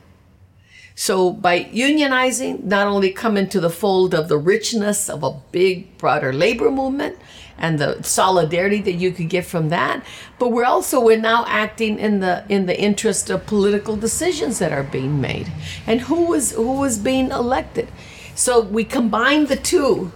So 0.96 1.32
by 1.32 1.64
unionizing, 1.64 2.64
not 2.64 2.88
only 2.88 3.12
come 3.12 3.38
into 3.38 3.62
the 3.62 3.70
fold 3.70 4.14
of 4.14 4.28
the 4.28 4.38
richness 4.38 5.10
of 5.10 5.24
a 5.24 5.32
big, 5.52 5.98
broader 5.98 6.34
labor 6.34 6.70
movement 6.70 7.18
and 7.58 7.80
the 7.80 8.02
solidarity 8.04 8.82
that 8.82 8.96
you 8.96 9.12
could 9.12 9.30
get 9.30 9.46
from 9.46 9.70
that, 9.70 10.04
but 10.40 10.50
we're 10.50 10.66
also 10.66 11.00
we're 11.00 11.18
now 11.18 11.46
acting 11.48 12.00
in 12.00 12.20
the 12.20 12.44
in 12.50 12.66
the 12.66 12.78
interest 12.78 13.30
of 13.30 13.46
political 13.46 13.96
decisions 13.96 14.60
that 14.60 14.74
are 14.74 14.84
being 14.84 15.22
made 15.22 15.50
and 15.88 16.02
who 16.02 16.26
was 16.26 16.52
who 16.52 16.80
was 16.80 16.98
being 16.98 17.32
elected. 17.32 17.88
So 18.36 18.60
we 18.60 18.84
combine 18.84 19.46
the 19.46 19.56
two 19.56 20.12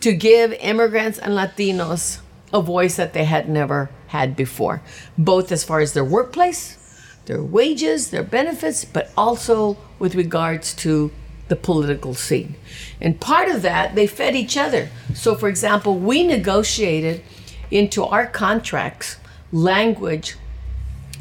to 0.00 0.12
give 0.12 0.52
immigrants 0.60 1.18
and 1.18 1.32
Latinos 1.32 2.20
a 2.52 2.60
voice 2.60 2.96
that 2.96 3.12
they 3.12 3.24
had 3.24 3.48
never 3.48 3.88
had 4.10 4.34
before, 4.34 4.82
both 5.16 5.52
as 5.52 5.62
far 5.62 5.80
as 5.80 5.92
their 5.92 6.04
workplace, 6.04 6.76
their 7.26 7.42
wages, 7.42 8.10
their 8.10 8.24
benefits, 8.24 8.84
but 8.84 9.12
also 9.16 9.76
with 10.00 10.16
regards 10.16 10.74
to 10.74 11.12
the 11.46 11.54
political 11.56 12.14
scene. 12.14 12.56
And 13.00 13.20
part 13.20 13.48
of 13.48 13.62
that, 13.62 13.94
they 13.94 14.06
fed 14.06 14.34
each 14.34 14.56
other. 14.56 14.88
So, 15.14 15.34
for 15.34 15.48
example, 15.48 15.96
we 15.96 16.26
negotiated 16.26 17.22
into 17.70 18.04
our 18.04 18.26
contracts 18.26 19.16
language 19.52 20.36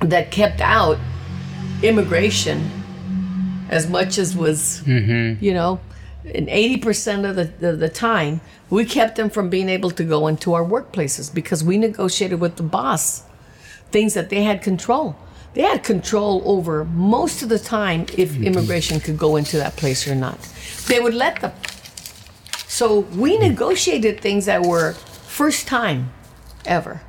that 0.01 0.31
kept 0.31 0.61
out 0.61 0.97
immigration 1.83 2.71
as 3.69 3.87
much 3.87 4.17
as 4.17 4.35
was, 4.35 4.81
mm-hmm. 4.85 5.43
you 5.43 5.53
know, 5.53 5.79
in 6.25 6.47
80% 6.47 7.29
of 7.29 7.35
the, 7.35 7.45
the, 7.45 7.73
the 7.73 7.89
time, 7.89 8.41
we 8.69 8.85
kept 8.85 9.15
them 9.15 9.29
from 9.29 9.49
being 9.49 9.69
able 9.69 9.91
to 9.91 10.03
go 10.03 10.27
into 10.27 10.53
our 10.53 10.63
workplaces 10.63 11.33
because 11.33 11.63
we 11.63 11.77
negotiated 11.77 12.39
with 12.39 12.55
the 12.57 12.63
boss 12.63 13.23
things 13.91 14.13
that 14.13 14.29
they 14.29 14.43
had 14.43 14.61
control. 14.61 15.15
They 15.53 15.63
had 15.63 15.83
control 15.83 16.43
over 16.45 16.85
most 16.85 17.41
of 17.41 17.49
the 17.49 17.57
time 17.57 18.05
if 18.17 18.35
immigration 18.37 18.99
could 18.99 19.17
go 19.17 19.35
into 19.35 19.57
that 19.57 19.75
place 19.77 20.07
or 20.07 20.13
not. 20.13 20.39
They 20.87 20.99
would 20.99 21.15
let 21.15 21.41
them. 21.41 21.53
So 22.67 22.99
we 22.99 23.37
negotiated 23.37 24.21
things 24.21 24.45
that 24.45 24.61
were 24.61 24.93
first 24.93 25.67
time 25.67 26.11
ever. 26.65 27.01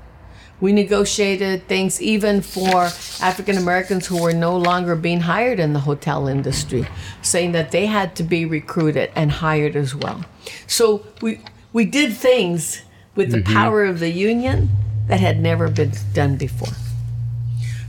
We 0.61 0.73
negotiated 0.73 1.67
things 1.69 2.03
even 2.03 2.43
for 2.43 2.91
African 3.21 3.57
Americans 3.57 4.07
who 4.07 4.21
were 4.23 4.35
no 4.35 4.57
longer 4.57 4.95
being 4.95 5.21
hired 5.21 5.59
in 5.59 5.73
the 5.73 5.81
hotel 5.81 6.29
industry, 6.29 6.87
saying 7.23 7.53
that 7.53 7.71
they 7.71 7.87
had 7.87 8.15
to 8.17 8.23
be 8.23 8.45
recruited 8.45 9.11
and 9.17 9.31
hired 9.31 9.75
as 9.75 9.95
well. 9.95 10.25
So 10.67 11.07
we 11.23 11.41
we 11.73 11.85
did 11.87 12.13
things 12.13 12.83
with 13.15 13.33
the 13.33 13.43
power 13.43 13.85
of 13.85 14.01
the 14.01 14.11
union 14.11 14.69
that 15.09 15.21
had 15.21 15.41
never 15.41 15.69
been 15.69 15.93
done 16.13 16.37
before. 16.37 16.75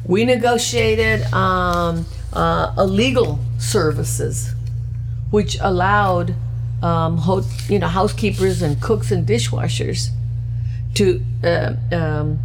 We 0.05 0.25
negotiated 0.25 1.21
um, 1.33 2.05
uh, 2.33 2.73
illegal 2.77 3.39
services, 3.59 4.53
which 5.29 5.57
allowed 5.61 6.33
um, 6.81 7.17
ho- 7.17 7.45
you 7.67 7.79
know 7.79 7.87
housekeepers 7.87 8.61
and 8.61 8.81
cooks 8.81 9.11
and 9.11 9.27
dishwashers 9.27 10.09
to 10.95 11.21
uh, 11.43 11.75
um, 11.91 12.39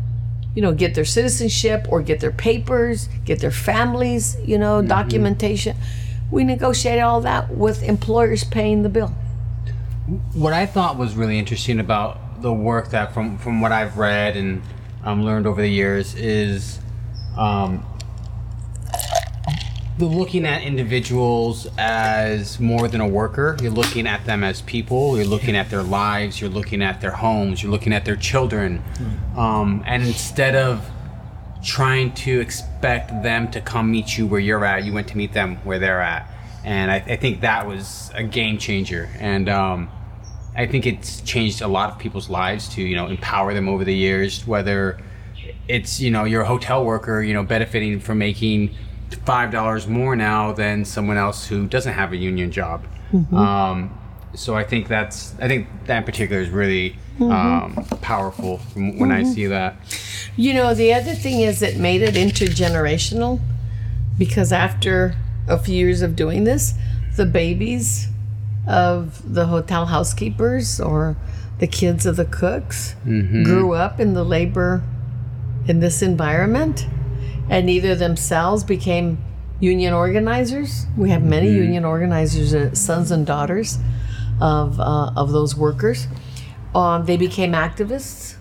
you 0.57 0.62
know 0.62 0.72
get 0.72 0.94
their 0.94 1.04
citizenship 1.04 1.86
or 1.88 2.02
get 2.02 2.18
their 2.18 2.32
papers, 2.32 3.09
get 3.24 3.38
their 3.38 3.52
families 3.52 4.36
you 4.44 4.59
know 4.59 4.82
documentation. 4.82 5.76
We 6.32 6.42
negotiated 6.42 7.04
all 7.04 7.20
that 7.20 7.54
with 7.54 7.84
employers 7.84 8.42
paying 8.42 8.82
the 8.82 8.88
bill. 8.88 9.14
what 10.34 10.52
I 10.52 10.66
thought 10.66 10.96
was 10.96 11.14
really 11.14 11.38
interesting 11.38 11.78
about 11.78 12.42
the 12.42 12.52
work 12.52 12.90
that 12.90 13.14
from 13.14 13.38
from 13.38 13.61
what 13.61 13.70
I've 13.70 13.96
read 13.98 14.36
and 14.36 14.62
um, 15.04 15.22
learned 15.22 15.46
over 15.46 15.61
the 15.61 15.68
years 15.68 16.14
is 16.16 16.80
um, 17.36 17.84
the 19.99 20.05
looking 20.05 20.44
at 20.44 20.62
individuals 20.62 21.66
as 21.78 22.61
more 22.61 22.86
than 22.88 23.01
a 23.01 23.09
worker. 23.09 23.57
You're 23.62 23.70
looking 23.72 24.07
at 24.07 24.24
them 24.26 24.44
as 24.44 24.61
people. 24.62 25.16
You're 25.16 25.26
looking 25.26 25.57
at 25.57 25.70
their 25.70 25.82
lives. 25.82 26.40
You're 26.40 26.51
looking 26.51 26.82
at 26.82 27.01
their 27.01 27.12
homes. 27.12 27.62
You're 27.62 27.72
looking 27.72 27.92
at 27.94 28.05
their 28.05 28.16
children, 28.16 28.82
um, 29.36 29.82
and 29.86 30.03
instead 30.03 30.55
of 30.55 30.86
trying 31.64 32.12
to 32.12 32.40
expect 32.40 33.09
them 33.22 33.51
to 33.51 33.61
come 33.61 33.90
meet 33.90 34.16
you 34.18 34.26
where 34.26 34.40
you're 34.40 34.64
at, 34.64 34.84
you 34.84 34.92
went 34.92 35.09
to 35.09 35.16
meet 35.16 35.32
them 35.32 35.57
where 35.64 35.78
they're 35.78 36.03
at, 36.03 36.30
and 36.64 36.90
I, 36.90 36.97
I 36.97 37.16
think 37.16 37.40
that 37.40 37.66
was 37.66 38.11
a 38.14 38.22
game 38.22 38.59
changer. 38.59 39.09
And 39.18 39.49
um, 39.49 39.88
I 40.55 40.66
think 40.66 40.86
it's 40.86 41.22
changed 41.22 41.62
a 41.62 41.68
lot 41.68 41.90
of 41.90 41.99
people's 41.99 42.28
lives 42.28 42.68
to 42.70 42.82
you 42.82 42.97
know 42.97 43.07
empower 43.07 43.55
them 43.55 43.66
over 43.66 43.84
the 43.84 43.94
years. 43.94 44.47
Whether 44.47 45.01
it's 45.68 46.01
you 46.01 46.11
know 46.11 46.24
you're 46.24 46.42
a 46.42 46.47
hotel 46.47 46.84
worker, 46.84 47.22
you 47.22 47.32
know 47.32 47.42
benefiting 47.42 47.99
from 48.01 48.18
making 48.18 48.74
five 49.24 49.50
dollars 49.50 49.86
more 49.86 50.16
now 50.16 50.52
than 50.52 50.84
someone 50.84 51.16
else 51.16 51.46
who 51.46 51.66
doesn't 51.66 51.94
have 51.94 52.12
a 52.12 52.16
union 52.16 52.50
job. 52.50 52.84
Um, 53.32 53.96
so 54.34 54.54
I 54.54 54.64
think 54.64 54.88
that's 54.88 55.34
I 55.40 55.48
think 55.48 55.68
that 55.86 55.98
in 55.98 56.04
particular 56.04 56.42
is 56.42 56.50
really 56.50 56.96
um, 57.20 57.86
powerful 58.02 58.59
from 58.59 58.98
when 58.98 59.11
I 59.12 59.22
see 59.22 59.46
that. 59.46 59.76
You 60.36 60.52
know, 60.54 60.74
the 60.74 60.92
other 60.92 61.14
thing 61.14 61.40
is 61.40 61.62
it 61.62 61.78
made 61.78 62.02
it 62.02 62.14
intergenerational 62.14 63.40
because 64.18 64.52
after 64.52 65.14
a 65.48 65.59
few 65.59 65.76
years 65.76 66.02
of 66.02 66.14
doing 66.16 66.44
this, 66.44 66.74
the 67.16 67.24
babies 67.26 68.09
of 68.66 69.32
the 69.34 69.46
hotel 69.46 69.86
housekeepers 69.86 70.80
or 70.80 71.16
the 71.59 71.66
kids 71.66 72.04
of 72.04 72.16
the 72.16 72.24
cooks 72.24 72.94
grew 73.44 73.72
up 73.72 73.98
in 74.00 74.12
the 74.14 74.24
labor 74.24 74.82
in 75.68 75.80
this 75.80 76.02
environment 76.02 76.86
and 77.49 77.68
either 77.70 77.94
themselves 77.94 78.64
became 78.64 79.18
union 79.61 79.92
organizers. 79.94 80.86
We 80.97 81.11
have 81.11 81.22
many 81.22 81.49
union 81.49 81.84
organizers, 81.84 82.55
uh, 82.55 82.74
sons 82.74 83.11
and 83.11 83.26
daughters 83.26 83.78
of, 84.40 84.78
uh, 84.80 85.12
of 85.16 85.32
those 85.32 85.57
workers. 85.57 86.07
Um, 86.74 87.07
they 87.07 87.16
became 87.16 87.53
activists, 87.53 88.36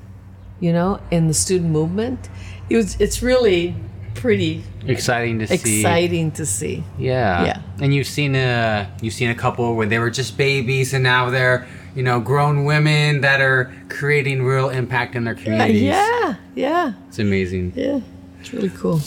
you 0.60 0.74
know, 0.74 0.99
in 1.12 1.28
the 1.28 1.34
student 1.34 1.72
movement. 1.72 2.30
It 2.70 2.76
was, 2.76 2.99
it's 2.99 3.22
really 3.22 3.76
pretty 4.16 4.64
Exciting 4.88 5.39
to 5.39 5.47
see. 5.47 5.80
exciting 5.80 6.32
to 6.34 6.45
see. 6.45 6.84
Yeah. 6.97 7.45
Yeah. 7.45 7.62
And 7.82 7.93
you've 7.93 8.08
seen 8.08 8.36
a 8.36 8.89
you've 9.01 9.14
seen 9.14 9.30
a 9.30 9.36
couple 9.36 9.76
where 9.76 9.88
they 9.88 9.99
were 9.99 10.10
just 10.12 10.38
babies 10.38 10.93
and 10.93 11.03
now 11.03 11.30
they're 11.30 11.68
you 11.95 12.03
know 12.03 12.20
grown 12.20 12.66
women 12.66 13.22
that 13.22 13.41
are 13.41 13.74
creating 13.89 14.43
real 14.43 14.70
impact 14.70 15.16
in 15.16 15.24
their 15.24 15.34
communities. 15.36 15.82
yeah, 15.82 16.36
yeah, 16.56 16.93
It's 17.08 17.20
amazing. 17.20 17.74
yeah. 17.76 17.99
It's 18.46 18.54
really 18.54 18.70
cool. 18.70 19.02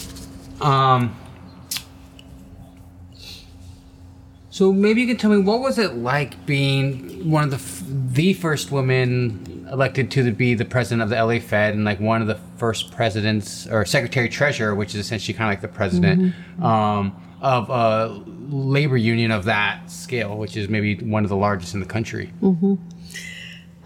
Um. 0.61 1.17
So 4.51 4.73
maybe 4.73 5.01
you 5.01 5.07
could 5.07 5.21
tell 5.21 5.31
me 5.31 5.39
what 5.39 5.61
was 5.61 5.79
it 5.79 5.95
like 5.95 6.45
being 6.45 7.31
one 7.31 7.45
of 7.45 7.51
the 7.51 7.57
f- 7.59 7.85
the 7.87 8.33
first 8.33 8.73
women 8.73 9.69
elected 9.71 10.11
to 10.11 10.25
the, 10.25 10.33
be 10.33 10.55
the 10.55 10.65
president 10.65 11.03
of 11.03 11.09
the 11.11 11.25
LA 11.25 11.39
Fed 11.39 11.75
and 11.75 11.85
like 11.85 12.01
one 12.01 12.21
of 12.21 12.27
the 12.27 12.35
first 12.57 12.91
presidents 12.91 13.69
or 13.69 13.85
secretary 13.85 14.29
treasurer, 14.29 14.75
which 14.75 14.97
is 14.97 15.01
essentially 15.07 15.39
kind 15.39 15.49
of 15.49 15.53
like 15.53 15.61
the 15.61 15.69
president 15.69 16.35
um, 16.61 17.15
of 17.41 17.71
a 17.71 18.21
labor 18.49 18.97
union 18.97 19.31
of 19.31 19.45
that 19.45 19.89
scale, 19.89 20.37
which 20.37 20.57
is 20.57 20.69
maybe 20.69 20.97
one 20.97 21.23
of 21.23 21.29
the 21.29 21.37
largest 21.37 21.75
in 21.75 21.79
the 21.79 21.87
country. 21.87 22.33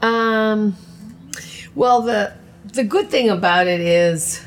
Um, 0.00 0.74
well, 1.74 2.00
the 2.00 2.32
the 2.72 2.84
good 2.84 3.10
thing 3.10 3.28
about 3.28 3.66
it 3.66 3.82
is 3.82 4.42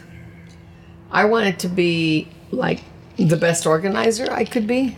I 1.15 1.23
wanted 1.23 1.59
to 1.59 1.69
be 1.69 2.27
like 2.51 2.83
the 3.17 3.37
best 3.37 3.65
organizer 3.65 4.27
I 4.29 4.43
could 4.43 4.67
be. 4.67 4.97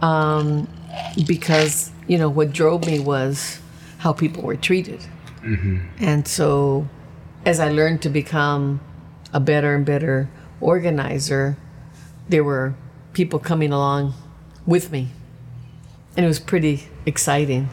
Um, 0.00 0.68
because, 1.26 1.92
you 2.08 2.18
know, 2.18 2.28
what 2.28 2.52
drove 2.52 2.84
me 2.86 2.98
was 2.98 3.60
how 3.98 4.12
people 4.12 4.42
were 4.42 4.56
treated. 4.56 5.00
And 6.00 6.26
so 6.26 6.88
as 7.46 7.60
I 7.60 7.68
learned 7.70 8.02
to 8.02 8.08
become 8.08 8.80
a 9.32 9.38
better 9.38 9.76
and 9.76 9.86
better 9.86 10.28
organizer, 10.60 11.56
there 12.28 12.42
were 12.42 12.74
people 13.12 13.38
coming 13.38 13.72
along 13.72 14.14
with 14.66 14.90
me. 14.90 15.10
And 16.16 16.24
it 16.24 16.28
was 16.28 16.40
pretty 16.40 16.88
exciting. 17.06 17.68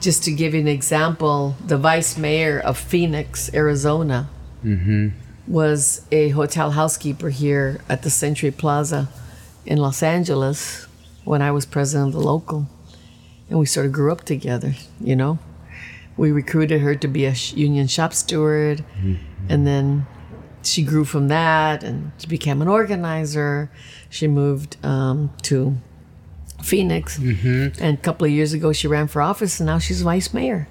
Just 0.00 0.24
to 0.24 0.32
give 0.32 0.54
you 0.54 0.60
an 0.60 0.68
example, 0.68 1.54
the 1.66 1.76
vice 1.76 2.16
mayor 2.16 2.58
of 2.58 2.78
Phoenix, 2.78 3.52
Arizona, 3.52 4.30
was 5.46 6.06
a 6.12 6.28
hotel 6.30 6.70
housekeeper 6.72 7.30
here 7.30 7.80
at 7.88 8.02
the 8.02 8.10
Century 8.10 8.50
Plaza 8.50 9.08
in 9.66 9.78
Los 9.78 10.02
Angeles 10.02 10.86
when 11.24 11.42
I 11.42 11.50
was 11.50 11.66
president 11.66 12.08
of 12.08 12.14
the 12.14 12.26
local. 12.26 12.66
And 13.50 13.58
we 13.58 13.66
sort 13.66 13.86
of 13.86 13.92
grew 13.92 14.10
up 14.12 14.24
together, 14.24 14.74
you 15.00 15.14
know? 15.16 15.38
We 16.16 16.30
recruited 16.30 16.80
her 16.80 16.94
to 16.94 17.08
be 17.08 17.24
a 17.26 17.34
union 17.54 17.86
shop 17.86 18.12
steward, 18.12 18.84
and 19.48 19.66
then 19.66 20.06
she 20.62 20.82
grew 20.84 21.04
from 21.04 21.28
that 21.28 21.82
and 21.82 22.12
she 22.18 22.26
became 22.28 22.62
an 22.62 22.68
organizer. 22.68 23.70
She 24.10 24.28
moved 24.28 24.76
um, 24.84 25.32
to 25.42 25.76
Phoenix, 26.62 27.18
and 27.80 27.98
a 27.98 28.00
couple 28.00 28.24
of 28.26 28.30
years 28.30 28.52
ago, 28.52 28.72
she 28.72 28.86
ran 28.86 29.08
for 29.08 29.20
office, 29.22 29.58
and 29.58 29.66
now 29.66 29.78
she's 29.78 30.02
vice 30.02 30.32
mayor. 30.32 30.68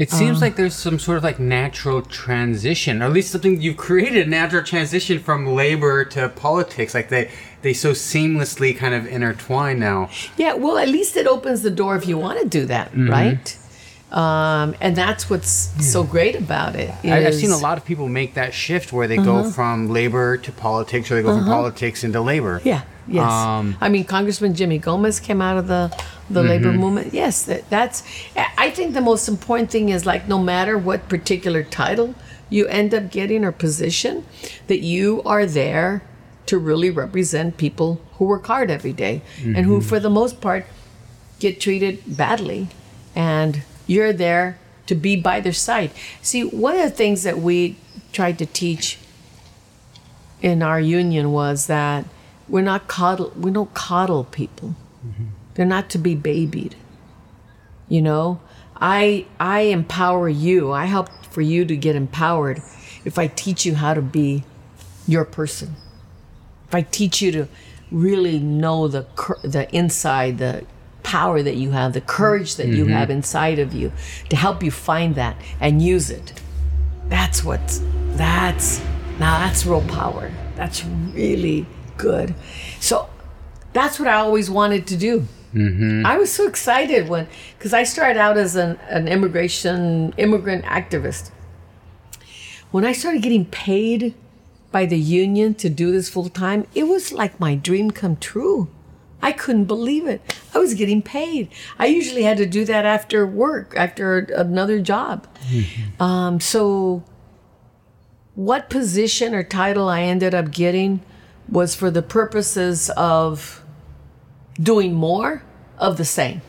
It 0.00 0.10
seems 0.10 0.38
um, 0.38 0.40
like 0.40 0.56
there's 0.56 0.74
some 0.74 0.98
sort 0.98 1.18
of 1.18 1.24
like 1.24 1.38
natural 1.38 2.00
transition, 2.00 3.02
or 3.02 3.04
at 3.04 3.12
least 3.12 3.32
something 3.32 3.60
you've 3.60 3.76
created 3.76 4.26
a 4.26 4.30
natural 4.30 4.64
transition 4.64 5.18
from 5.18 5.46
labor 5.46 6.06
to 6.06 6.30
politics. 6.30 6.94
Like 6.94 7.10
they 7.10 7.30
they 7.60 7.74
so 7.74 7.92
seamlessly 7.92 8.74
kind 8.74 8.94
of 8.94 9.06
intertwine 9.06 9.78
now. 9.78 10.08
Yeah, 10.38 10.54
well, 10.54 10.78
at 10.78 10.88
least 10.88 11.18
it 11.18 11.26
opens 11.26 11.60
the 11.60 11.70
door 11.70 11.96
if 11.96 12.08
you 12.08 12.16
want 12.16 12.40
to 12.40 12.48
do 12.48 12.64
that, 12.64 12.92
mm-hmm. 12.92 13.10
right? 13.10 13.58
Um, 14.10 14.74
and 14.80 14.96
that's 14.96 15.28
what's 15.28 15.70
so 15.86 16.02
great 16.02 16.34
about 16.34 16.76
it. 16.76 16.90
I, 17.04 17.26
I've 17.26 17.34
seen 17.34 17.50
a 17.50 17.58
lot 17.58 17.76
of 17.76 17.84
people 17.84 18.08
make 18.08 18.32
that 18.34 18.54
shift 18.54 18.94
where 18.94 19.06
they 19.06 19.18
go 19.18 19.36
uh-huh. 19.36 19.50
from 19.50 19.90
labor 19.90 20.38
to 20.38 20.50
politics, 20.50 21.10
or 21.10 21.16
they 21.16 21.22
go 21.22 21.34
from 21.34 21.40
uh-huh. 21.40 21.52
politics 21.52 22.02
into 22.04 22.22
labor. 22.22 22.62
Yeah. 22.64 22.84
Yes. 23.10 23.30
Um, 23.30 23.76
I 23.80 23.88
mean, 23.88 24.04
Congressman 24.04 24.54
Jimmy 24.54 24.78
Gomez 24.78 25.18
came 25.18 25.42
out 25.42 25.58
of 25.58 25.66
the 25.66 25.92
the 26.30 26.42
labor 26.44 26.72
movement. 26.72 27.12
Yes, 27.12 27.42
that, 27.46 27.68
that's. 27.68 28.04
I 28.36 28.70
think 28.70 28.94
the 28.94 29.00
most 29.00 29.28
important 29.28 29.70
thing 29.70 29.88
is 29.88 30.06
like 30.06 30.28
no 30.28 30.38
matter 30.38 30.78
what 30.78 31.08
particular 31.08 31.64
title 31.64 32.14
you 32.48 32.66
end 32.68 32.94
up 32.94 33.10
getting 33.10 33.44
or 33.44 33.52
position, 33.52 34.24
that 34.68 34.80
you 34.80 35.22
are 35.26 35.44
there 35.44 36.02
to 36.46 36.56
really 36.58 36.90
represent 36.90 37.56
people 37.56 38.00
who 38.14 38.24
work 38.26 38.46
hard 38.46 38.70
every 38.70 38.92
day 38.92 39.22
and 39.44 39.66
who, 39.66 39.80
for 39.80 39.98
the 40.00 40.10
most 40.10 40.40
part, 40.40 40.66
get 41.40 41.60
treated 41.60 42.02
badly, 42.06 42.68
and 43.14 43.62
you're 43.86 44.12
there 44.12 44.58
to 44.86 44.94
be 44.94 45.16
by 45.16 45.40
their 45.40 45.52
side. 45.52 45.90
See, 46.22 46.42
one 46.42 46.76
of 46.76 46.82
the 46.82 46.90
things 46.90 47.22
that 47.24 47.38
we 47.38 47.76
tried 48.12 48.38
to 48.38 48.46
teach 48.46 48.98
in 50.42 50.62
our 50.62 50.80
union 50.80 51.32
was 51.32 51.66
that 51.66 52.04
we're 52.50 52.62
not 52.62 52.88
coddle 52.88 53.32
we 53.36 53.50
don't 53.50 53.72
coddle 53.74 54.24
people. 54.24 54.74
Mm-hmm. 55.06 55.26
They're 55.54 55.66
not 55.66 55.88
to 55.90 55.98
be 55.98 56.14
babied. 56.14 56.76
You 57.88 58.02
know? 58.02 58.40
I 58.80 59.26
i 59.38 59.60
empower 59.60 60.28
you. 60.28 60.72
I 60.72 60.86
help 60.86 61.08
for 61.30 61.42
you 61.42 61.64
to 61.64 61.76
get 61.76 61.94
empowered 61.94 62.62
if 63.04 63.18
i 63.18 63.28
teach 63.28 63.64
you 63.64 63.74
how 63.76 63.94
to 63.94 64.02
be 64.02 64.44
your 65.06 65.24
person. 65.24 65.76
If 66.68 66.74
i 66.74 66.82
teach 66.82 67.22
you 67.22 67.32
to 67.32 67.48
really 67.90 68.38
know 68.38 68.88
the 68.88 69.06
the 69.42 69.68
inside 69.74 70.38
the 70.38 70.64
power 71.02 71.42
that 71.42 71.56
you 71.56 71.70
have 71.70 71.92
the 71.92 72.00
courage 72.00 72.56
that 72.56 72.68
you 72.68 72.84
mm-hmm. 72.84 72.92
have 72.92 73.10
inside 73.10 73.58
of 73.58 73.72
you 73.72 73.90
to 74.28 74.36
help 74.36 74.62
you 74.62 74.70
find 74.70 75.14
that 75.14 75.36
and 75.60 75.82
use 75.82 76.10
it. 76.10 76.32
That's 77.08 77.42
what 77.44 77.60
that's 78.12 78.80
now 79.18 79.38
that's 79.40 79.66
real 79.66 79.82
power. 79.82 80.30
That's 80.56 80.84
really 80.84 81.66
good 82.00 82.34
so 82.80 83.08
that's 83.72 83.98
what 83.98 84.08
i 84.08 84.14
always 84.14 84.50
wanted 84.50 84.86
to 84.86 84.96
do 84.96 85.26
i 86.06 86.16
was 86.16 86.32
so 86.32 86.46
excited 86.46 87.08
when 87.08 87.26
because 87.58 87.72
i 87.74 87.82
started 87.82 88.18
out 88.18 88.36
as 88.36 88.56
an, 88.56 88.78
an 88.88 89.08
immigration 89.08 90.14
immigrant 90.16 90.64
activist 90.64 91.30
when 92.70 92.84
i 92.84 92.92
started 92.92 93.20
getting 93.22 93.44
paid 93.44 94.14
by 94.70 94.86
the 94.86 94.98
union 94.98 95.52
to 95.54 95.68
do 95.68 95.90
this 95.90 96.08
full 96.08 96.28
time 96.28 96.66
it 96.74 96.86
was 96.86 97.12
like 97.12 97.38
my 97.40 97.54
dream 97.54 97.90
come 97.90 98.16
true 98.16 98.68
I 99.22 99.32
couldn't 99.32 99.66
believe 99.66 100.06
it. 100.06 100.20
I 100.54 100.58
was 100.58 100.72
getting 100.74 101.02
paid. 101.02 101.50
I 101.78 101.86
usually 101.86 102.22
had 102.22 102.38
to 102.38 102.46
do 102.46 102.64
that 102.64 102.86
after 102.86 103.26
work, 103.26 103.74
after 103.76 104.20
another 104.34 104.80
job. 104.80 105.26
Um, 105.98 106.40
so, 106.40 107.04
what 108.34 108.70
position 108.70 109.34
or 109.34 109.42
title 109.42 109.88
I 109.88 110.02
ended 110.02 110.34
up 110.34 110.50
getting 110.52 111.02
was 111.48 111.74
for 111.74 111.90
the 111.90 112.02
purposes 112.02 112.90
of 112.96 113.62
doing 114.60 114.94
more 114.94 115.42
of 115.78 115.96
the 115.96 116.04
same, 116.04 116.42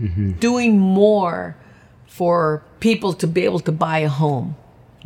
mm-hmm. 0.00 0.32
doing 0.32 0.78
more 0.78 1.56
for 2.06 2.62
people 2.80 3.12
to 3.12 3.26
be 3.26 3.44
able 3.44 3.60
to 3.60 3.72
buy 3.72 3.98
a 3.98 4.08
home, 4.08 4.56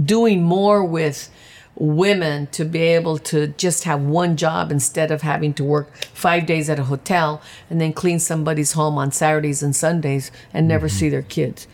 doing 0.02 0.42
more 0.42 0.84
with 0.84 1.30
women 1.78 2.46
to 2.48 2.64
be 2.64 2.80
able 2.80 3.18
to 3.18 3.46
just 3.48 3.84
have 3.84 4.02
one 4.02 4.36
job 4.36 4.72
instead 4.72 5.10
of 5.10 5.22
having 5.22 5.54
to 5.54 5.62
work 5.62 5.94
five 6.12 6.44
days 6.44 6.68
at 6.68 6.78
a 6.78 6.84
hotel 6.84 7.40
and 7.70 7.80
then 7.80 7.92
clean 7.92 8.18
somebody's 8.18 8.72
home 8.72 8.98
on 8.98 9.12
Saturdays 9.12 9.62
and 9.62 9.74
Sundays 9.74 10.30
and 10.52 10.66
never 10.66 10.88
mm-hmm. 10.88 10.96
see 10.96 11.08
their 11.08 11.22
kids. 11.22 11.66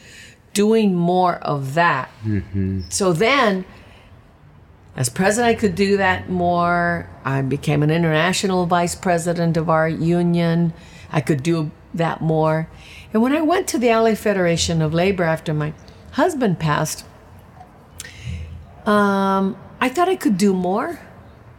Doing 0.53 0.95
more 0.95 1.37
of 1.37 1.75
that. 1.75 2.11
Mm-hmm. 2.25 2.83
So 2.91 3.13
then, 3.13 3.65
as 4.97 5.09
president, 5.09 5.57
I 5.57 5.59
could 5.59 5.75
do 5.75 5.97
that 5.97 6.29
more. 6.29 7.09
I 7.25 7.43
became 7.43 7.83
an 7.83 7.91
international 7.91 8.67
vice 8.67 8.95
president 8.95 9.57
of 9.57 9.69
our 9.69 9.89
union. 9.89 10.73
I 11.11 11.21
could 11.21 11.43
do 11.43 11.71
that 11.95 12.21
more. 12.21 12.69
And 13.13 13.23
when 13.23 13.33
I 13.33 13.41
went 13.41 13.69
to 13.69 13.79
the 13.79 13.89
LA 13.89 14.15
Federation 14.15 14.83
of 14.83 14.95
Labor 14.95 15.25
after 15.25 15.53
my 15.53 15.73
husband 16.13 16.59
passed, 16.59 17.05
um, 18.87 19.57
I 19.81 19.89
thought 19.89 20.09
I 20.09 20.17
could 20.17 20.39
do 20.39 20.53
more 20.53 21.01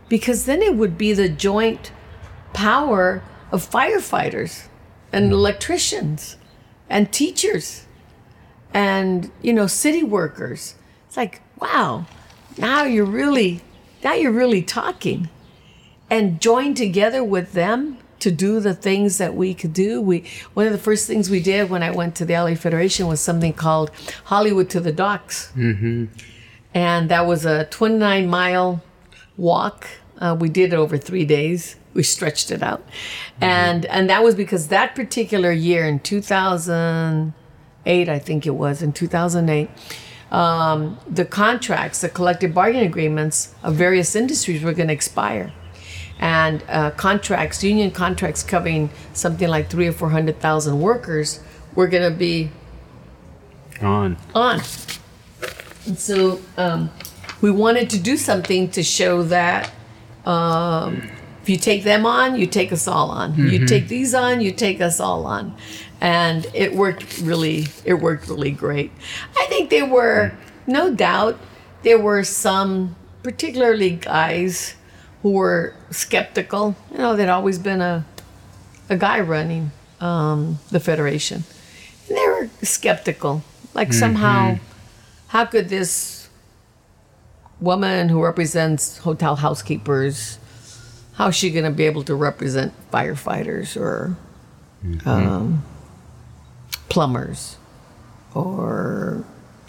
because 0.08 0.46
then 0.46 0.62
it 0.62 0.76
would 0.76 0.98
be 0.98 1.14
the 1.14 1.30
joint 1.30 1.92
power 2.54 3.22
of 3.52 3.70
firefighters 3.70 4.68
and 5.12 5.32
electricians 5.32 6.38
and 6.90 7.12
teachers 7.12 7.86
and 8.74 9.32
you 9.42 9.54
know 9.54 9.68
city 9.68 10.04
workers 10.04 10.76
it's 11.08 11.18
like 11.18 11.42
wow 11.60 12.06
now 12.58 12.84
you're 12.84 13.06
really 13.06 13.62
now 14.03 14.14
you're 14.14 14.32
really 14.32 14.62
talking. 14.62 15.30
And 16.10 16.39
join 16.39 16.76
together 16.76 17.24
with 17.24 17.53
them 17.53 17.97
to 18.20 18.30
do 18.32 18.60
the 18.60 18.76
things 18.76 19.18
that 19.18 19.36
we 19.36 19.53
could 19.53 19.74
do. 19.74 20.01
We 20.01 20.24
one 20.53 20.66
of 20.68 20.72
the 20.72 20.78
first 20.80 21.08
things 21.08 21.30
we 21.30 21.41
did 21.41 21.70
when 21.70 21.84
i 21.84 21.91
went 21.91 22.16
to 22.16 22.26
the 22.26 22.38
la 22.38 22.56
federation 22.56 23.08
was 23.08 23.20
something 23.22 23.53
called 23.53 23.91
hollywood 24.26 24.70
to 24.72 24.80
the 24.80 24.91
docks. 24.91 25.51
And 26.74 27.10
that 27.10 27.26
was 27.26 27.45
a 27.45 27.66
29 27.66 28.28
mile 28.28 28.82
walk. 29.38 29.88
Uh, 30.20 30.36
we 30.39 30.49
did 30.49 30.74
it 30.74 30.76
over 30.76 30.97
three 30.97 31.26
days. 31.26 31.76
We 31.93 32.03
stretched 32.03 32.51
it 32.51 32.62
out, 32.62 32.84
and 33.39 33.86
and 33.86 34.10
that 34.10 34.24
was 34.24 34.36
because 34.36 34.68
that 34.68 34.95
particular 34.95 35.51
year 35.51 35.86
in 35.88 35.99
2008, 35.99 38.10
I 38.10 38.20
think 38.20 38.45
it 38.45 38.56
was 38.56 38.82
in 38.82 38.91
2008, 38.91 39.70
um, 40.32 40.97
the 41.09 41.26
contracts, 41.26 42.01
the 42.01 42.09
collective 42.09 42.53
bargaining 42.53 42.88
agreements 42.88 43.53
of 43.63 43.76
various 43.76 44.15
industries 44.15 44.63
were 44.63 44.73
going 44.73 44.88
to 44.88 44.93
expire, 44.93 45.53
and 46.19 46.63
uh, 46.67 46.91
contracts, 46.91 47.63
union 47.63 47.91
contracts 47.91 48.43
covering 48.43 48.89
something 49.13 49.47
like 49.47 49.69
three 49.69 49.88
or 49.88 49.91
four 49.93 50.09
hundred 50.09 50.39
thousand 50.39 50.80
workers, 50.82 51.41
were 51.76 51.88
going 51.88 52.11
to 52.11 52.17
be 52.17 52.49
On. 53.82 54.17
on. 54.34 54.61
And 55.86 55.99
so 55.99 56.41
um, 56.57 56.89
we 57.41 57.51
wanted 57.51 57.89
to 57.91 57.99
do 57.99 58.17
something 58.17 58.71
to 58.71 58.82
show 58.82 59.23
that 59.23 59.71
um, 60.26 61.09
if 61.43 61.49
you 61.49 61.57
take 61.57 61.84
them 61.84 62.05
on, 62.07 62.38
you 62.39 62.47
take 62.47 62.71
us 62.71 62.88
all 62.88 63.11
on. 63.11 63.36
You 63.36 63.67
take 63.67 63.88
these 63.88 64.15
on, 64.15 64.41
you 64.41 64.51
take 64.51 64.82
us 64.82 64.99
all 64.99 65.28
on. 65.28 65.55
And 66.02 66.46
it 66.54 66.76
worked 66.76 67.20
really, 67.20 67.68
it 67.84 67.96
worked 67.96 68.28
really 68.28 68.52
great. 68.52 68.91
I 69.38 69.46
think 69.48 69.70
there 69.70 69.86
were, 69.86 70.34
no 70.68 70.93
doubt, 70.93 71.39
there 71.84 72.00
were 72.00 72.24
some, 72.24 72.96
particularly 73.24 73.91
guys 73.91 74.76
who 75.22 75.32
were 75.32 75.74
skeptical. 75.91 76.76
You 76.91 76.98
know, 77.00 77.16
there'd 77.16 77.30
always 77.30 77.58
been 77.58 77.82
a, 77.82 78.06
a 78.89 78.98
guy 78.98 79.20
running 79.22 79.72
um, 80.00 80.60
the 80.70 80.80
Federation. 80.80 81.43
And 82.08 82.18
they 82.18 82.28
were 82.28 82.50
skeptical. 82.62 83.43
Like 83.74 83.93
somehow, 83.93 84.60
how 85.28 85.46
could 85.46 85.70
this 85.70 86.30
woman 87.60 88.10
who 88.10 88.24
represents 88.24 89.00
hotel 89.00 89.38
housekeepers, 89.38 90.38
how's 91.14 91.36
she 91.36 91.50
going 91.50 91.66
to 91.66 91.72
be 91.72 91.86
able 91.86 92.04
to 92.04 92.14
represent 92.16 92.74
firefighters 92.91 93.76
or 93.80 94.16
um, 95.06 95.64
plumbers 96.96 97.58
or 98.34 99.26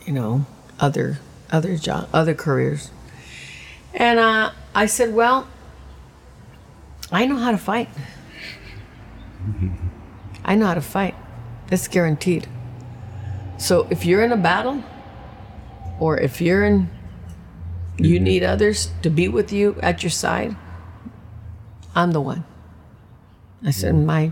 you 0.06 0.12
know 0.12 0.46
other 0.78 1.18
other 1.50 1.76
job 1.76 2.08
other 2.12 2.34
careers? 2.34 2.92
And 3.94 4.20
uh, 4.20 4.52
I 4.76 4.86
said, 4.86 5.12
well, 5.12 5.48
I 7.10 7.26
know 7.26 7.34
how 7.34 7.50
to 7.50 7.58
fight. 7.58 7.88
I 10.44 10.54
know 10.54 10.66
how 10.66 10.74
to 10.74 10.80
fight. 10.80 11.16
That's 11.66 11.88
guaranteed. 11.88 12.46
So 13.58 13.88
if 13.90 14.06
you're 14.06 14.22
in 14.22 14.30
a 14.30 14.36
battle, 14.36 14.84
or 15.98 16.16
if 16.20 16.40
you're 16.40 16.64
in, 16.64 16.88
you 17.96 18.20
need 18.20 18.44
others 18.44 18.92
to 19.02 19.10
be 19.10 19.26
with 19.26 19.50
you 19.50 19.74
at 19.82 20.04
your 20.04 20.10
side, 20.10 20.54
I'm 21.92 22.12
the 22.12 22.20
one. 22.20 22.44
I 23.64 23.72
said, 23.72 23.96
my, 23.96 24.30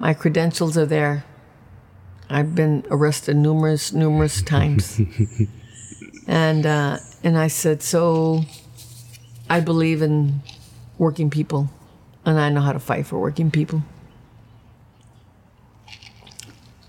my 0.00 0.14
credentials 0.14 0.76
are 0.76 0.86
there. 0.86 1.24
I've 2.32 2.54
been 2.54 2.84
arrested 2.90 3.36
numerous, 3.36 3.92
numerous 3.92 4.40
times. 4.42 4.98
and, 6.26 6.64
uh, 6.64 6.96
and 7.22 7.36
I 7.36 7.48
said, 7.48 7.82
so 7.82 8.44
I 9.50 9.60
believe 9.60 10.00
in 10.00 10.40
working 10.96 11.28
people 11.28 11.68
and 12.24 12.40
I 12.40 12.48
know 12.48 12.62
how 12.62 12.72
to 12.72 12.78
fight 12.78 13.06
for 13.06 13.18
working 13.18 13.50
people. 13.50 13.82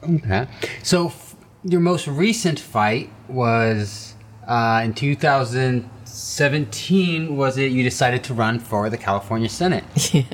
Okay. 0.01 0.47
So 0.81 1.07
f- 1.07 1.35
your 1.63 1.81
most 1.81 2.07
recent 2.07 2.57
fight 2.59 3.09
was 3.27 4.13
uh, 4.47 4.81
in 4.83 4.93
2017. 4.93 7.35
Was 7.35 7.57
it 7.57 7.71
you 7.71 7.83
decided 7.83 8.23
to 8.25 8.33
run 8.33 8.59
for 8.59 8.89
the 8.89 8.97
California 8.97 9.49
Senate? 9.49 9.83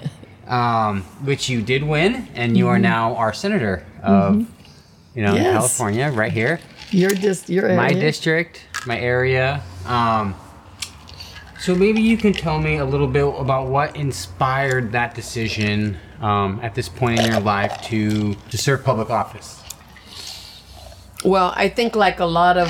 Um, 0.49 1.03
which 1.25 1.47
you 1.47 1.61
did 1.61 1.83
win, 1.83 2.27
and 2.33 2.57
you 2.57 2.67
are 2.69 2.79
now 2.79 3.15
our 3.17 3.31
senator 3.33 3.85
of, 4.01 4.47
you 5.15 5.23
know, 5.23 5.33
Yes. 5.35 5.53
California, 5.53 6.11
right 6.11 6.31
here, 6.31 6.59
You're 6.91 7.11
just, 7.11 7.49
you're 7.49 7.75
my 7.75 7.93
district, 7.93 8.61
my 8.85 8.99
area. 8.99 9.61
Um, 9.85 10.35
so 11.59 11.75
maybe 11.75 12.01
you 12.01 12.15
can 12.17 12.31
tell 12.33 12.59
me 12.59 12.77
a 12.77 12.85
little 12.85 13.07
bit 13.07 13.25
about 13.37 13.67
what 13.67 13.95
inspired 13.95 14.91
that 14.93 15.13
decision 15.13 15.97
um, 16.21 16.59
at 16.63 16.73
this 16.73 16.87
point 16.87 17.19
in 17.19 17.31
your 17.31 17.41
life 17.41 17.81
to 17.89 18.33
to 18.49 18.57
serve 18.57 18.83
public 18.83 19.09
office. 19.09 19.61
Well, 21.25 21.51
I 21.55 21.67
think 21.67 21.95
like 21.97 22.19
a 22.21 22.25
lot 22.25 22.57
of, 22.57 22.69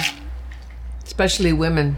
especially 1.05 1.53
women, 1.53 1.97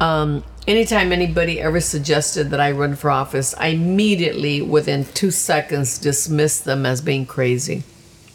um, 0.00 0.42
anytime 0.66 1.12
anybody 1.12 1.60
ever 1.60 1.80
suggested 1.80 2.50
that 2.50 2.60
I 2.60 2.72
run 2.72 2.96
for 2.96 3.10
office, 3.10 3.54
I 3.58 3.68
immediately, 3.68 4.62
within 4.62 5.04
two 5.04 5.30
seconds, 5.30 5.98
dismissed 5.98 6.64
them 6.64 6.86
as 6.86 7.00
being 7.00 7.26
crazy. 7.26 7.82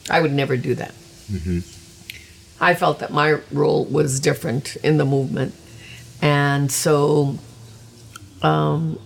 I 0.09 0.21
would 0.21 0.34
never 0.34 0.57
do 0.57 0.75
that. 0.75 0.93
I 2.61 2.73
felt 2.75 2.99
that 2.99 3.11
my 3.11 3.39
role 3.51 3.86
was 3.86 4.19
different 4.19 4.75
in 4.77 4.97
the 4.97 5.05
movement. 5.05 5.53
And 6.21 6.71
so, 6.71 7.38
um, 8.41 8.99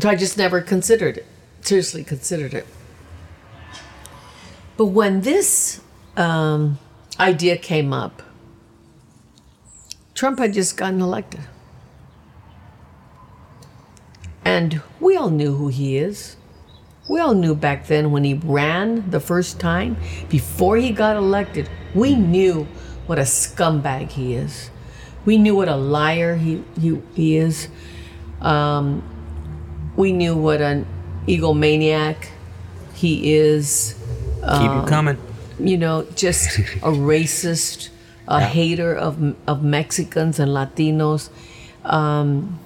so 0.00 0.08
I 0.08 0.14
just 0.14 0.38
never 0.38 0.60
considered 0.60 1.18
it, 1.18 1.26
seriously 1.60 2.04
considered 2.04 2.54
it. 2.54 2.66
But 4.76 4.86
when 4.86 5.22
this 5.22 5.80
um, 6.16 6.78
idea 7.18 7.56
came 7.56 7.92
up, 7.92 8.22
Trump 10.14 10.38
had 10.38 10.52
just 10.52 10.76
gotten 10.76 11.00
elected. 11.00 11.40
And 14.44 14.80
we 15.00 15.16
all 15.16 15.30
knew 15.30 15.54
who 15.56 15.68
he 15.68 15.96
is. 15.96 16.36
We 17.08 17.20
all 17.20 17.34
knew 17.34 17.54
back 17.54 17.86
then 17.86 18.10
when 18.12 18.24
he 18.24 18.34
ran 18.34 19.10
the 19.10 19.20
first 19.20 19.58
time, 19.60 19.96
before 20.28 20.76
he 20.76 20.90
got 20.90 21.16
elected, 21.16 21.68
we 21.94 22.14
knew 22.14 22.64
what 23.06 23.18
a 23.18 23.22
scumbag 23.22 24.10
he 24.10 24.34
is. 24.34 24.70
We 25.24 25.36
knew 25.38 25.54
what 25.54 25.68
a 25.68 25.76
liar 25.76 26.36
he, 26.36 26.62
he, 26.80 27.00
he 27.14 27.36
is. 27.36 27.68
Um, 28.40 29.02
we 29.96 30.12
knew 30.12 30.36
what 30.36 30.60
an 30.60 30.86
egomaniac 31.26 32.28
he 32.94 33.34
is 33.34 33.94
Keep 34.40 34.70
it 34.70 34.88
coming. 34.88 35.18
you 35.60 35.76
know, 35.76 36.04
just 36.16 36.58
a 36.58 36.62
racist, 36.90 37.90
a 38.26 38.40
hater 38.40 38.94
of 38.94 39.36
of 39.46 39.62
Mexicans 39.62 40.40
and 40.40 40.50
Latinos, 40.50 41.28
um, 41.84 42.58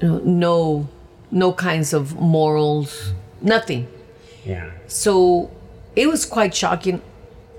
no, 0.00 0.88
no 1.32 1.52
kinds 1.52 1.92
of 1.92 2.20
morals, 2.20 3.12
nothing. 3.40 3.88
Yeah. 4.44 4.70
So 4.86 5.50
it 5.96 6.06
was 6.06 6.24
quite 6.26 6.54
shocking, 6.54 7.02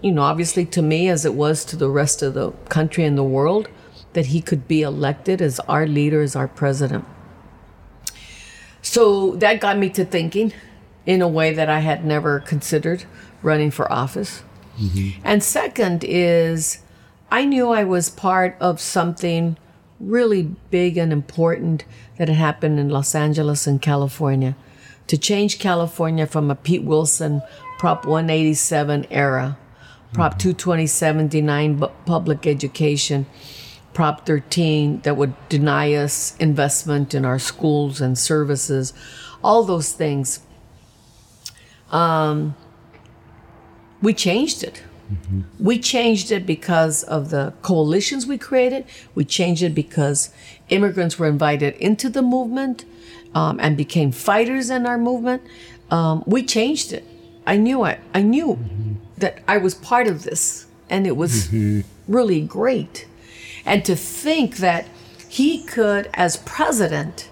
you 0.01 0.11
know, 0.11 0.21
obviously 0.21 0.65
to 0.67 0.81
me 0.81 1.09
as 1.09 1.25
it 1.25 1.33
was 1.33 1.65
to 1.65 1.75
the 1.75 1.89
rest 1.89 2.21
of 2.21 2.35
the 2.35 2.51
country 2.69 3.03
and 3.03 3.17
the 3.17 3.23
world, 3.23 3.67
that 4.13 4.27
he 4.27 4.41
could 4.41 4.67
be 4.67 4.83
elected 4.83 5.41
as 5.41 5.59
our 5.61 5.87
leader, 5.87 6.21
as 6.21 6.35
our 6.35 6.47
president. 6.47 7.03
So 8.83 9.35
that 9.37 9.59
got 9.59 9.77
me 9.79 9.89
to 9.91 10.05
thinking 10.05 10.53
in 11.05 11.21
a 11.21 11.27
way 11.27 11.51
that 11.53 11.67
I 11.67 11.79
had 11.79 12.05
never 12.05 12.39
considered 12.39 13.05
running 13.41 13.71
for 13.71 13.91
office. 13.91 14.43
Mm-hmm. 14.79 15.21
And 15.23 15.43
second 15.43 16.03
is, 16.03 16.79
I 17.31 17.45
knew 17.45 17.69
I 17.69 17.83
was 17.83 18.11
part 18.11 18.55
of 18.59 18.79
something 18.79 19.57
really 20.07 20.55
big 20.69 20.97
and 20.97 21.11
important 21.11 21.85
that 22.17 22.27
had 22.27 22.37
happened 22.37 22.79
in 22.79 22.89
Los 22.89 23.15
Angeles 23.15 23.67
and 23.67 23.81
California 23.81 24.55
to 25.07 25.17
change 25.17 25.59
California 25.59 26.25
from 26.25 26.49
a 26.49 26.55
Pete 26.55 26.83
Wilson 26.83 27.41
Prop 27.77 28.05
187 28.05 29.07
era, 29.11 29.57
Prop 30.13 30.39
22079 30.39 31.75
bu- 31.75 31.87
public 32.05 32.47
education, 32.47 33.25
Prop 33.93 34.25
13 34.25 35.01
that 35.01 35.17
would 35.17 35.33
deny 35.49 35.93
us 35.93 36.37
investment 36.37 37.13
in 37.13 37.25
our 37.25 37.39
schools 37.39 37.99
and 37.99 38.17
services, 38.17 38.93
all 39.43 39.63
those 39.63 39.91
things. 39.91 40.39
Um, 41.91 42.55
we 44.01 44.13
changed 44.13 44.63
it. 44.63 44.83
We 45.59 45.79
changed 45.79 46.31
it 46.31 46.45
because 46.45 47.03
of 47.03 47.29
the 47.29 47.53
coalitions 47.61 48.25
we 48.25 48.37
created. 48.37 48.85
We 49.15 49.25
changed 49.25 49.63
it 49.63 49.73
because 49.75 50.29
immigrants 50.69 51.19
were 51.19 51.27
invited 51.27 51.75
into 51.75 52.09
the 52.09 52.21
movement 52.21 52.85
um, 53.35 53.59
and 53.59 53.75
became 53.77 54.11
fighters 54.11 54.69
in 54.69 54.85
our 54.85 54.97
movement. 54.97 55.41
Um, 55.91 56.23
we 56.25 56.43
changed 56.43 56.93
it. 56.93 57.05
I 57.45 57.57
knew 57.57 57.85
it. 57.85 57.99
I 58.13 58.21
knew 58.21 58.57
that 59.17 59.39
I 59.47 59.57
was 59.57 59.75
part 59.75 60.07
of 60.07 60.23
this, 60.23 60.67
and 60.89 61.05
it 61.05 61.17
was 61.17 61.53
really 62.07 62.41
great. 62.41 63.07
And 63.65 63.83
to 63.85 63.95
think 63.95 64.57
that 64.57 64.87
he 65.27 65.63
could, 65.63 66.09
as 66.13 66.37
president, 66.37 67.29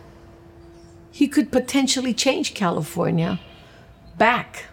he 1.12 1.28
could 1.28 1.52
potentially 1.52 2.14
change 2.14 2.54
California 2.54 3.40
back 4.18 4.66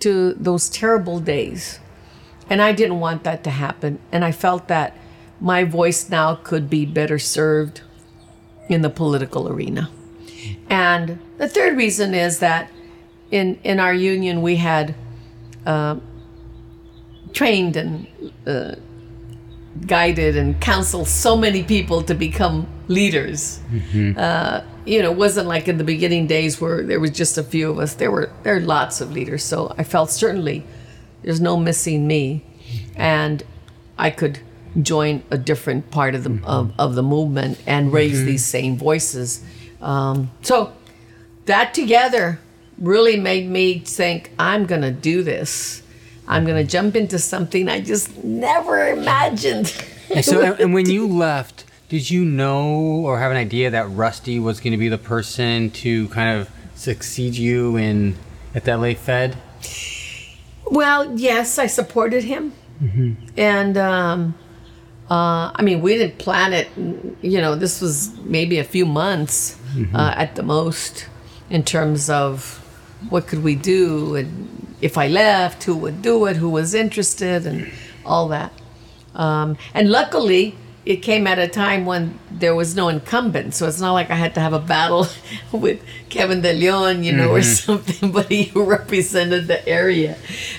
to 0.00 0.34
those 0.34 0.68
terrible 0.68 1.20
days. 1.20 1.78
And 2.52 2.60
I 2.60 2.72
didn't 2.72 3.00
want 3.00 3.24
that 3.24 3.44
to 3.44 3.50
happen. 3.50 3.98
And 4.12 4.22
I 4.26 4.30
felt 4.30 4.68
that 4.68 4.94
my 5.40 5.64
voice 5.64 6.10
now 6.10 6.34
could 6.34 6.68
be 6.68 6.84
better 6.84 7.18
served 7.18 7.80
in 8.68 8.82
the 8.82 8.90
political 8.90 9.48
arena. 9.48 9.88
And 10.68 11.18
the 11.38 11.48
third 11.48 11.78
reason 11.78 12.12
is 12.12 12.40
that 12.40 12.70
in, 13.30 13.58
in 13.64 13.80
our 13.80 13.94
union, 13.94 14.42
we 14.42 14.56
had 14.56 14.94
uh, 15.64 15.96
trained 17.32 17.76
and 17.76 18.06
uh, 18.46 18.74
guided 19.86 20.36
and 20.36 20.60
counseled 20.60 21.08
so 21.08 21.34
many 21.34 21.62
people 21.62 22.02
to 22.02 22.14
become 22.14 22.66
leaders. 22.86 23.60
Uh, 24.18 24.60
you 24.84 25.00
know, 25.00 25.10
it 25.10 25.16
wasn't 25.16 25.48
like 25.48 25.68
in 25.68 25.78
the 25.78 25.84
beginning 25.84 26.26
days 26.26 26.60
where 26.60 26.82
there 26.82 27.00
was 27.00 27.12
just 27.12 27.38
a 27.38 27.42
few 27.42 27.70
of 27.70 27.78
us. 27.78 27.94
There 27.94 28.10
were 28.10 28.30
there 28.42 28.56
are 28.56 28.60
lots 28.60 29.00
of 29.00 29.10
leaders. 29.10 29.42
So 29.42 29.74
I 29.78 29.84
felt 29.84 30.10
certainly 30.10 30.64
there's 31.22 31.40
no 31.40 31.56
missing 31.56 32.06
me, 32.06 32.44
and 32.96 33.42
I 33.98 34.10
could 34.10 34.40
join 34.80 35.22
a 35.30 35.38
different 35.38 35.90
part 35.90 36.14
of 36.14 36.24
the 36.24 36.40
of, 36.44 36.72
of 36.78 36.94
the 36.94 37.02
movement 37.02 37.60
and 37.66 37.92
raise 37.92 38.24
these 38.24 38.44
same 38.44 38.76
voices. 38.76 39.42
Um, 39.80 40.30
so 40.42 40.72
that 41.46 41.74
together 41.74 42.40
really 42.78 43.18
made 43.18 43.48
me 43.48 43.80
think 43.80 44.30
I'm 44.38 44.66
gonna 44.66 44.90
do 44.92 45.22
this. 45.22 45.82
I'm 46.26 46.46
gonna 46.46 46.64
jump 46.64 46.96
into 46.96 47.18
something 47.18 47.68
I 47.68 47.80
just 47.80 48.24
never 48.24 48.88
imagined. 48.88 49.74
And 50.14 50.24
so, 50.24 50.40
and, 50.40 50.60
and 50.60 50.74
when 50.74 50.88
you 50.90 51.06
left, 51.06 51.64
did 51.92 52.10
you 52.10 52.24
know 52.24 52.70
or 53.04 53.18
have 53.18 53.30
an 53.30 53.36
idea 53.36 53.70
that 53.70 53.86
Rusty 53.90 54.38
was 54.38 54.60
going 54.60 54.72
to 54.72 54.78
be 54.78 54.88
the 54.88 54.96
person 54.96 55.70
to 55.70 56.08
kind 56.08 56.40
of 56.40 56.48
succeed 56.74 57.34
you 57.34 57.76
in 57.76 58.16
at 58.54 58.64
that 58.64 58.76
LA 58.76 58.94
Fed? 58.94 59.36
Well, 60.72 61.00
yes, 61.18 61.58
I 61.58 61.68
supported 61.68 62.24
him, 62.24 62.52
and 63.36 63.76
um, 63.76 64.34
Uh, 65.10 65.50
I 65.58 65.62
mean, 65.62 65.78
we 65.84 65.90
didn't 65.98 66.16
plan 66.26 66.50
it. 66.60 66.68
You 67.32 67.40
know, 67.44 67.54
this 67.64 67.82
was 67.82 67.94
maybe 68.36 68.56
a 68.58 68.64
few 68.64 68.86
months 68.86 69.56
uh, 69.94 70.14
at 70.24 70.30
the 70.38 70.42
most 70.42 71.06
in 71.50 71.62
terms 71.64 72.08
of 72.08 72.36
what 73.10 73.22
could 73.28 73.42
we 73.44 73.54
do 73.54 74.16
and 74.18 74.28
if 74.80 74.96
I 74.96 75.08
left, 75.08 75.58
who 75.66 75.74
would 75.84 76.00
do 76.02 76.16
it, 76.28 76.36
who 76.42 76.48
was 76.60 76.72
interested, 76.74 77.46
and 77.46 77.58
all 78.06 78.26
that. 78.28 78.50
Um, 79.14 79.48
and 79.74 79.90
luckily, 79.90 80.54
it 80.84 80.96
came 80.96 81.26
at 81.26 81.38
a 81.38 81.46
time 81.46 81.86
when 81.86 82.18
there 82.30 82.54
was 82.54 82.74
no 82.74 82.88
incumbent, 82.88 83.54
so 83.54 83.68
it's 83.68 83.80
not 83.80 83.92
like 83.92 84.10
I 84.10 84.16
had 84.16 84.34
to 84.34 84.40
have 84.40 84.52
a 84.52 84.58
battle 84.58 85.06
with 85.52 85.80
Kevin 86.08 86.40
De 86.40 86.52
Leon, 86.52 87.04
you 87.04 87.12
know, 87.12 87.30
or 87.30 87.42
something. 87.42 88.10
But 88.12 88.28
he 88.28 88.50
represented 88.54 89.46
the 89.46 89.66
area, 89.68 90.16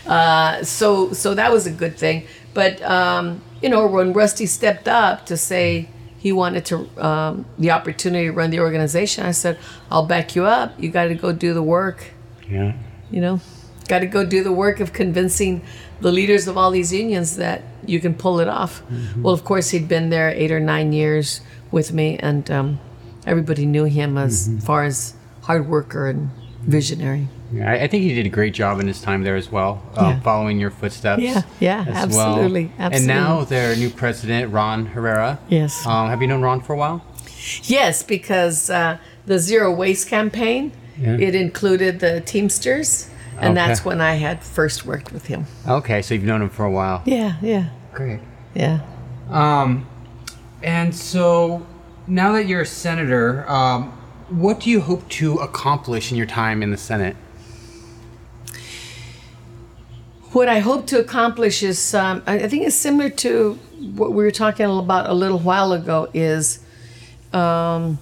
uh, 0.07 0.63
so 0.63 1.11
so 1.11 1.35
that 1.35 1.51
was 1.51 1.67
a 1.67 1.71
good 1.71 1.97
thing. 1.97 2.25
But 2.53 2.81
um, 2.83 3.41
you 3.61 3.69
know, 3.69 3.85
when 3.87 4.13
Rusty 4.13 4.45
stepped 4.45 4.87
up 4.87 5.25
to 5.25 5.35
say 5.35 5.89
he 6.17 6.31
wanted 6.31 6.65
to 6.65 7.05
um, 7.05 7.45
the 7.59 7.71
opportunity 7.71 8.27
to 8.27 8.31
run 8.31 8.49
the 8.49 8.61
organization, 8.61 9.25
I 9.25 9.31
said, 9.31 9.57
"I'll 9.91 10.05
back 10.05 10.35
you 10.35 10.45
up. 10.45 10.79
You 10.79 10.89
got 10.89 11.05
to 11.05 11.15
go 11.15 11.33
do 11.33 11.53
the 11.53 11.63
work." 11.63 12.11
Yeah. 12.49 12.73
You 13.11 13.21
know, 13.21 13.41
got 13.87 13.99
to 13.99 14.05
go 14.05 14.25
do 14.25 14.43
the 14.43 14.51
work 14.51 14.79
of 14.79 14.93
convincing 14.93 15.63
the 16.03 16.11
leaders 16.11 16.47
of 16.47 16.55
all 16.57 16.69
these 16.71 16.91
unions 16.93 17.37
that 17.37 17.61
you 17.85 17.99
can 17.99 18.13
pull 18.13 18.39
it 18.39 18.47
off. 18.47 18.83
Well, 19.17 19.33
of 19.33 19.43
course, 19.43 19.71
he'd 19.71 19.87
been 19.87 20.09
there 20.09 20.29
eight 20.29 20.51
or 20.51 20.59
nine 20.59 20.93
years 20.93 21.41
with 21.71 21.91
me, 21.93 22.17
and 22.19 22.43
um, 22.51 22.79
everybody 23.25 23.65
knew 23.65 23.85
him 23.85 24.17
as 24.17 24.49
far 24.63 24.83
as 24.83 25.15
hard 25.41 25.67
worker 25.67 26.07
and 26.07 26.29
visionary. 26.61 27.27
Yeah, 27.51 27.69
I, 27.71 27.83
I 27.83 27.87
think 27.87 28.03
he 28.03 28.13
did 28.15 28.25
a 28.25 28.29
great 28.39 28.53
job 28.53 28.79
in 28.79 28.87
his 28.87 29.01
time 29.01 29.23
there 29.23 29.35
as 29.35 29.51
well, 29.51 29.81
uh, 29.95 30.01
Yeah. 30.09 30.19
following 30.21 30.59
your 30.59 30.71
footsteps. 30.71 31.21
Yeah, 31.21 31.41
yeah, 31.59 31.85
as 31.87 32.05
absolutely, 32.05 32.71
well. 32.79 32.89
And 32.93 33.05
now 33.07 33.43
their 33.43 33.75
new 33.75 33.89
president, 33.89 34.51
Ron 34.51 34.85
Herrera. 34.87 35.39
Yes. 35.49 35.85
Um, 35.85 36.09
have 36.09 36.21
you 36.21 36.27
known 36.27 36.41
Ron 36.41 36.61
for 36.61 36.73
a 36.73 36.77
while? 36.77 37.03
Yes, 37.63 38.01
because 38.03 38.69
uh, 38.69 38.97
the 39.25 39.37
zero 39.39 39.71
waste 39.73 40.07
campaign 40.09 40.71
Yeah. 40.99 41.17
it 41.27 41.35
included 41.35 41.99
the 41.99 42.21
Teamsters, 42.21 43.09
and 43.43 43.57
Okay. 43.57 43.67
that's 43.67 43.83
when 43.85 44.01
I 44.01 44.15
had 44.15 44.43
first 44.43 44.85
worked 44.85 45.11
with 45.11 45.25
him. 45.27 45.45
Okay, 45.67 46.01
so 46.01 46.13
you've 46.13 46.23
known 46.23 46.41
him 46.41 46.49
for 46.49 46.65
a 46.65 46.71
while. 46.71 47.01
Yeah, 47.05 47.35
yeah, 47.41 47.65
Great. 47.93 48.19
yeah. 48.53 48.79
Um, 49.29 49.85
and 50.61 50.93
so 50.95 51.65
now 52.07 52.31
that 52.33 52.47
you're 52.47 52.61
a 52.61 52.65
senator, 52.65 53.49
um, 53.49 53.91
what 54.29 54.59
do 54.61 54.69
you 54.69 54.81
hope 54.81 55.07
to 55.09 55.37
accomplish 55.37 56.11
in 56.11 56.17
your 56.17 56.27
time 56.27 56.63
in 56.63 56.71
the 56.71 56.77
Senate? 56.77 57.15
What 60.31 60.49
I 60.49 60.59
hope 60.59 60.87
to 60.87 60.99
accomplish 60.99 61.61
is, 61.61 61.93
um, 61.93 62.23
I 62.25 62.35
I 62.39 62.47
think 62.47 62.65
it's 62.65 62.75
similar 62.75 63.09
to 63.09 63.53
what 63.95 64.09
we 64.13 64.23
were 64.23 64.31
talking 64.31 64.65
about 64.65 65.07
a 65.09 65.13
little 65.13 65.37
while 65.39 65.73
ago. 65.73 66.09
Is 66.13 66.59
um, 67.33 67.99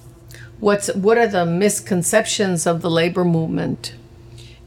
what's 0.62 0.94
what 0.96 1.18
are 1.18 1.28
the 1.28 1.46
misconceptions 1.46 2.66
of 2.66 2.82
the 2.82 2.90
labor 2.90 3.26
movement, 3.26 3.96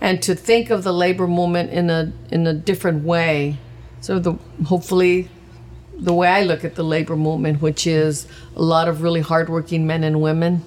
and 0.04 0.20
to 0.20 0.34
think 0.34 0.68
of 0.68 0.84
the 0.84 0.92
labor 0.92 1.26
movement 1.26 1.70
in 1.70 1.88
a 1.88 2.12
in 2.30 2.46
a 2.46 2.52
different 2.52 3.04
way. 3.04 3.56
So 4.02 4.18
the 4.18 4.34
hopefully 4.66 5.30
the 5.96 6.12
way 6.12 6.28
I 6.28 6.42
look 6.42 6.62
at 6.62 6.74
the 6.74 6.84
labor 6.84 7.16
movement, 7.16 7.62
which 7.62 7.86
is 7.86 8.26
a 8.54 8.62
lot 8.62 8.86
of 8.86 9.00
really 9.00 9.22
hardworking 9.22 9.86
men 9.86 10.04
and 10.04 10.20
women 10.20 10.62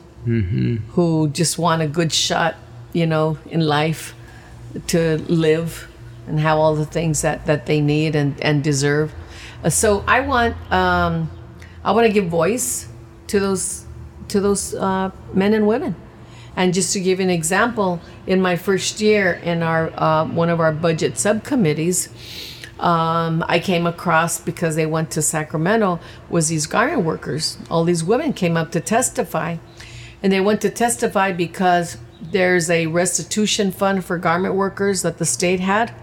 who 0.96 1.30
just 1.30 1.60
want 1.60 1.84
a 1.84 1.88
good 1.88 2.12
shot, 2.12 2.56
you 2.94 3.06
know, 3.06 3.38
in 3.52 3.62
life 3.62 4.16
to 4.88 5.18
live 5.30 5.88
and 6.28 6.40
have 6.40 6.58
all 6.58 6.76
the 6.76 6.86
things 6.86 7.22
that, 7.22 7.46
that 7.46 7.68
they 7.68 7.80
need 7.80 8.16
and, 8.16 8.42
and 8.42 8.64
deserve. 8.64 9.14
Uh, 9.64 9.70
so 9.70 10.04
I 10.08 10.22
want 10.22 10.56
um, 10.72 11.30
I 11.84 11.92
want 11.92 12.08
to 12.08 12.14
give 12.14 12.26
voice 12.26 12.88
to 13.28 13.40
those 13.40 13.86
to 14.30 14.42
those 14.42 14.74
uh, 14.74 15.12
men 15.34 15.54
and 15.54 15.68
women. 15.68 15.96
And 16.58 16.74
just 16.74 16.92
to 16.94 17.00
give 17.00 17.20
an 17.20 17.30
example, 17.30 18.02
in 18.26 18.42
my 18.42 18.56
first 18.56 19.00
year 19.00 19.34
in 19.44 19.62
our 19.62 19.92
uh, 19.96 20.26
one 20.26 20.50
of 20.50 20.60
our 20.60 20.72
budget 20.72 21.16
subcommittees, 21.20 22.10
um, 22.80 23.46
I 23.48 23.60
came 23.60 23.86
across 23.86 24.42
because 24.42 24.76
they 24.76 24.88
went 24.88 25.12
to 25.12 25.22
Sacramento 25.22 26.00
was 26.32 26.50
these 26.50 26.66
garment 26.66 27.04
workers. 27.04 27.60
All 27.70 27.84
these 27.84 28.04
women 28.04 28.34
came 28.34 28.58
up 28.58 28.72
to 28.72 28.82
testify, 28.82 29.58
and 30.24 30.34
they 30.34 30.42
went 30.42 30.62
to 30.62 30.72
testify 30.72 31.32
because 31.32 31.98
there's 32.20 32.72
a 32.72 32.88
restitution 32.88 33.72
fund 33.72 34.04
for 34.04 34.18
garment 34.18 34.56
workers 34.56 35.04
that 35.04 35.20
the 35.20 35.26
state 35.26 35.60
had, 35.60 35.94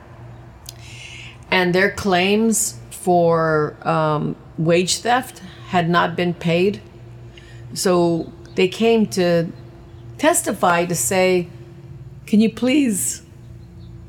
and 1.50 1.74
their 1.74 1.90
claims 1.90 2.78
for 2.90 3.76
um, 3.82 4.36
wage 4.56 4.98
theft 4.98 5.40
had 5.70 5.90
not 5.90 6.14
been 6.14 6.32
paid. 6.32 6.80
So 7.72 8.32
they 8.54 8.68
came 8.68 9.06
to 9.08 9.50
testify 10.18 10.84
to 10.86 10.94
say, 10.94 11.48
"Can 12.26 12.40
you 12.40 12.50
please 12.50 13.24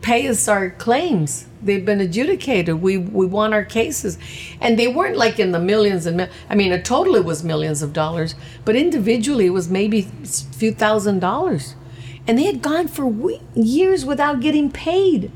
pay 0.06 0.28
us 0.28 0.48
our 0.48 0.70
claims. 0.70 1.48
They've 1.64 1.84
been 1.84 2.00
adjudicated. 2.00 2.80
We 2.80 2.96
we 3.00 3.26
want 3.26 3.56
our 3.56 3.66
cases, 3.66 4.20
and 4.62 4.78
they 4.78 4.88
weren't 4.88 5.18
like 5.18 5.40
in 5.40 5.52
the 5.52 5.60
millions 5.60 6.06
and 6.06 6.18
mil- 6.18 6.30
I 6.48 6.54
mean, 6.54 6.72
a 6.72 6.80
total 6.80 7.16
it 7.16 7.26
was 7.26 7.44
millions 7.44 7.82
of 7.82 7.92
dollars, 7.92 8.36
but 8.66 8.76
individually 8.76 9.48
it 9.48 9.50
was 9.60 9.68
maybe 9.68 10.08
a 10.24 10.28
few 10.28 10.72
thousand 10.72 11.20
dollars, 11.20 11.76
and 12.28 12.38
they 12.38 12.44
had 12.44 12.62
gone 12.62 12.88
for 12.88 13.08
we- 13.08 13.42
years 13.56 14.06
without 14.06 14.42
getting 14.42 14.70
paid. 14.70 15.32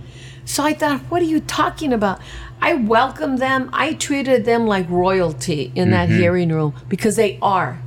So 0.46 0.64
I 0.64 0.74
thought, 0.74 1.02
what 1.10 1.24
are 1.24 1.32
you 1.34 1.40
talking 1.40 1.92
about? 1.92 2.20
I 2.62 2.74
welcomed 2.76 3.40
them. 3.40 3.72
I 3.74 3.94
treated 3.94 4.46
them 4.46 4.68
like 4.68 4.88
royalty 4.88 5.72
in 5.74 5.90
that 5.92 6.10
mm-hmm. 6.10 6.20
hearing 6.20 6.50
room 6.50 6.76
because 6.88 7.16
they 7.16 7.40
are. 7.42 7.82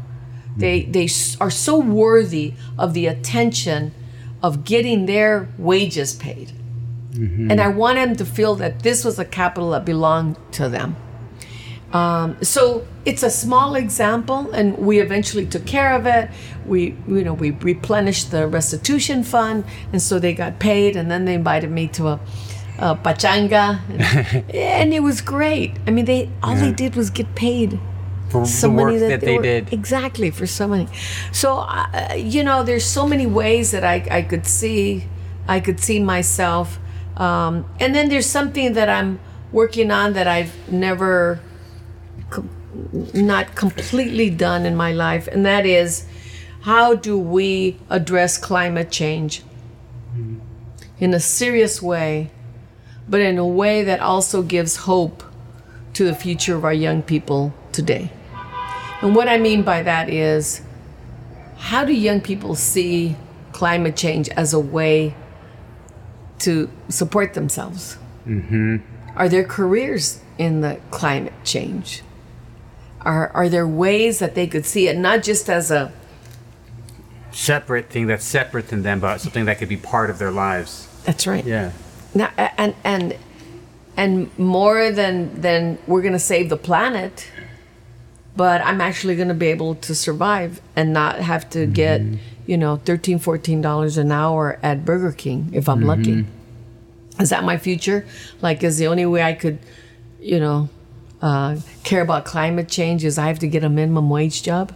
They 0.56 0.82
they 0.82 1.08
are 1.40 1.50
so 1.50 1.78
worthy 1.78 2.54
of 2.78 2.94
the 2.94 3.06
attention 3.06 3.92
of 4.42 4.64
getting 4.64 5.06
their 5.06 5.48
wages 5.58 6.14
paid. 6.14 6.52
And 7.50 7.60
I 7.60 7.68
want 7.68 7.96
them 7.96 8.16
to 8.16 8.24
feel 8.24 8.54
that 8.56 8.82
this 8.82 9.04
was 9.04 9.18
a 9.18 9.24
capital 9.24 9.70
that 9.70 9.84
belonged 9.84 10.36
to 10.52 10.68
them. 10.68 10.96
Um, 11.92 12.42
so 12.42 12.86
it's 13.04 13.22
a 13.22 13.28
small 13.28 13.74
example, 13.74 14.50
and 14.52 14.78
we 14.78 14.98
eventually 14.98 15.44
took 15.44 15.66
care 15.66 15.92
of 15.92 16.06
it. 16.06 16.30
We, 16.64 16.96
you 17.06 17.22
know, 17.22 17.34
we 17.34 17.50
replenished 17.50 18.30
the 18.30 18.46
restitution 18.46 19.24
fund, 19.24 19.64
and 19.92 20.00
so 20.00 20.18
they 20.18 20.32
got 20.32 20.58
paid. 20.58 20.96
And 20.96 21.10
then 21.10 21.26
they 21.26 21.34
invited 21.34 21.70
me 21.70 21.88
to 21.88 22.08
a, 22.08 22.20
a 22.78 22.96
pachanga, 22.96 23.80
and, 23.90 24.50
and 24.54 24.94
it 24.94 25.02
was 25.02 25.20
great. 25.20 25.74
I 25.86 25.90
mean, 25.90 26.06
they 26.06 26.30
all 26.42 26.56
they 26.56 26.72
did 26.72 26.96
was 26.96 27.10
get 27.10 27.34
paid 27.34 27.78
For 28.32 28.46
so 28.46 28.68
the 28.68 28.72
work 28.74 28.86
many 28.94 28.98
that, 28.98 29.20
they 29.20 29.36
were- 29.36 29.42
did. 29.42 29.72
exactly 29.72 30.30
for 30.30 30.46
so 30.46 30.64
many 30.72 30.86
so 31.32 31.48
uh, 31.58 32.14
you 32.16 32.42
know 32.42 32.62
there's 32.68 32.84
so 32.98 33.06
many 33.06 33.26
ways 33.26 33.70
that 33.74 33.84
I, 33.84 33.96
I 34.18 34.22
could 34.22 34.46
see 34.46 35.04
i 35.46 35.60
could 35.60 35.78
see 35.80 35.98
myself 36.00 36.78
um, 37.26 37.54
and 37.78 37.94
then 37.94 38.08
there's 38.08 38.30
something 38.38 38.72
that 38.78 38.88
i'm 38.88 39.20
working 39.60 39.90
on 39.90 40.14
that 40.14 40.26
i've 40.26 40.54
never 40.72 41.40
com- 42.30 42.48
not 43.12 43.54
completely 43.54 44.30
done 44.30 44.64
in 44.64 44.74
my 44.76 44.92
life 44.92 45.28
and 45.32 45.44
that 45.44 45.66
is 45.66 46.06
how 46.62 46.94
do 46.94 47.18
we 47.18 47.76
address 47.90 48.38
climate 48.38 48.90
change 48.90 49.42
in 50.98 51.12
a 51.12 51.20
serious 51.20 51.82
way 51.82 52.30
but 53.08 53.20
in 53.20 53.36
a 53.36 53.46
way 53.46 53.82
that 53.84 54.00
also 54.00 54.42
gives 54.42 54.76
hope 54.88 55.22
to 55.92 56.04
the 56.04 56.14
future 56.14 56.54
of 56.56 56.64
our 56.64 56.72
young 56.72 57.02
people 57.02 57.52
today. 57.72 58.10
And 59.02 59.14
what 59.16 59.28
I 59.28 59.36
mean 59.38 59.62
by 59.62 59.82
that 59.82 60.08
is 60.08 60.62
how 61.58 61.84
do 61.84 61.92
young 61.92 62.20
people 62.20 62.54
see 62.54 63.16
climate 63.52 63.96
change 63.96 64.28
as 64.30 64.52
a 64.54 64.60
way 64.60 65.14
to 66.40 66.70
support 66.88 67.34
themselves? 67.34 67.98
Mm-hmm. 68.26 68.76
Are 69.16 69.28
there 69.28 69.44
careers 69.44 70.20
in 70.38 70.60
the 70.60 70.80
climate 70.90 71.34
change? 71.44 72.02
Are, 73.02 73.28
are 73.30 73.48
there 73.48 73.66
ways 73.66 74.20
that 74.20 74.34
they 74.34 74.46
could 74.46 74.64
see 74.64 74.86
it 74.88 74.96
not 74.96 75.22
just 75.22 75.50
as 75.50 75.70
a 75.70 75.92
Separate 77.32 77.88
thing 77.88 78.06
that's 78.08 78.26
separate 78.26 78.68
than 78.68 78.82
them, 78.82 79.00
but 79.00 79.18
something 79.18 79.46
that 79.46 79.58
could 79.58 79.68
be 79.68 79.78
part 79.78 80.10
of 80.10 80.18
their 80.18 80.30
lives. 80.30 80.86
that's 81.04 81.26
right 81.26 81.44
Yeah. 81.46 81.72
now, 82.14 82.30
and 82.36 82.74
and 82.84 83.16
and 83.96 84.38
more 84.38 84.90
than 84.92 85.40
than 85.40 85.78
we're 85.86 86.02
going 86.02 86.12
to 86.12 86.18
save 86.18 86.50
the 86.50 86.58
planet 86.58 87.26
but 88.36 88.60
i'm 88.62 88.80
actually 88.80 89.16
going 89.16 89.28
to 89.28 89.34
be 89.34 89.46
able 89.46 89.74
to 89.74 89.94
survive 89.94 90.60
and 90.76 90.92
not 90.92 91.16
have 91.20 91.48
to 91.50 91.66
get 91.66 92.00
you 92.46 92.56
know 92.56 92.76
13 92.84 93.18
14 93.18 93.60
dollars 93.60 93.96
an 93.98 94.10
hour 94.12 94.58
at 94.62 94.84
burger 94.84 95.12
king 95.12 95.50
if 95.52 95.68
i'm 95.68 95.82
lucky. 95.82 96.24
Is 97.20 97.28
that 97.28 97.44
my 97.44 97.58
future? 97.58 98.06
Like 98.40 98.62
is 98.62 98.78
the 98.78 98.86
only 98.86 99.06
way 99.06 99.22
i 99.22 99.34
could 99.34 99.58
you 100.20 100.40
know 100.40 100.68
uh, 101.20 101.56
care 101.84 102.02
about 102.02 102.24
climate 102.24 102.68
change 102.68 103.04
is 103.04 103.18
i 103.18 103.26
have 103.26 103.38
to 103.38 103.46
get 103.46 103.62
a 103.64 103.68
minimum 103.68 104.08
wage 104.10 104.42
job? 104.42 104.72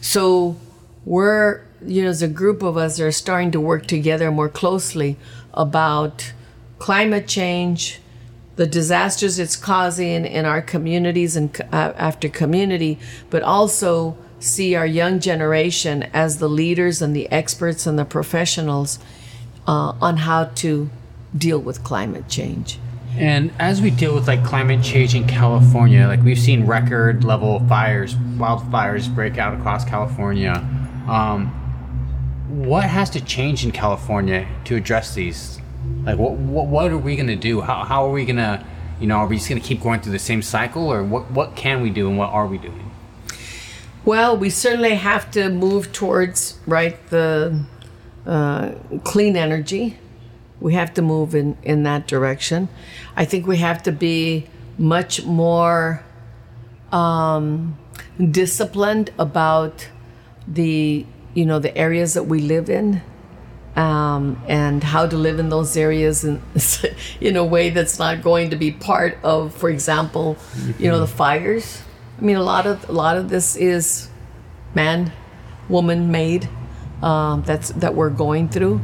So 0.00 0.56
we're, 1.04 1.62
you 1.84 2.02
know, 2.02 2.10
as 2.10 2.22
a 2.22 2.28
group 2.28 2.62
of 2.62 2.76
us 2.76 3.00
are 3.00 3.12
starting 3.12 3.50
to 3.52 3.60
work 3.60 3.86
together 3.86 4.30
more 4.30 4.48
closely 4.48 5.16
about 5.54 6.32
climate 6.78 7.28
change, 7.28 8.00
the 8.56 8.66
disasters 8.66 9.38
it's 9.38 9.56
causing 9.56 10.24
in 10.26 10.44
our 10.44 10.60
communities 10.60 11.36
and 11.36 11.58
uh, 11.72 11.92
after 11.96 12.28
community, 12.28 12.98
but 13.30 13.42
also 13.42 14.16
see 14.40 14.74
our 14.74 14.86
young 14.86 15.20
generation 15.20 16.02
as 16.12 16.38
the 16.38 16.48
leaders 16.48 17.00
and 17.00 17.14
the 17.14 17.30
experts 17.30 17.86
and 17.86 17.98
the 17.98 18.04
professionals 18.04 18.98
uh, 19.66 19.94
on 20.00 20.18
how 20.18 20.44
to 20.44 20.90
deal 21.36 21.58
with 21.58 21.82
climate 21.84 22.28
change. 22.28 22.78
And 23.16 23.52
as 23.58 23.82
we 23.82 23.90
deal 23.90 24.14
with 24.14 24.26
like 24.26 24.42
climate 24.42 24.82
change 24.82 25.14
in 25.14 25.26
California, 25.26 26.06
like 26.06 26.22
we've 26.22 26.38
seen 26.38 26.66
record 26.66 27.24
level 27.24 27.60
fires, 27.68 28.14
wildfires 28.14 29.14
break 29.14 29.38
out 29.38 29.58
across 29.58 29.84
California. 29.84 30.54
Um, 31.08 31.48
what 32.48 32.84
has 32.84 33.10
to 33.10 33.20
change 33.20 33.64
in 33.64 33.72
California 33.72 34.46
to 34.64 34.76
address 34.76 35.14
these? 35.14 35.60
Like, 36.04 36.18
what 36.18 36.32
what, 36.32 36.66
what 36.66 36.90
are 36.90 36.98
we 36.98 37.16
gonna 37.16 37.36
do? 37.36 37.60
How, 37.60 37.84
how 37.84 38.06
are 38.06 38.10
we 38.10 38.24
gonna, 38.24 38.66
you 39.00 39.06
know, 39.06 39.16
are 39.16 39.26
we 39.26 39.36
just 39.36 39.48
gonna 39.48 39.60
keep 39.60 39.80
going 39.80 40.00
through 40.00 40.12
the 40.12 40.18
same 40.18 40.42
cycle, 40.42 40.92
or 40.92 41.02
what 41.02 41.30
what 41.30 41.56
can 41.56 41.80
we 41.80 41.90
do 41.90 42.08
and 42.08 42.18
what 42.18 42.30
are 42.30 42.46
we 42.46 42.58
doing? 42.58 42.90
Well, 44.04 44.36
we 44.36 44.50
certainly 44.50 44.96
have 44.96 45.30
to 45.32 45.48
move 45.48 45.92
towards 45.92 46.58
right 46.66 46.98
the 47.10 47.64
uh, 48.26 48.72
clean 49.04 49.36
energy. 49.36 49.98
We 50.60 50.74
have 50.74 50.92
to 50.94 51.02
move 51.02 51.34
in 51.34 51.56
in 51.62 51.84
that 51.84 52.08
direction. 52.08 52.68
I 53.16 53.24
think 53.24 53.46
we 53.46 53.58
have 53.58 53.82
to 53.84 53.92
be 53.92 54.46
much 54.78 55.24
more 55.24 56.02
um, 56.90 57.78
disciplined 58.30 59.10
about 59.18 59.88
the 60.48 61.06
you 61.34 61.46
know 61.46 61.58
the 61.58 61.76
areas 61.76 62.14
that 62.14 62.24
we 62.24 62.40
live 62.40 62.68
in 62.68 63.02
um, 63.76 64.42
and 64.48 64.84
how 64.84 65.06
to 65.06 65.16
live 65.16 65.38
in 65.38 65.48
those 65.48 65.76
areas 65.76 66.24
in, 66.24 66.42
in 67.20 67.36
a 67.36 67.44
way 67.44 67.70
that's 67.70 67.98
not 67.98 68.22
going 68.22 68.50
to 68.50 68.56
be 68.56 68.70
part 68.70 69.18
of, 69.22 69.54
for 69.54 69.70
example, 69.70 70.36
you 70.78 70.90
know, 70.90 71.00
the 71.00 71.06
fires. 71.06 71.82
I 72.18 72.22
mean, 72.22 72.36
a 72.36 72.42
lot 72.42 72.66
of 72.66 72.88
a 72.88 72.92
lot 72.92 73.16
of 73.16 73.30
this 73.30 73.56
is 73.56 74.08
man, 74.74 75.12
woman 75.68 76.10
made. 76.10 76.48
Um, 77.02 77.42
that's 77.42 77.70
that 77.70 77.96
we're 77.96 78.10
going 78.10 78.48
through, 78.48 78.80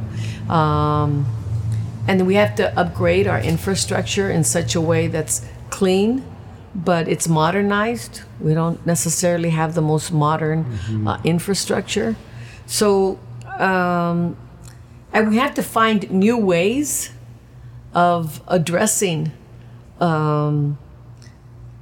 um, 0.48 1.24
and 2.08 2.26
we 2.26 2.34
have 2.34 2.56
to 2.56 2.76
upgrade 2.76 3.28
our 3.28 3.40
infrastructure 3.40 4.28
in 4.28 4.42
such 4.42 4.74
a 4.74 4.80
way 4.80 5.06
that's 5.06 5.46
clean, 5.70 6.24
but 6.74 7.06
it's 7.06 7.28
modernized. 7.28 8.22
We 8.40 8.54
don't 8.54 8.84
necessarily 8.84 9.50
have 9.50 9.76
the 9.76 9.82
most 9.82 10.10
modern 10.10 10.66
uh, 11.06 11.20
infrastructure, 11.22 12.16
so 12.66 13.20
um, 13.60 14.36
and 15.12 15.30
we 15.30 15.36
have 15.38 15.54
to 15.54 15.62
find 15.62 16.10
new 16.10 16.36
ways 16.36 17.10
of 17.94 18.40
addressing 18.48 19.32
um, 20.00 20.78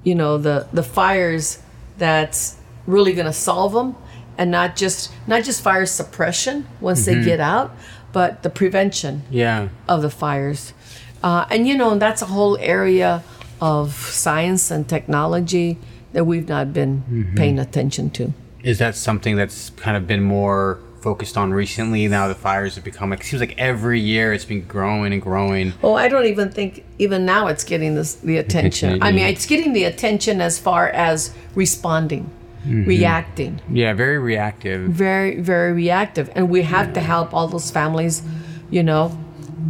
you 0.04 0.14
know 0.14 0.38
the 0.38 0.66
the 0.72 0.82
fires 0.82 1.58
that's 1.98 2.56
really 2.86 3.12
going 3.12 3.26
to 3.26 3.32
solve 3.32 3.72
them 3.72 3.94
and 4.38 4.50
not 4.50 4.76
just 4.76 5.12
not 5.26 5.42
just 5.44 5.62
fire 5.62 5.86
suppression 5.86 6.66
once 6.80 7.04
they 7.06 7.22
get 7.24 7.40
out 7.40 7.74
but 8.12 8.42
the 8.42 8.48
prevention 8.50 9.22
Yeah. 9.30 9.68
of 9.88 10.00
the 10.00 10.08
fires. 10.08 10.72
Uh, 11.22 11.44
and 11.50 11.66
you 11.68 11.76
know 11.76 11.98
that's 11.98 12.22
a 12.22 12.26
whole 12.26 12.56
area 12.58 13.22
of 13.60 13.92
science 13.94 14.70
and 14.70 14.88
technology 14.88 15.76
that 16.12 16.24
we've 16.24 16.48
not 16.48 16.72
been 16.72 17.32
paying 17.36 17.58
attention 17.58 18.08
to. 18.10 18.32
Is 18.62 18.78
that 18.78 18.94
something 18.94 19.36
that's 19.36 19.70
kind 19.70 19.96
of 19.98 20.06
been 20.06 20.22
more 20.22 20.78
focused 21.06 21.38
on 21.38 21.52
recently? 21.52 22.08
Now 22.08 22.26
the 22.26 22.34
fires 22.34 22.74
have 22.74 22.82
become 22.82 23.10
like 23.10 23.20
it 23.20 23.26
seems 23.26 23.38
like 23.38 23.56
every 23.58 24.00
year 24.00 24.32
it's 24.32 24.44
been 24.44 24.62
growing 24.62 25.12
and 25.12 25.22
growing. 25.22 25.72
Oh, 25.80 25.94
I 25.94 26.08
don't 26.08 26.26
even 26.26 26.50
think 26.50 26.84
even 26.98 27.24
now 27.24 27.46
it's 27.46 27.62
getting 27.62 27.94
this, 27.94 28.16
the 28.16 28.38
attention. 28.38 29.00
I 29.00 29.12
mean, 29.12 29.26
it's 29.32 29.46
getting 29.46 29.72
the 29.72 29.84
attention 29.84 30.40
as 30.40 30.58
far 30.58 30.88
as 30.88 31.32
responding, 31.54 32.24
mm-hmm. 32.64 32.86
reacting. 32.86 33.60
Yeah, 33.70 33.94
very 33.94 34.18
reactive. 34.18 34.90
Very, 34.90 35.40
very 35.40 35.72
reactive. 35.72 36.28
And 36.34 36.50
we 36.50 36.62
have 36.62 36.92
to 36.94 37.00
help 37.00 37.32
all 37.32 37.46
those 37.46 37.70
families, 37.70 38.24
you 38.68 38.82
know, 38.82 39.16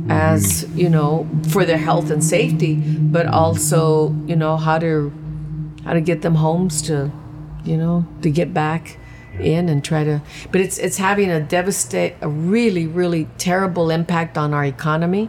as, 0.09 0.65
mm-hmm. 0.65 0.79
you 0.79 0.89
know, 0.89 1.29
for 1.51 1.67
their 1.67 1.77
health 1.77 2.11
and 2.11 2.25
safety, 2.25 2.77
but 2.77 3.27
also, 3.27 4.17
you 4.27 4.37
know, 4.37 4.57
how 4.57 4.79
to 4.79 5.13
how 5.85 5.93
to 5.93 6.01
get 6.01 6.23
them 6.23 6.37
homes 6.37 6.81
to, 6.89 7.13
you 7.63 7.77
know, 7.77 8.07
to 8.23 8.31
get 8.31 8.55
back 8.55 8.97
in 9.41 9.69
and 9.69 9.85
try 9.85 10.05
to 10.05 10.21
but 10.53 10.61
it's 10.61 10.79
it's 10.79 10.97
having 10.97 11.31
a 11.31 11.41
devastate 11.41 12.15
a 12.21 12.29
really 12.29 12.87
really 12.87 13.29
terrible 13.39 13.91
impact 13.91 14.37
on 14.39 14.55
our 14.55 14.65
economy 14.65 15.29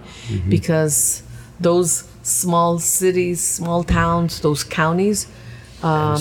because 0.50 1.24
those 1.60 2.08
small 2.24 2.80
cities 2.80 3.42
small 3.42 3.84
towns 3.84 4.42
those 4.42 4.64
counties 4.64 5.28
um, 5.84 6.20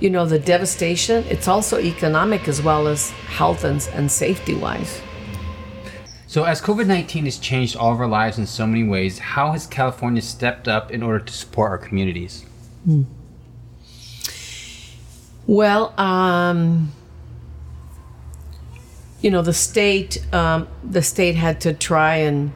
you 0.00 0.10
know 0.10 0.26
the 0.26 0.38
devastation 0.38 1.24
it's 1.28 1.48
also 1.48 1.78
economic 1.78 2.48
as 2.48 2.60
well 2.62 2.88
as 2.88 3.10
health 3.10 3.64
and, 3.64 3.88
and 3.94 4.10
safety 4.10 4.54
wise. 4.54 5.00
So, 6.26 6.44
as 6.44 6.60
COVID 6.60 6.86
19 6.86 7.24
has 7.24 7.38
changed 7.38 7.74
all 7.74 7.92
of 7.92 7.98
our 7.98 8.06
lives 8.06 8.38
in 8.38 8.46
so 8.46 8.64
many 8.64 8.84
ways, 8.84 9.18
how 9.18 9.50
has 9.50 9.66
California 9.66 10.22
stepped 10.22 10.68
up 10.68 10.92
in 10.92 11.02
order 11.02 11.24
to 11.24 11.32
support 11.32 11.72
our 11.72 11.78
communities? 11.78 12.46
Well, 15.46 15.92
um, 15.98 16.92
you 19.20 19.30
know, 19.30 19.42
the 19.42 19.52
state, 19.52 20.24
um, 20.32 20.68
the 20.82 21.02
state 21.02 21.36
had 21.36 21.60
to 21.62 21.74
try 21.74 22.16
and 22.16 22.52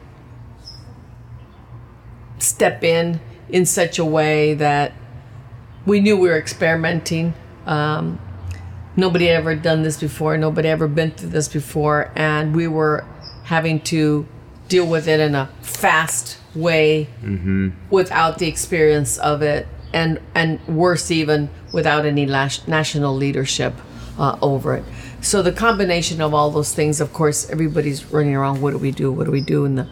step 2.39 2.83
in 2.83 3.19
in 3.49 3.65
such 3.65 3.99
a 3.99 4.05
way 4.05 4.53
that 4.55 4.93
we 5.85 5.99
knew 5.99 6.17
we 6.17 6.29
were 6.29 6.37
experimenting. 6.37 7.33
Um, 7.65 8.19
nobody 8.95 9.27
had 9.27 9.37
ever 9.37 9.55
done 9.55 9.83
this 9.83 9.99
before. 9.99 10.37
Nobody 10.37 10.67
ever 10.67 10.87
been 10.87 11.11
through 11.11 11.29
this 11.29 11.47
before, 11.47 12.11
and 12.15 12.55
we 12.55 12.67
were 12.67 13.05
having 13.43 13.79
to 13.81 14.27
deal 14.67 14.87
with 14.87 15.07
it 15.07 15.19
in 15.19 15.35
a 15.35 15.47
fast 15.61 16.39
way 16.55 17.07
without 17.91 18.39
the 18.39 18.47
experience 18.47 19.17
of 19.19 19.43
it, 19.43 19.67
and 19.93 20.19
and 20.33 20.65
worse 20.67 21.11
even 21.11 21.49
without 21.71 22.05
any 22.05 22.25
las- 22.25 22.67
national 22.67 23.15
leadership 23.15 23.73
uh, 24.17 24.37
over 24.41 24.75
it. 24.75 24.83
So 25.25 25.41
the 25.41 25.51
combination 25.51 26.21
of 26.21 26.35
all 26.35 26.51
those 26.51 26.71
things, 26.71 27.01
of 27.01 27.11
course, 27.11 27.49
everybody's 27.49 28.05
running 28.13 28.35
around. 28.35 28.61
What 28.61 28.71
do 28.71 28.77
we 28.77 28.91
do? 28.91 29.11
What 29.11 29.25
do 29.25 29.31
we 29.31 29.41
do? 29.41 29.65
And 29.65 29.75
the 29.75 29.87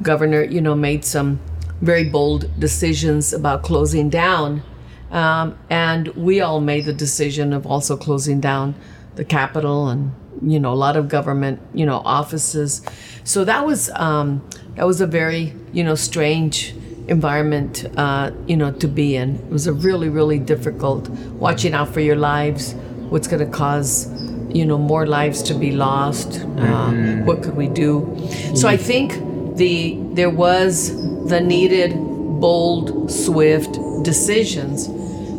governor, 0.00 0.44
you 0.44 0.60
know, 0.60 0.76
made 0.76 1.04
some 1.04 1.40
very 1.80 2.04
bold 2.04 2.48
decisions 2.60 3.32
about 3.32 3.64
closing 3.64 4.08
down, 4.08 4.62
um, 5.10 5.58
and 5.70 6.06
we 6.14 6.40
all 6.40 6.60
made 6.60 6.84
the 6.84 6.92
decision 6.92 7.52
of 7.52 7.66
also 7.66 7.96
closing 7.96 8.38
down 8.38 8.76
the 9.16 9.24
Capitol 9.24 9.88
and 9.88 10.12
you 10.40 10.60
know 10.60 10.72
a 10.72 10.78
lot 10.78 10.96
of 10.96 11.08
government 11.08 11.60
you 11.74 11.84
know 11.84 12.00
offices. 12.04 12.80
So 13.24 13.44
that 13.44 13.66
was 13.66 13.90
um, 13.90 14.48
that 14.76 14.86
was 14.86 15.00
a 15.00 15.06
very 15.08 15.52
you 15.72 15.82
know 15.82 15.96
strange 15.96 16.76
environment 17.08 17.86
uh, 17.96 18.30
you 18.46 18.56
know 18.56 18.70
to 18.70 18.86
be 18.86 19.16
in. 19.16 19.34
It 19.34 19.50
was 19.50 19.66
a 19.66 19.72
really 19.72 20.08
really 20.08 20.38
difficult 20.38 21.08
watching 21.08 21.74
out 21.74 21.88
for 21.88 21.98
your 21.98 22.16
lives. 22.16 22.74
What's 23.10 23.26
going 23.26 23.44
to 23.44 23.50
cause 23.50 24.25
you 24.50 24.64
know 24.64 24.78
more 24.78 25.06
lives 25.06 25.42
to 25.44 25.54
be 25.54 25.72
lost? 25.72 26.40
Uh, 26.58 26.92
what 27.24 27.42
could 27.42 27.56
we 27.56 27.68
do? 27.68 28.16
So 28.54 28.68
I 28.68 28.76
think 28.76 29.56
the 29.56 29.98
there 30.12 30.30
was 30.30 30.96
the 31.28 31.40
needed 31.40 31.94
bold, 32.40 33.10
swift 33.10 33.78
decisions. 34.02 34.88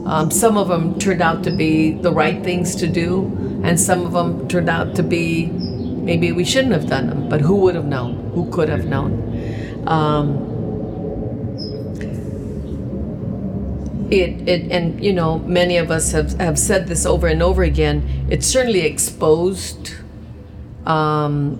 Um, 0.06 0.32
some 0.32 0.58
of 0.58 0.70
them 0.70 0.98
turned 1.00 1.22
out 1.22 1.44
to 1.44 1.52
be 1.52 1.92
the 1.92 2.12
right 2.12 2.44
things 2.44 2.76
to 2.78 2.88
do, 2.88 3.26
and 3.64 3.80
some 3.80 4.06
of 4.06 4.14
them 4.14 4.48
turned 4.48 4.70
out 4.70 4.96
to 4.96 5.04
be 5.04 5.48
maybe 5.48 6.32
we 6.32 6.46
shouldn't 6.46 6.74
have 6.74 6.88
done 6.88 7.08
them. 7.08 7.30
But 7.30 7.42
who 7.42 7.56
would 7.56 7.76
have 7.76 7.86
known? 7.86 8.32
Who 8.34 8.50
could 8.50 8.70
have 8.70 8.86
known? 8.86 9.84
Um, 9.88 10.57
it, 14.12 14.48
it 14.48 14.72
and 14.72 15.04
you 15.04 15.14
know 15.14 15.40
many 15.40 15.78
of 15.78 15.92
us 15.92 16.12
have, 16.12 16.34
have 16.34 16.58
said 16.58 16.88
this 16.88 17.06
over 17.06 17.28
and 17.28 17.42
over 17.44 17.64
again 17.64 18.28
it 18.30 18.44
certainly 18.44 18.82
exposed 18.82 19.94
um, 20.86 21.60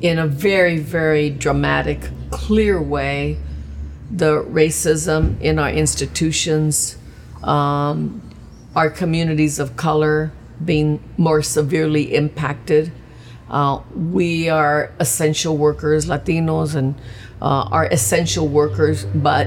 in 0.00 0.18
a 0.18 0.26
very 0.26 0.78
very 0.78 1.30
dramatic 1.30 2.10
clear 2.30 2.80
way 2.80 3.36
the 4.10 4.42
racism 4.44 5.40
in 5.40 5.58
our 5.58 5.70
institutions 5.70 6.96
um, 7.42 8.22
our 8.74 8.90
communities 8.90 9.58
of 9.58 9.76
color 9.76 10.32
being 10.64 11.00
more 11.16 11.42
severely 11.42 12.14
impacted. 12.14 12.92
Uh, 13.50 13.80
we 13.94 14.48
are 14.48 14.92
essential 14.98 15.56
workers 15.56 16.06
latinos 16.06 16.74
and 16.74 16.94
uh, 17.40 17.66
are 17.70 17.86
essential 17.86 18.46
workers 18.46 19.06
but 19.06 19.46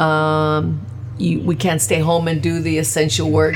um, 0.00 0.84
you, 1.18 1.40
we 1.40 1.54
can't 1.54 1.80
stay 1.80 2.00
home 2.00 2.26
and 2.28 2.42
do 2.42 2.60
the 2.60 2.78
essential 2.78 3.30
work, 3.30 3.54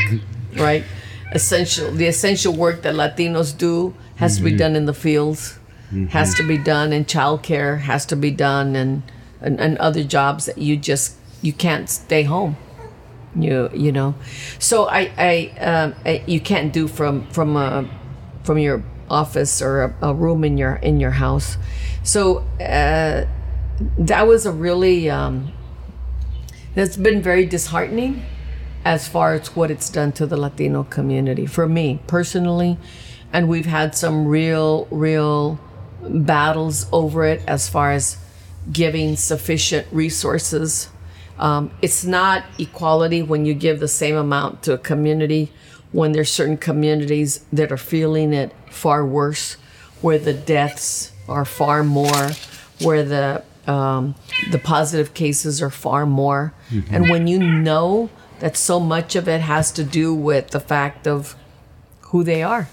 right? 0.57 0.85
Essential, 1.33 1.91
the 1.91 2.07
essential 2.07 2.55
work 2.55 2.83
that 2.83 2.95
Latinos 2.95 3.57
do 3.57 3.95
has 4.17 4.37
to 4.37 4.45
be 4.45 4.57
done 4.57 4.77
in 4.77 4.85
the 4.85 4.95
fields, 4.95 5.59
has 6.11 6.35
to 6.35 6.47
be 6.47 6.59
done 6.59 6.93
in 6.93 7.05
childcare, 7.05 7.81
has 7.81 8.07
to 8.07 8.17
be 8.17 8.31
done 8.31 8.77
in 8.77 9.03
and, 9.41 9.61
and 9.61 9.79
other 9.79 10.03
jobs 10.03 10.47
that 10.47 10.59
you 10.59 10.77
just 10.77 11.17
you 11.43 11.53
can't 11.53 11.89
stay 11.89 12.23
home. 12.23 12.57
You 13.37 13.71
you 13.75 13.93
know? 13.93 14.15
So 14.59 14.85
i 14.89 15.11
i, 15.19 15.61
um, 15.61 15.95
I 16.05 16.23
you 16.27 16.41
can't 16.41 16.73
do 16.73 16.89
from 16.89 17.27
from 17.31 17.57
a 17.57 17.89
from 18.45 18.59
your 18.59 18.83
office 19.11 19.61
or 19.61 19.83
a, 19.83 20.09
a 20.11 20.15
room 20.15 20.45
in 20.45 20.57
your 20.57 20.77
in 20.77 21.01
your 21.01 21.13
house. 21.13 21.59
So 22.03 22.39
uh, 22.61 23.27
that 23.99 24.27
was 24.27 24.47
a 24.47 24.53
really 24.53 25.11
um, 25.11 25.53
that's 26.75 26.97
been 26.97 27.23
very 27.23 27.47
disheartening 27.47 28.23
as 28.85 29.09
far 29.09 29.35
as 29.35 29.55
what 29.57 29.71
it's 29.71 29.89
done 29.89 30.13
to 30.13 30.27
the 30.27 30.37
latino 30.37 30.85
community 30.85 31.47
for 31.47 31.67
me 31.69 32.01
personally. 32.07 32.79
And 33.33 33.49
we've 33.49 33.67
had 33.67 33.95
some 33.95 34.27
real 34.27 34.87
real 34.91 35.59
battles 36.03 36.87
over 36.93 37.25
it 37.25 37.43
as 37.47 37.69
far 37.69 37.93
as 37.93 38.19
giving 38.71 39.17
sufficient 39.17 39.87
resources. 39.91 40.89
Um, 41.39 41.71
it's 41.83 42.05
not 42.05 42.45
equality 42.59 43.23
when 43.23 43.45
you 43.45 43.55
give 43.55 43.81
the 43.81 43.89
same 43.89 44.17
amount 44.17 44.63
to 44.65 44.75
a 44.75 44.79
community 44.79 45.51
when 45.93 46.13
there's 46.13 46.31
certain 46.31 46.57
communities 46.57 47.45
that 47.53 47.71
are 47.71 47.77
feeling 47.77 48.33
it 48.33 48.53
far 48.69 49.07
worse, 49.07 49.55
where 50.01 50.19
the 50.19 50.35
deaths 50.35 51.13
are 51.29 51.45
far 51.45 51.85
more, 51.85 52.31
where 52.81 53.05
the 53.05 53.45
um, 53.67 54.15
the 54.51 54.59
positive 54.59 55.15
cases 55.15 55.63
are 55.63 55.71
far 55.71 56.05
more, 56.05 56.53
mm-hmm. 56.75 56.95
and 56.95 57.09
when 57.09 57.27
you 57.27 57.39
know 57.39 58.11
that 58.41 58.57
so 58.57 58.81
much 58.81 59.17
of 59.17 59.29
it 59.29 59.41
has 59.41 59.73
to 59.73 59.85
do 59.85 60.15
with 60.15 60.51
the 60.51 60.61
fact 60.61 61.07
of 61.07 61.37
who 62.09 62.25
they 62.25 62.43
are. 62.43 62.69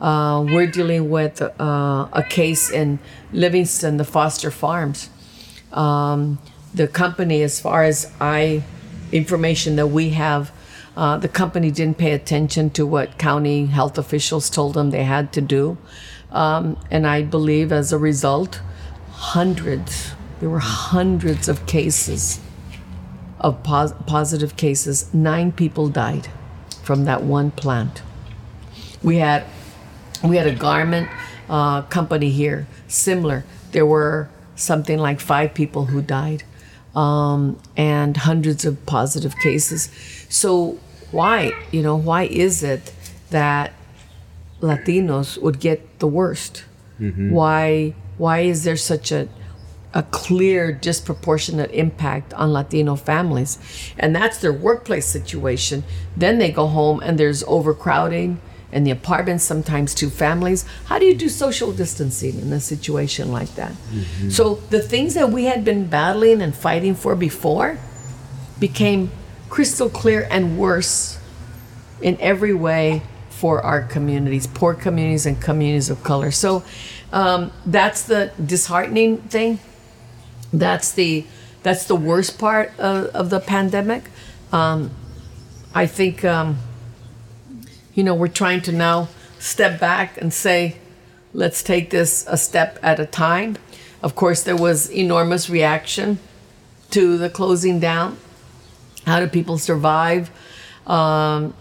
Uh, 0.00 0.44
we're 0.46 0.66
dealing 0.66 1.08
with 1.08 1.40
uh, 1.40 2.08
a 2.12 2.22
case 2.28 2.70
in 2.70 2.98
Livingston, 3.32 3.96
the 3.96 4.04
Foster 4.04 4.50
Farms. 4.50 5.08
Um, 5.72 6.38
the 6.74 6.86
company, 6.86 7.42
as 7.42 7.60
far 7.60 7.84
as 7.84 8.12
I 8.20 8.62
information 9.12 9.76
that 9.76 9.86
we 9.86 10.10
have, 10.10 10.52
uh, 10.96 11.16
the 11.16 11.28
company 11.28 11.70
didn't 11.70 11.98
pay 11.98 12.12
attention 12.12 12.70
to 12.70 12.86
what 12.86 13.18
county 13.18 13.66
health 13.66 13.98
officials 13.98 14.50
told 14.50 14.74
them 14.74 14.90
they 14.90 15.04
had 15.04 15.32
to 15.34 15.40
do, 15.40 15.78
um, 16.32 16.78
and 16.90 17.06
I 17.06 17.22
believe 17.22 17.72
as 17.72 17.92
a 17.92 17.98
result, 17.98 18.60
hundreds 19.10 20.12
there 20.40 20.50
were 20.50 20.58
hundreds 20.58 21.48
of 21.48 21.64
cases 21.66 22.40
of 23.40 23.62
pos- 23.62 23.94
positive 24.06 24.56
cases. 24.56 25.12
Nine 25.14 25.52
people 25.52 25.88
died 25.88 26.28
from 26.82 27.04
that 27.04 27.22
one 27.22 27.50
plant. 27.50 28.02
We 29.02 29.16
had 29.16 29.44
we 30.24 30.36
had 30.36 30.46
a 30.46 30.54
garment 30.54 31.08
uh, 31.48 31.82
company 31.82 32.30
here, 32.30 32.66
similar. 32.88 33.44
There 33.72 33.86
were 33.86 34.28
something 34.54 34.98
like 34.98 35.20
five 35.20 35.52
people 35.54 35.86
who 35.86 36.00
died 36.00 36.42
um, 36.94 37.60
and 37.76 38.16
hundreds 38.16 38.64
of 38.64 38.84
positive 38.86 39.36
cases. 39.36 39.90
So 40.28 40.78
why, 41.10 41.52
you 41.70 41.82
know, 41.82 41.96
why 41.96 42.24
is 42.24 42.62
it 42.62 42.92
that 43.30 43.72
Latinos 44.60 45.40
would 45.40 45.60
get 45.60 45.98
the 45.98 46.06
worst? 46.06 46.64
Mm-hmm. 46.98 47.30
Why 47.30 47.94
why 48.16 48.40
is 48.40 48.64
there 48.64 48.78
such 48.78 49.12
a 49.12 49.28
a 49.96 50.02
clear 50.02 50.72
disproportionate 50.72 51.70
impact 51.72 52.34
on 52.34 52.52
Latino 52.52 52.96
families? 52.96 53.58
And 53.98 54.14
that's 54.14 54.38
their 54.38 54.52
workplace 54.52 55.06
situation. 55.06 55.84
Then 56.14 56.38
they 56.38 56.52
go 56.52 56.66
home 56.66 57.00
and 57.02 57.18
there's 57.18 57.42
overcrowding 57.44 58.38
in 58.72 58.84
the 58.84 58.90
apartments, 58.90 59.42
sometimes 59.42 59.94
two 59.94 60.10
families. 60.10 60.66
How 60.84 60.98
do 60.98 61.06
you 61.06 61.14
do 61.14 61.30
social 61.30 61.72
distancing 61.72 62.38
in 62.38 62.52
a 62.52 62.60
situation 62.60 63.32
like 63.32 63.54
that? 63.54 63.72
Mm-hmm. 63.72 64.28
So 64.28 64.56
the 64.68 64.80
things 64.80 65.14
that 65.14 65.30
we 65.30 65.44
had 65.44 65.64
been 65.64 65.86
battling 65.86 66.42
and 66.42 66.54
fighting 66.54 66.94
for 66.94 67.16
before 67.16 67.78
became 68.60 69.10
crystal 69.48 69.88
clear 69.88 70.28
and 70.30 70.58
worse 70.58 71.18
in 72.02 72.20
every 72.20 72.52
way 72.52 73.00
for 73.30 73.62
our 73.62 73.82
communities, 73.82 74.46
poor 74.46 74.74
communities 74.74 75.24
and 75.24 75.40
communities 75.40 75.88
of 75.88 76.02
color. 76.02 76.30
So 76.30 76.62
um, 77.12 77.52
that's 77.64 78.02
the 78.02 78.32
disheartening 78.44 79.18
thing. 79.18 79.58
That's 80.52 80.92
the 80.92 81.26
that's 81.62 81.84
the 81.84 81.96
worst 81.96 82.38
part 82.38 82.72
of, 82.78 83.06
of 83.06 83.30
the 83.30 83.40
pandemic. 83.40 84.04
Um, 84.52 84.90
I 85.74 85.86
think 85.86 86.24
um, 86.24 86.58
you 87.96 88.04
know, 88.04 88.14
we're 88.14 88.28
trying 88.28 88.60
to 88.60 88.72
now 88.72 89.08
step 89.38 89.80
back 89.80 90.20
and 90.20 90.32
say, 90.32 90.76
let's 91.32 91.62
take 91.62 91.90
this 91.90 92.26
a 92.28 92.36
step 92.36 92.78
at 92.82 93.00
a 93.00 93.06
time. 93.06 93.56
Of 94.02 94.14
course, 94.14 94.42
there 94.42 94.56
was 94.56 94.90
enormous 94.90 95.48
reaction 95.48 96.18
to 96.90 97.16
the 97.16 97.30
closing 97.30 97.80
down. 97.80 98.18
How 99.06 99.18
do 99.18 99.26
people 99.26 99.56
survive? 99.56 100.30
Um, 100.86 101.54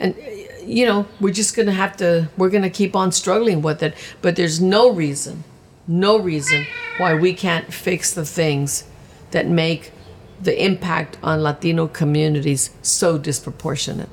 and 0.00 0.16
you 0.64 0.84
know, 0.84 1.06
we're 1.20 1.32
just 1.32 1.54
going 1.54 1.66
to 1.66 1.72
have 1.72 1.96
to. 1.98 2.28
We're 2.36 2.50
going 2.50 2.64
to 2.64 2.70
keep 2.70 2.96
on 2.96 3.12
struggling 3.12 3.62
with 3.62 3.82
it. 3.82 3.94
But 4.20 4.34
there's 4.34 4.60
no 4.60 4.90
reason, 4.90 5.44
no 5.86 6.18
reason 6.18 6.66
why 6.98 7.14
we 7.14 7.32
can't 7.32 7.72
fix 7.72 8.12
the 8.14 8.24
things 8.24 8.84
that 9.30 9.46
make 9.46 9.92
the 10.40 10.64
impact 10.64 11.18
on 11.22 11.42
Latino 11.42 11.86
communities 11.86 12.70
so 12.82 13.18
disproportionate 13.18 14.08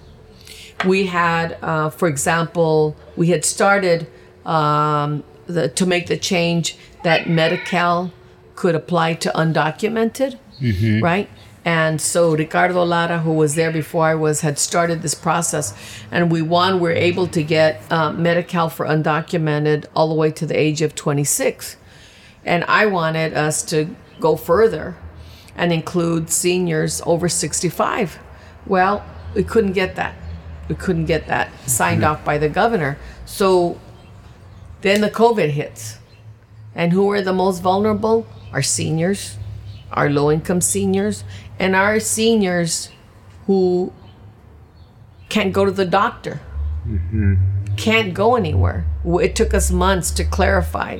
we 0.86 1.06
had, 1.06 1.58
uh, 1.62 1.90
for 1.90 2.08
example, 2.08 2.96
we 3.16 3.28
had 3.28 3.46
started 3.46 4.08
um, 4.46 5.24
the, 5.48 5.70
to 5.70 5.86
make 5.86 6.08
the 6.08 6.18
change 6.18 6.78
that 7.04 7.30
Medi-Cal 7.30 8.12
could 8.56 8.76
apply 8.76 9.14
to 9.16 9.30
undocumented, 9.30 10.38
mm-hmm. 10.60 11.04
right? 11.04 11.30
And 11.66 12.02
so 12.02 12.36
Ricardo 12.36 12.84
Lara, 12.84 13.20
who 13.20 13.32
was 13.32 13.56
there 13.56 13.72
before 13.72 14.06
I 14.06 14.16
was, 14.16 14.42
had 14.42 14.60
started 14.60 15.02
this 15.02 15.16
process, 15.16 15.74
and 16.12 16.32
we 16.32 16.42
one 16.42 16.80
were 16.80 16.92
able 16.92 17.28
to 17.28 17.42
get 17.42 17.82
uh, 17.90 18.12
Medi-Cal 18.12 18.70
for 18.70 18.86
undocumented 18.86 19.86
all 19.96 20.10
the 20.10 20.16
way 20.16 20.30
to 20.32 20.46
the 20.46 20.60
age 20.60 20.82
of 20.82 20.94
26, 20.94 21.78
and 22.44 22.66
I 22.66 22.86
wanted 22.86 23.34
us 23.34 23.64
to 23.64 23.96
go 24.20 24.36
further 24.36 24.98
and 25.56 25.72
include 25.72 26.30
seniors 26.30 27.02
over 27.06 27.30
65. 27.30 28.20
Well, 28.66 29.06
we 29.34 29.44
couldn't 29.44 29.74
get 29.74 29.96
that 29.96 30.16
we 30.68 30.76
couldn't 30.76 31.06
get 31.06 31.28
that 31.28 31.52
signed 31.68 32.02
mm-hmm. 32.02 32.12
off 32.12 32.26
by 32.26 32.38
the 32.38 32.50
governor. 32.50 32.98
So 33.26 33.80
then 34.82 35.02
the 35.02 35.10
COVID 35.10 35.50
hits. 35.50 35.98
And 36.76 36.92
who 36.92 37.12
are 37.12 37.22
the 37.22 37.34
most 37.34 37.62
vulnerable? 37.62 38.26
Our 38.52 38.62
seniors, 38.62 39.38
our 39.94 40.10
low 40.10 40.32
income 40.32 40.62
seniors, 40.62 41.24
and 41.60 41.76
our 41.76 42.00
seniors 42.00 42.90
who 43.48 43.94
can't 45.30 45.54
go 45.54 45.66
to 45.66 45.72
the 45.72 45.86
doctor, 45.86 46.42
mm-hmm. 46.88 47.36
can't 47.76 48.14
go 48.14 48.36
anywhere. 48.36 48.86
It 49.06 49.36
took 49.36 49.54
us 49.54 49.72
months 49.72 50.12
to 50.12 50.24
clarify 50.24 51.00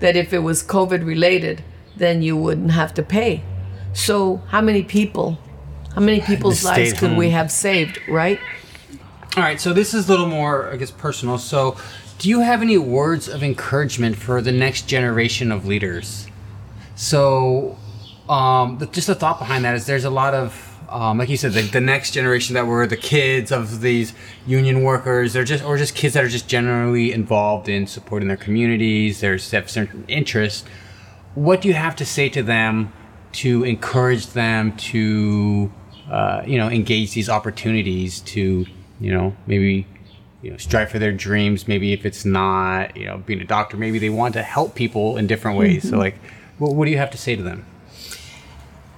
that 0.00 0.16
if 0.16 0.32
it 0.32 0.40
was 0.40 0.62
COVID 0.62 1.06
related, 1.06 1.62
then 1.96 2.22
you 2.22 2.36
wouldn't 2.36 2.72
have 2.72 2.92
to 2.94 3.02
pay. 3.02 3.42
So, 3.92 4.42
how 4.48 4.60
many 4.60 4.82
people, 4.82 5.38
how 5.94 6.02
many 6.02 6.20
people's 6.20 6.64
lives 6.64 6.92
could 6.92 7.16
we 7.16 7.30
have 7.30 7.50
saved, 7.50 7.98
right? 8.06 8.38
All 9.36 9.42
right, 9.42 9.60
so 9.60 9.72
this 9.72 9.94
is 9.94 10.06
a 10.08 10.10
little 10.10 10.26
more, 10.26 10.70
I 10.70 10.76
guess, 10.76 10.90
personal. 10.90 11.38
So, 11.38 11.76
do 12.18 12.28
you 12.28 12.40
have 12.40 12.62
any 12.62 12.78
words 12.78 13.28
of 13.28 13.42
encouragement 13.42 14.16
for 14.16 14.40
the 14.40 14.52
next 14.52 14.88
generation 14.88 15.52
of 15.52 15.66
leaders? 15.66 16.26
So, 16.94 17.78
um, 18.28 18.78
the, 18.78 18.86
just 18.86 19.06
the 19.06 19.14
thought 19.14 19.38
behind 19.38 19.64
that 19.64 19.74
is 19.74 19.86
there's 19.86 20.04
a 20.04 20.10
lot 20.10 20.34
of, 20.34 20.78
um, 20.88 21.18
like 21.18 21.28
you 21.28 21.36
said, 21.36 21.52
the, 21.52 21.62
the, 21.62 21.80
next 21.80 22.12
generation 22.12 22.54
that 22.54 22.66
were 22.66 22.86
the 22.86 22.96
kids 22.96 23.50
of 23.50 23.80
these 23.80 24.12
union 24.46 24.82
workers, 24.82 25.32
they're 25.32 25.44
just, 25.44 25.64
or 25.64 25.76
just 25.76 25.94
kids 25.94 26.14
that 26.14 26.24
are 26.24 26.28
just 26.28 26.48
generally 26.48 27.12
involved 27.12 27.68
in 27.68 27.86
supporting 27.86 28.28
their 28.28 28.36
communities, 28.36 29.20
their 29.20 29.38
certain 29.38 30.04
interests. 30.08 30.64
What 31.34 31.60
do 31.60 31.68
you 31.68 31.74
have 31.74 31.96
to 31.96 32.04
say 32.04 32.28
to 32.30 32.42
them 32.42 32.92
to 33.32 33.64
encourage 33.64 34.28
them 34.28 34.76
to, 34.76 35.72
uh, 36.10 36.42
you 36.46 36.56
know, 36.56 36.68
engage 36.68 37.12
these 37.12 37.28
opportunities 37.28 38.20
to 38.20 38.64
you 39.00 39.12
know, 39.12 39.36
maybe 39.46 39.86
you 40.42 40.50
know, 40.50 40.56
strive 40.56 40.90
for 40.90 40.98
their 40.98 41.12
dreams. 41.12 41.66
Maybe 41.68 41.92
if 41.92 42.06
it's 42.06 42.24
not, 42.24 42.96
you 42.96 43.06
know, 43.06 43.18
being 43.18 43.40
a 43.40 43.44
doctor, 43.44 43.76
maybe 43.76 43.98
they 43.98 44.10
want 44.10 44.34
to 44.34 44.42
help 44.42 44.74
people 44.74 45.16
in 45.16 45.26
different 45.26 45.58
ways. 45.58 45.84
Mm-hmm. 45.84 45.90
So, 45.90 45.98
like, 45.98 46.16
what, 46.58 46.74
what, 46.74 46.84
do 46.84 46.90
you 46.90 46.98
have 46.98 47.10
to 47.10 47.18
say 47.18 47.36
to 47.36 47.42
them? 47.42 47.66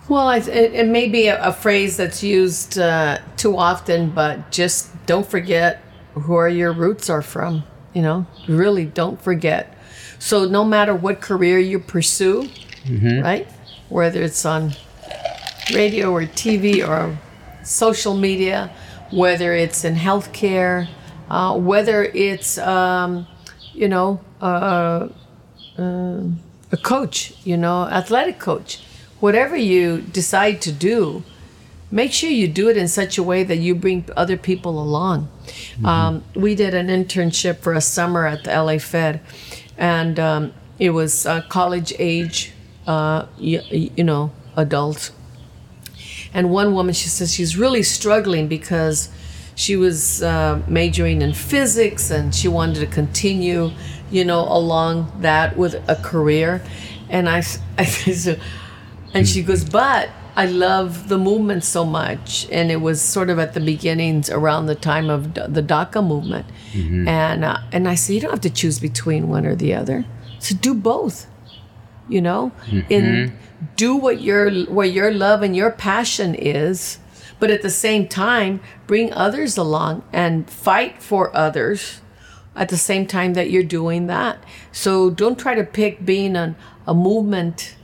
Well, 0.08 0.30
it, 0.30 0.48
it 0.48 0.88
may 0.88 1.08
be 1.08 1.26
a, 1.26 1.48
a 1.48 1.52
phrase 1.52 1.98
that's 1.98 2.22
used 2.22 2.78
uh, 2.78 3.18
too 3.36 3.58
often, 3.58 4.10
but 4.10 4.50
just 4.50 4.90
don't 5.06 5.26
forget 5.26 5.82
where 6.26 6.48
your 6.48 6.72
roots 6.72 7.10
are 7.10 7.22
from. 7.22 7.64
You 7.92 8.02
know, 8.02 8.26
really 8.48 8.86
don't 8.86 9.20
forget. 9.20 9.76
So, 10.18 10.44
no 10.44 10.64
matter 10.64 10.94
what 10.94 11.20
career 11.20 11.58
you 11.58 11.78
pursue, 11.78 12.48
mm-hmm. 12.84 13.22
right, 13.22 13.48
whether 13.88 14.22
it's 14.22 14.44
on 14.44 14.72
radio 15.74 16.12
or 16.12 16.22
TV 16.22 16.86
or 16.86 17.18
social 17.62 18.14
media, 18.14 18.70
whether 19.10 19.52
it's 19.54 19.84
in 19.84 19.94
healthcare, 19.94 20.88
uh, 21.28 21.56
whether 21.56 22.04
it's 22.04 22.58
um, 22.58 23.26
you 23.72 23.88
know 23.88 24.20
uh, 24.40 25.08
uh, 25.78 26.22
a 26.72 26.76
coach, 26.82 27.34
you 27.44 27.56
know, 27.56 27.84
athletic 27.84 28.38
coach. 28.38 28.82
Whatever 29.20 29.56
you 29.56 30.00
decide 30.00 30.60
to 30.62 30.72
do, 30.72 31.22
make 31.90 32.12
sure 32.12 32.30
you 32.30 32.48
do 32.48 32.68
it 32.68 32.76
in 32.76 32.88
such 32.88 33.18
a 33.18 33.22
way 33.22 33.44
that 33.44 33.56
you 33.56 33.74
bring 33.74 34.04
other 34.16 34.36
people 34.36 34.80
along. 34.80 35.28
Um, 35.84 36.24
we 36.34 36.54
did 36.54 36.74
an 36.74 36.88
internship 36.88 37.58
for 37.58 37.72
a 37.72 37.80
summer 37.80 38.26
at 38.26 38.44
the 38.44 38.50
LA 38.50 38.78
Fed, 38.78 39.20
and 39.76 40.18
um, 40.18 40.52
it 40.78 40.90
was 40.90 41.26
uh, 41.26 41.42
college 41.42 41.92
age, 41.98 42.52
uh, 42.86 43.26
you, 43.38 43.60
you 43.70 44.04
know, 44.04 44.32
adults. 44.56 45.12
And 46.34 46.50
one 46.50 46.74
woman, 46.74 46.94
she 46.94 47.08
says 47.08 47.32
she's 47.32 47.56
really 47.56 47.82
struggling 47.82 48.48
because 48.48 49.08
she 49.54 49.76
was 49.76 50.22
uh, 50.22 50.62
majoring 50.68 51.22
in 51.22 51.32
physics 51.32 52.10
and 52.10 52.34
she 52.34 52.48
wanted 52.48 52.80
to 52.80 52.86
continue, 52.86 53.70
you 54.10 54.24
know, 54.24 54.42
along 54.42 55.10
that 55.20 55.56
with 55.56 55.74
a 55.88 55.96
career. 55.96 56.62
And 57.08 57.28
I, 57.28 57.38
I 57.78 57.84
said, 57.84 58.40
and 59.14 59.28
she 59.28 59.42
goes, 59.42 59.64
but 59.64 60.10
I 60.36 60.46
love 60.46 61.08
the 61.08 61.18
movement 61.18 61.64
so 61.64 61.84
much. 61.84 62.46
And 62.52 62.70
it 62.70 62.76
was 62.80 63.00
sort 63.00 63.28
of 63.30 63.38
at 63.38 63.54
the 63.54 63.60
beginnings 63.60 64.30
around 64.30 64.66
the 64.66 64.74
time 64.76 65.10
of 65.10 65.34
the 65.34 65.62
DACA 65.62 66.06
movement. 66.06 66.46
And, 67.08 67.44
uh, 67.44 67.58
and 67.72 67.88
I 67.88 67.94
said, 67.96 68.14
you 68.14 68.20
don't 68.20 68.30
have 68.30 68.40
to 68.42 68.50
choose 68.50 68.78
between 68.78 69.28
one 69.28 69.44
or 69.46 69.56
the 69.56 69.74
other. 69.74 70.04
So 70.38 70.54
do 70.54 70.74
both, 70.74 71.26
you 72.08 72.20
know, 72.20 72.52
in 72.88 73.04
do 73.76 73.96
what 73.96 74.20
your, 74.20 74.50
what 74.66 74.92
your 74.92 75.10
love 75.12 75.42
and 75.42 75.56
your 75.56 75.70
passion 75.72 76.34
is, 76.36 76.98
but 77.40 77.50
at 77.50 77.62
the 77.62 77.70
same 77.70 78.06
time, 78.06 78.60
bring 78.86 79.12
others 79.12 79.56
along 79.56 80.04
and 80.12 80.48
fight 80.48 81.02
for 81.02 81.34
others 81.36 82.00
at 82.54 82.68
the 82.68 82.76
same 82.76 83.06
time 83.06 83.34
that 83.34 83.50
you're 83.50 83.64
doing 83.64 84.06
that. 84.06 84.38
So 84.70 85.10
don't 85.10 85.38
try 85.38 85.54
to 85.56 85.64
pick 85.64 86.04
being 86.04 86.36
an, 86.36 86.54
a 86.86 86.94
movement 86.94 87.74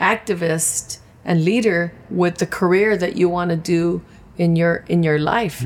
activist 0.00 0.98
and 1.24 1.44
leader 1.44 1.92
with 2.08 2.38
the 2.38 2.46
career 2.46 2.96
that 2.96 3.16
you 3.16 3.28
want 3.28 3.50
to 3.50 3.56
do 3.56 4.02
in 4.38 4.56
your 4.56 4.84
in 4.88 5.02
your 5.02 5.18
life. 5.18 5.62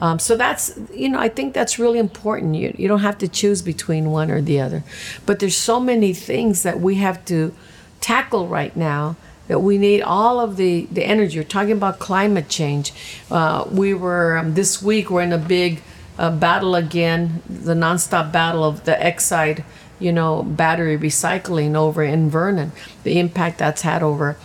Um, 0.00 0.18
so 0.18 0.36
that's 0.36 0.78
you 0.94 1.08
know 1.08 1.18
I 1.18 1.28
think 1.28 1.54
that's 1.54 1.78
really 1.78 1.98
important. 1.98 2.54
You 2.54 2.74
you 2.76 2.86
don't 2.86 3.00
have 3.00 3.18
to 3.18 3.28
choose 3.28 3.62
between 3.62 4.10
one 4.10 4.30
or 4.30 4.42
the 4.42 4.60
other, 4.60 4.82
but 5.24 5.38
there's 5.38 5.56
so 5.56 5.80
many 5.80 6.12
things 6.12 6.62
that 6.62 6.78
we 6.80 6.96
have 6.96 7.24
to 7.26 7.54
tackle 8.00 8.46
right 8.46 8.76
now 8.76 9.16
that 9.48 9.60
we 9.60 9.78
need 9.78 10.02
all 10.02 10.40
of 10.40 10.56
the 10.56 10.86
the 10.92 11.04
energy. 11.04 11.36
You're 11.36 11.44
talking 11.44 11.72
about 11.72 11.98
climate 11.98 12.48
change. 12.48 12.92
Uh, 13.30 13.64
we 13.70 13.94
were 13.94 14.36
um, 14.36 14.54
this 14.54 14.82
week 14.82 15.10
we're 15.10 15.22
in 15.22 15.32
a 15.32 15.38
big 15.38 15.80
uh, 16.18 16.30
battle 16.30 16.74
again, 16.74 17.42
the 17.48 17.74
nonstop 17.74 18.32
battle 18.32 18.64
of 18.64 18.84
the 18.84 18.92
Exide, 18.92 19.64
you 19.98 20.12
know, 20.12 20.42
battery 20.42 20.96
recycling 20.98 21.74
over 21.74 22.02
in 22.02 22.30
Vernon. 22.30 22.72
The 23.04 23.18
impact 23.18 23.58
that's 23.58 23.82
had 23.82 24.02
over 24.02 24.36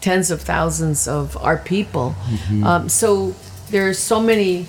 tens 0.00 0.30
of 0.30 0.40
thousands 0.42 1.06
of 1.06 1.36
our 1.38 1.56
people. 1.56 2.14
Um, 2.64 2.88
so 2.88 3.34
there's 3.70 3.98
so 3.98 4.20
many, 4.20 4.66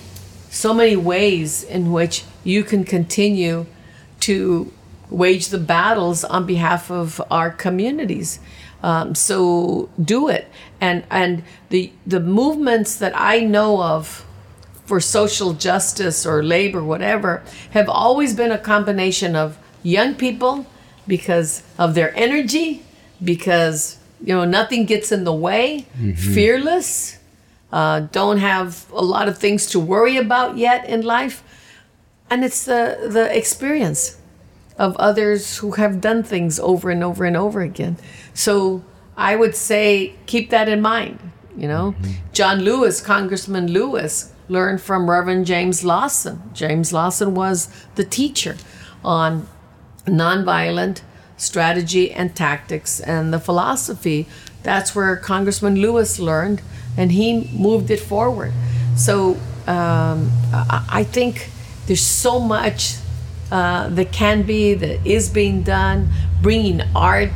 so 0.50 0.74
many 0.74 0.96
ways 0.96 1.64
in 1.64 1.92
which 1.92 2.24
you 2.44 2.64
can 2.64 2.84
continue 2.84 3.66
to 4.22 4.72
wage 5.10 5.48
the 5.50 5.58
battles 5.58 6.24
on 6.24 6.46
behalf 6.46 6.90
of 6.90 7.22
our 7.30 7.52
communities. 7.52 8.40
Um, 8.82 9.16
so 9.16 9.90
do 10.02 10.28
it, 10.28 10.48
and 10.82 11.06
and 11.10 11.44
the 11.70 11.92
the 12.06 12.20
movements 12.20 12.98
that 12.98 13.14
I 13.16 13.40
know 13.40 13.82
of 13.82 14.26
for 14.86 15.00
social 15.00 15.54
justice 15.54 16.26
or 16.26 16.44
labor, 16.44 16.84
whatever, 16.84 17.42
have 17.72 17.88
always 17.88 18.36
been 18.36 18.52
a 18.52 18.58
combination 18.58 19.36
of 19.36 19.58
young 19.84 20.16
people 20.16 20.66
because 21.08 21.64
of 21.78 21.94
their 21.94 22.16
energy, 22.18 22.84
because 23.24 23.98
you 24.22 24.34
know 24.34 24.46
nothing 24.46 24.86
gets 24.86 25.12
in 25.12 25.24
the 25.26 25.34
way, 25.34 25.86
fearless, 26.16 27.20
uh, 27.72 28.02
don't 28.12 28.38
have 28.38 28.86
a 28.92 29.02
lot 29.04 29.28
of 29.28 29.38
things 29.38 29.66
to 29.68 29.80
worry 29.80 30.18
about 30.18 30.58
yet 30.58 30.88
in 30.88 31.02
life, 31.02 31.44
and 32.30 32.44
it's 32.44 32.66
the 32.66 33.10
the 33.10 33.36
experience 33.38 34.18
of 34.78 34.96
others 34.98 35.58
who 35.58 35.72
have 35.74 36.02
done 36.02 36.24
things 36.24 36.60
over 36.60 36.90
and 36.90 37.04
over 37.04 37.26
and 37.26 37.38
over 37.38 37.62
again. 37.62 37.98
So 38.34 38.84
I 39.16 39.36
would 39.36 39.56
say 39.56 40.16
keep 40.26 40.50
that 40.50 40.68
in 40.68 40.82
mind. 40.82 41.20
You 41.56 41.68
know, 41.68 41.96
John 42.32 42.62
Lewis, 42.62 43.00
Congressman 43.00 43.68
Lewis, 43.72 44.34
learned 44.50 44.82
from 44.82 45.08
Reverend 45.08 45.46
James 45.46 45.84
Lawson. 45.84 46.42
James 46.54 46.92
Lawson 46.92 47.36
was 47.36 47.70
the 47.94 48.04
teacher 48.04 48.58
on 49.04 49.48
nonviolent 50.06 51.02
strategy 51.38 52.12
and 52.12 52.36
tactics 52.36 53.00
and 53.00 53.34
the 53.34 53.40
philosophy. 53.40 54.28
That's 54.64 54.96
where 54.96 55.16
Congressman 55.16 55.76
Lewis 55.76 56.20
learned, 56.20 56.62
and 56.98 57.12
he 57.12 57.50
moved 57.54 57.92
it 57.92 58.00
forward. 58.00 58.54
So 58.96 59.38
um, 59.68 60.32
I, 60.54 61.04
think 61.04 61.50
there's 61.88 62.02
so 62.02 62.40
much 62.40 62.96
uh, 63.52 63.90
that 63.90 64.12
can 64.12 64.44
be, 64.44 64.74
that 64.74 65.06
is 65.06 65.30
being 65.30 65.64
done, 65.64 66.10
bringing 66.42 66.82
art, 66.96 67.32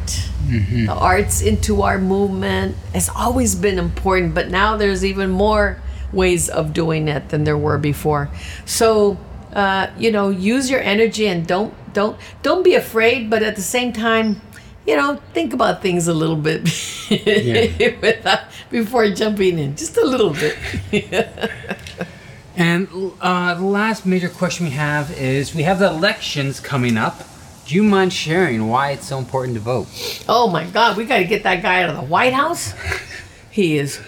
the 0.48 0.94
arts 0.94 1.42
into 1.42 1.82
our 1.82 2.00
movement 2.00 2.76
has 2.94 3.10
always 3.10 3.56
been 3.56 3.78
important, 3.78 4.34
but 4.34 4.50
now 4.50 4.78
there's 4.78 5.04
even 5.04 5.30
more 5.30 5.82
ways 6.14 6.48
of 6.48 6.74
doing 6.74 7.08
it 7.10 7.30
than 7.30 7.44
there 7.44 7.58
were 7.58 7.78
before. 7.78 8.30
So, 8.66 9.18
uh, 9.54 9.88
you 9.98 10.12
know, 10.12 10.30
use 10.30 10.70
your 10.70 10.82
energy 10.82 11.28
and 11.28 11.48
don't 11.48 11.74
don't 11.94 12.18
don't 12.44 12.64
be 12.64 12.76
afraid, 12.76 13.30
but 13.30 13.44
at 13.44 13.56
the 13.56 13.62
same 13.62 13.94
time, 13.94 14.42
you 14.86 14.96
know, 14.96 15.20
think 15.34 15.54
about 15.54 15.82
things 15.82 16.08
a 16.08 16.14
little 16.14 16.36
bit 16.36 16.64
without, 18.02 18.42
before 18.70 19.10
jumping 19.10 19.60
in, 19.60 19.76
just 19.76 19.98
a 19.98 20.06
little 20.06 20.32
bit. 20.32 20.58
And 22.58 22.88
uh, 23.22 23.54
the 23.54 23.64
last 23.64 24.04
major 24.08 24.30
question 24.30 24.66
we 24.66 24.72
have 24.72 25.12
is 25.12 25.54
we 25.54 25.62
have 25.62 25.78
the 25.78 25.90
elections 25.90 26.60
coming 26.60 26.98
up. 26.98 27.22
Do 27.68 27.76
you 27.76 27.84
mind 27.84 28.12
sharing 28.12 28.68
why 28.68 28.92
it's 28.92 29.06
so 29.06 29.20
important 29.20 29.54
to 29.54 29.60
vote? 29.60 29.88
Oh 30.28 30.48
my 30.50 30.66
God, 30.66 30.98
we 30.98 31.06
got 31.06 31.18
to 31.18 31.24
get 31.26 31.44
that 31.44 31.62
guy 31.62 31.84
out 31.84 31.92
of 31.92 31.96
the 31.96 32.02
White 32.02 32.34
House. 32.34 32.74
He 33.50 33.80
is 33.80 34.00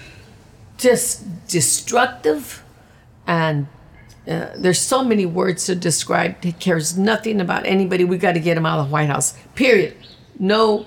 just 0.78 1.48
destructive, 1.48 2.64
and 3.26 3.66
uh, 4.28 4.50
there's 4.56 4.80
so 4.80 5.04
many 5.04 5.26
words 5.26 5.66
to 5.66 5.76
describe. 5.76 6.44
He 6.44 6.52
cares 6.52 6.98
nothing 6.98 7.42
about 7.42 7.66
anybody. 7.66 8.04
We 8.04 8.18
got 8.18 8.34
to 8.34 8.40
get 8.40 8.58
him 8.58 8.66
out 8.66 8.80
of 8.80 8.88
the 8.88 8.92
White 8.92 9.10
House. 9.10 9.36
Period. 9.56 9.96
No 10.38 10.86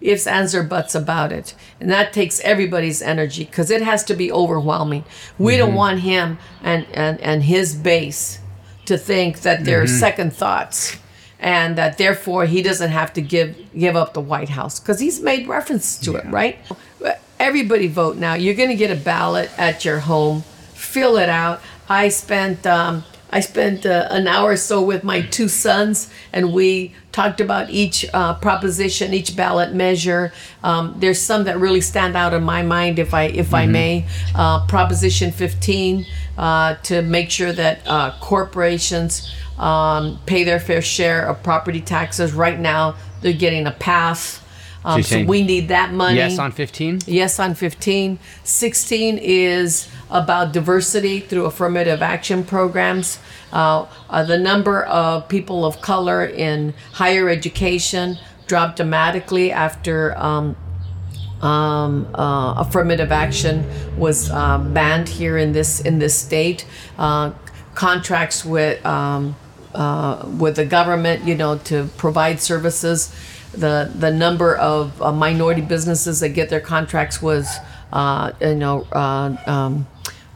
ifs, 0.00 0.26
ands, 0.26 0.54
or 0.54 0.62
buts 0.62 0.94
about 0.94 1.32
it. 1.32 1.54
And 1.80 1.90
that 1.90 2.12
takes 2.12 2.40
everybody's 2.40 3.00
energy 3.00 3.44
because 3.44 3.70
it 3.70 3.82
has 3.82 4.04
to 4.04 4.14
be 4.14 4.30
overwhelming. 4.30 5.04
We 5.38 5.56
don't 5.56 5.74
want 5.74 6.00
him 6.00 6.38
and, 6.62 6.86
and, 6.92 7.20
and 7.20 7.42
his 7.42 7.74
base 7.74 8.38
to 8.84 8.98
think 8.98 9.40
that 9.40 9.64
they're 9.64 9.86
second 9.86 10.34
thoughts 10.34 10.98
and 11.40 11.76
that 11.76 11.98
therefore 11.98 12.46
he 12.46 12.62
doesn't 12.62 12.90
have 12.90 13.12
to 13.14 13.20
give 13.20 13.56
give 13.76 13.96
up 13.96 14.14
the 14.14 14.20
White 14.20 14.50
House 14.50 14.78
because 14.78 15.00
he's 15.00 15.20
made 15.20 15.46
reference 15.46 15.98
to 15.98 16.16
it, 16.16 16.24
right? 16.26 16.58
Everybody 17.38 17.88
vote 17.88 18.16
now. 18.16 18.34
You're 18.34 18.54
going 18.54 18.70
to 18.70 18.76
get 18.76 18.90
a 18.90 19.00
ballot 19.00 19.50
at 19.58 19.84
your 19.84 19.98
home. 19.98 20.42
Fill 20.72 21.16
it 21.18 21.28
out. 21.28 21.60
I 21.88 22.08
spent 22.08 22.66
um, 22.66 23.04
I 23.30 23.40
spent 23.40 23.84
uh, 23.84 24.06
an 24.10 24.28
hour 24.28 24.52
or 24.52 24.56
so 24.56 24.80
with 24.80 25.02
my 25.02 25.20
two 25.20 25.48
sons, 25.48 26.08
and 26.32 26.52
we 26.52 26.94
talked 27.10 27.40
about 27.40 27.68
each 27.68 28.06
uh, 28.14 28.34
proposition, 28.34 29.12
each 29.12 29.34
ballot 29.34 29.74
measure. 29.74 30.32
Um, 30.62 30.94
there's 30.98 31.20
some 31.20 31.42
that 31.44 31.58
really 31.58 31.80
stand 31.80 32.16
out 32.16 32.32
in 32.32 32.44
my 32.44 32.62
mind, 32.62 33.00
if 33.00 33.12
I 33.12 33.24
if 33.24 33.52
I 33.52 33.66
may. 33.66 34.06
Uh, 34.36 34.64
Proposition 34.66 35.32
15 35.32 36.06
uh, 36.38 36.76
to 36.84 37.02
make 37.02 37.30
sure 37.30 37.52
that 37.52 37.80
uh, 37.86 38.16
corporations 38.20 39.34
um, 39.58 40.20
pay 40.26 40.44
their 40.44 40.60
fair 40.60 40.82
share 40.82 41.26
of 41.26 41.42
property 41.42 41.80
taxes. 41.80 42.32
Right 42.32 42.58
now, 42.58 42.94
they're 43.20 43.32
getting 43.32 43.66
a 43.66 43.72
pass. 43.72 44.40
Um, 44.84 45.02
so 45.02 45.24
we 45.24 45.42
need 45.42 45.68
that 45.68 45.92
money. 45.92 46.16
Yes 46.16 46.38
on 46.38 46.52
15? 46.52 47.00
Yes 47.06 47.38
on 47.38 47.54
15. 47.54 48.18
16 48.44 49.18
is 49.18 49.88
about 50.10 50.52
diversity 50.52 51.20
through 51.20 51.46
affirmative 51.46 52.02
action 52.02 52.44
programs. 52.44 53.18
Uh, 53.52 53.86
uh, 54.10 54.22
the 54.24 54.38
number 54.38 54.84
of 54.84 55.28
people 55.28 55.64
of 55.64 55.80
color 55.80 56.24
in 56.24 56.74
higher 56.92 57.28
education 57.28 58.18
dropped 58.46 58.76
dramatically 58.76 59.50
after 59.50 60.16
um, 60.18 60.56
um, 61.40 62.06
uh, 62.14 62.54
affirmative 62.54 63.12
action 63.12 63.64
was 63.98 64.30
uh, 64.30 64.58
banned 64.58 65.08
here 65.08 65.38
in 65.38 65.52
this 65.52 65.80
in 65.80 65.98
this 65.98 66.14
state. 66.14 66.66
Uh, 66.98 67.32
contracts 67.74 68.44
with 68.44 68.84
um, 68.86 69.34
uh, 69.74 70.26
with 70.38 70.56
the 70.56 70.64
government, 70.64 71.24
you 71.24 71.34
know, 71.34 71.58
to 71.58 71.88
provide 71.96 72.40
services. 72.40 73.14
The 73.52 73.90
the 73.94 74.10
number 74.10 74.56
of 74.56 75.00
uh, 75.00 75.12
minority 75.12 75.62
businesses 75.62 76.20
that 76.20 76.30
get 76.30 76.50
their 76.50 76.60
contracts 76.60 77.22
was, 77.22 77.56
uh, 77.92 78.32
you 78.40 78.54
know, 78.54 78.86
uh, 78.92 79.36
um, 79.46 79.86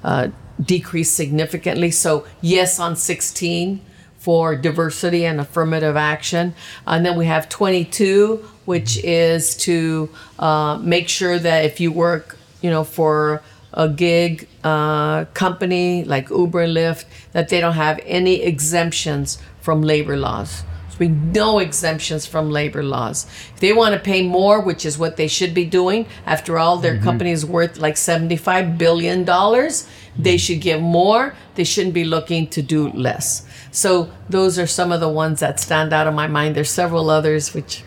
uh, 0.05 0.29
decreased 0.61 1.15
significantly. 1.15 1.91
So 1.91 2.27
yes, 2.41 2.79
on 2.79 2.97
16 2.97 3.81
for 4.19 4.57
diversity 4.57 5.25
and 5.25 5.41
affirmative 5.41 5.97
action. 5.97 6.55
And 6.87 7.07
then 7.07 7.17
we 7.17 7.27
have 7.27 7.49
22, 7.49 8.37
which 8.65 9.03
is 9.05 9.57
to 9.59 10.11
uh, 10.39 10.79
make 10.83 11.09
sure 11.09 11.39
that 11.39 11.65
if 11.65 11.81
you 11.81 11.93
work, 11.93 12.37
you 12.61 12.69
know, 12.69 12.85
for 12.85 13.43
a 13.79 13.89
gig 13.89 14.49
uh, 14.65 15.25
company 15.27 16.05
like 16.05 16.29
Uber 16.31 16.63
and 16.63 16.77
Lyft, 16.77 17.05
that 17.33 17.49
they 17.49 17.61
don't 17.61 17.75
have 17.75 18.01
any 18.05 18.43
exemptions 18.43 19.39
from 19.61 19.83
labor 19.83 20.17
laws. 20.17 20.65
So 20.91 20.97
we 20.99 21.09
no 21.09 21.61
exemptions 21.61 22.27
from 22.27 22.51
labor 22.51 22.83
laws. 22.83 23.27
If 23.55 23.61
they 23.61 23.73
want 23.73 23.95
to 23.95 24.01
pay 24.01 24.27
more, 24.27 24.61
which 24.61 24.85
is 24.85 24.99
what 24.99 25.17
they 25.17 25.29
should 25.29 25.55
be 25.55 25.65
doing, 25.65 26.07
after 26.27 26.59
all, 26.59 26.79
their 26.79 26.99
company 26.99 27.31
is 27.31 27.47
worth 27.47 27.79
like 27.79 27.95
$75 27.95 28.77
billion, 28.77 29.25
they 30.19 30.37
should 30.37 30.61
give 30.61 30.83
more. 30.83 31.35
They 31.55 31.65
shouldn't 31.65 31.95
be 31.95 32.05
looking 32.05 32.49
to 32.49 32.63
do 32.63 32.91
less. 32.91 33.47
So 33.71 34.11
those 34.29 34.59
are 34.59 34.67
some 34.67 34.91
of 34.91 34.99
the 34.99 35.09
ones 35.09 35.39
that 35.39 35.61
stand 35.61 35.93
out 35.93 36.09
in 36.09 36.15
my 36.15 36.27
mind. 36.27 36.57
There's 36.57 36.71
several 36.71 37.11
others 37.11 37.55
which 37.55 37.85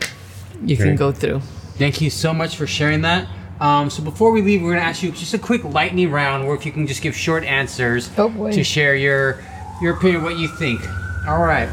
you 0.64 0.78
can 0.78 0.96
go 0.96 1.12
through. 1.12 1.40
Thank 1.76 2.00
you 2.00 2.08
so 2.08 2.32
much 2.32 2.56
for 2.56 2.66
sharing 2.66 3.02
that. 3.02 3.28
Um, 3.62 3.88
so 3.90 4.02
before 4.02 4.32
we 4.32 4.42
leave, 4.42 4.60
we're 4.60 4.70
going 4.72 4.80
to 4.82 4.86
ask 4.86 5.02
you 5.04 5.12
just 5.12 5.34
a 5.34 5.38
quick 5.38 5.62
lightning 5.62 6.10
round, 6.10 6.46
where 6.48 6.56
if 6.56 6.66
you 6.66 6.72
can 6.72 6.86
just 6.86 7.00
give 7.00 7.14
short 7.16 7.44
answers 7.44 8.10
Oh, 8.18 8.50
to 8.50 8.64
share 8.64 8.96
your 8.96 9.40
your 9.80 9.96
opinion, 9.96 10.22
what 10.24 10.36
you 10.36 10.48
think. 10.48 10.80
All 11.28 11.40
right, 11.42 11.68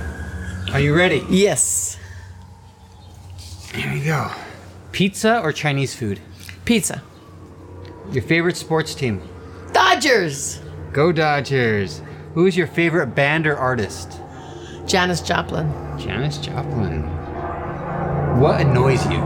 are 0.72 0.80
you 0.80 0.96
ready? 0.96 1.24
Yes. 1.30 1.98
Here 3.74 3.92
we 3.92 4.02
go. 4.02 4.30
Pizza 4.92 5.40
or 5.42 5.52
Chinese 5.52 5.96
food? 5.96 6.20
Pizza. 6.66 7.02
Your 8.12 8.22
favorite 8.24 8.58
sports 8.58 8.94
team? 8.94 9.22
Dodgers. 9.74 10.60
Go 10.94 11.12
Dodgers. 11.12 12.02
Who 12.36 12.46
is 12.46 12.56
your 12.58 12.68
favorite 12.68 13.16
band 13.16 13.48
or 13.48 13.58
artist? 13.58 14.20
Janis 14.86 15.22
Joplin. 15.22 15.68
Janis 16.00 16.38
Joplin. 16.38 17.02
What 18.40 18.62
annoys 18.62 19.04
you? 19.08 19.20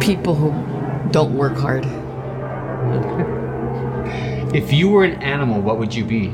People 0.00 0.34
who 0.34 1.10
don't 1.10 1.36
work 1.36 1.56
hard. 1.56 1.86
If 4.52 4.72
you 4.72 4.88
were 4.88 5.04
an 5.04 5.22
animal, 5.22 5.60
what 5.60 5.78
would 5.78 5.94
you 5.94 6.04
be? 6.04 6.32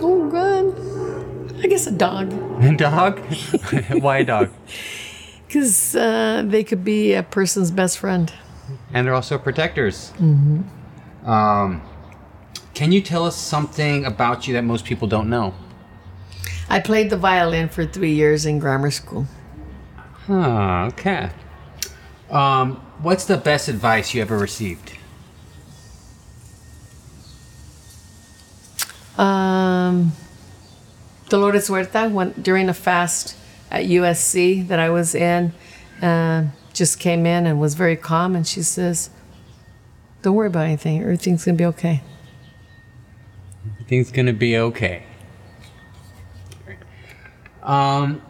Oh, 0.00 0.30
good. 0.30 1.62
I 1.62 1.66
guess 1.66 1.86
a 1.86 1.90
dog. 1.90 2.32
A 2.62 2.74
dog? 2.74 3.18
Why 4.00 4.18
a 4.18 4.24
dog? 4.24 4.50
Because 5.46 5.94
uh, 5.94 6.42
they 6.44 6.64
could 6.64 6.84
be 6.84 7.12
a 7.14 7.22
person's 7.22 7.70
best 7.70 7.98
friend. 7.98 8.32
And 8.92 9.06
they're 9.06 9.14
also 9.14 9.38
protectors. 9.38 10.12
Mm-hmm. 10.18 11.30
Um, 11.30 11.82
can 12.74 12.90
you 12.90 13.00
tell 13.00 13.24
us 13.24 13.36
something 13.36 14.04
about 14.04 14.48
you 14.48 14.54
that 14.54 14.64
most 14.64 14.84
people 14.84 15.06
don't 15.06 15.30
know? 15.30 15.54
I 16.68 16.80
played 16.80 17.10
the 17.10 17.16
violin 17.16 17.68
for 17.68 17.86
three 17.86 18.12
years 18.12 18.44
in 18.44 18.58
grammar 18.58 18.90
school. 18.90 19.28
Huh, 20.26 20.88
okay. 20.92 21.30
Um, 22.30 22.76
what's 23.00 23.24
the 23.24 23.36
best 23.36 23.68
advice 23.68 24.14
you 24.14 24.22
ever 24.22 24.36
received? 24.36 24.92
Um, 29.16 30.12
Dolores 31.28 31.68
Huerta, 31.68 32.10
when, 32.10 32.32
during 32.32 32.68
a 32.68 32.74
fast 32.74 33.36
at 33.70 33.84
USC 33.84 34.66
that 34.68 34.78
I 34.78 34.90
was 34.90 35.14
in, 35.14 35.52
uh, 36.02 36.46
just 36.72 36.98
came 37.00 37.24
in 37.24 37.46
and 37.46 37.60
was 37.60 37.74
very 37.74 37.96
calm. 37.96 38.36
And 38.36 38.46
she 38.46 38.62
says, 38.62 39.10
Don't 40.22 40.34
worry 40.34 40.48
about 40.48 40.66
anything. 40.66 41.00
Everything's 41.00 41.44
going 41.44 41.56
to 41.56 41.62
be 41.62 41.66
okay. 41.66 42.02
Everything's 43.88 44.10
gonna 44.10 44.32
be 44.32 44.58
okay. 44.58 45.04
Um, 47.62 48.20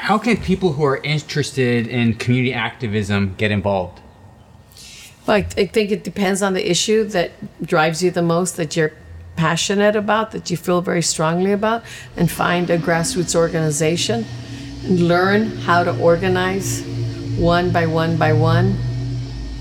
how 0.00 0.16
can 0.16 0.38
people 0.38 0.72
who 0.72 0.84
are 0.84 0.96
interested 1.04 1.86
in 1.86 2.14
community 2.14 2.54
activism 2.54 3.34
get 3.36 3.50
involved? 3.50 4.00
Well, 5.26 5.36
I, 5.36 5.42
think 5.42 5.90
it 5.90 6.02
depends 6.04 6.40
on 6.40 6.54
the 6.54 6.70
issue 6.70 7.04
that 7.04 7.32
drives 7.62 8.02
you 8.02 8.10
the 8.10 8.22
most, 8.22 8.56
that 8.56 8.76
you're 8.76 8.92
passionate 9.36 9.96
about, 9.96 10.30
that 10.30 10.50
you 10.50 10.56
feel 10.56 10.80
very 10.80 11.02
strongly 11.02 11.52
about, 11.52 11.84
and 12.16 12.30
find 12.30 12.70
a 12.70 12.78
grassroots 12.78 13.34
organization 13.34 14.24
and 14.84 15.06
learn 15.06 15.48
how 15.68 15.84
to 15.84 15.94
organize 16.00 16.82
one 17.36 17.70
by 17.70 17.84
one 17.84 18.16
by 18.16 18.32
one. 18.32 18.78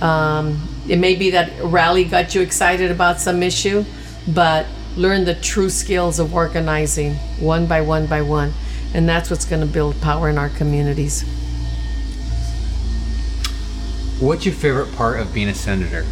Um, 0.02 0.58
it 0.88 1.00
may 1.00 1.16
be 1.16 1.32
that 1.32 1.52
rally 1.62 2.06
got 2.06 2.34
you 2.34 2.40
excited 2.40 2.92
about 2.92 3.20
some 3.20 3.44
issue, 3.44 3.84
but 4.30 4.66
learn 4.96 5.26
the 5.26 5.36
true 5.36 5.70
skills 5.70 6.18
of 6.18 6.34
organizing 6.34 7.16
one 7.42 7.68
by 7.68 7.82
one 7.82 8.08
by 8.08 8.22
one. 8.22 8.54
And 8.94 9.08
that's 9.08 9.30
what's 9.30 9.46
going 9.46 9.62
to 9.62 9.72
build 9.72 10.00
power 10.02 10.30
in 10.30 10.38
our 10.38 10.50
communities. 10.50 11.24
What's 14.20 14.46
your 14.46 14.56
favorite 14.56 14.94
part 14.96 15.20
of 15.20 15.34
being 15.34 15.48
a 15.48 15.56
senator? 15.56 16.06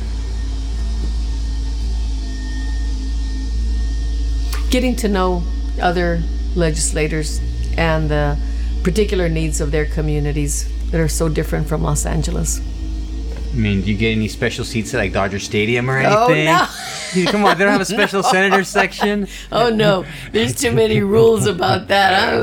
getting 4.69 4.95
to 4.97 5.07
know 5.07 5.43
other 5.81 6.21
legislators 6.55 7.39
and 7.77 8.09
the 8.09 8.37
particular 8.83 9.29
needs 9.29 9.61
of 9.61 9.71
their 9.71 9.85
communities 9.85 10.69
that 10.91 10.99
are 10.99 11.07
so 11.07 11.29
different 11.29 11.67
from 11.67 11.81
Los 11.81 12.05
Angeles. 12.05 12.59
I 13.57 13.59
mean, 13.59 13.81
do 13.81 13.91
you 13.91 13.97
get 13.97 14.11
any 14.11 14.27
special 14.27 14.63
seats 14.63 14.93
at 14.93 14.99
like 14.99 15.13
Dodger 15.13 15.39
Stadium 15.39 15.89
or 15.89 15.97
anything? 15.97 16.15
Oh, 16.15 16.27
anything? 16.27 17.25
no. 17.25 17.31
Come 17.31 17.43
on, 17.43 17.57
they 17.57 17.63
don't 17.63 17.71
have 17.71 17.81
a 17.81 17.85
special 17.85 18.21
senator 18.21 18.63
section. 18.63 19.27
Oh 19.51 19.69
no, 19.71 20.05
there's 20.31 20.53
too 20.55 20.71
many 20.71 21.01
rules 21.01 21.47
about 21.47 21.87
that. 21.87 22.13
I 22.13 22.37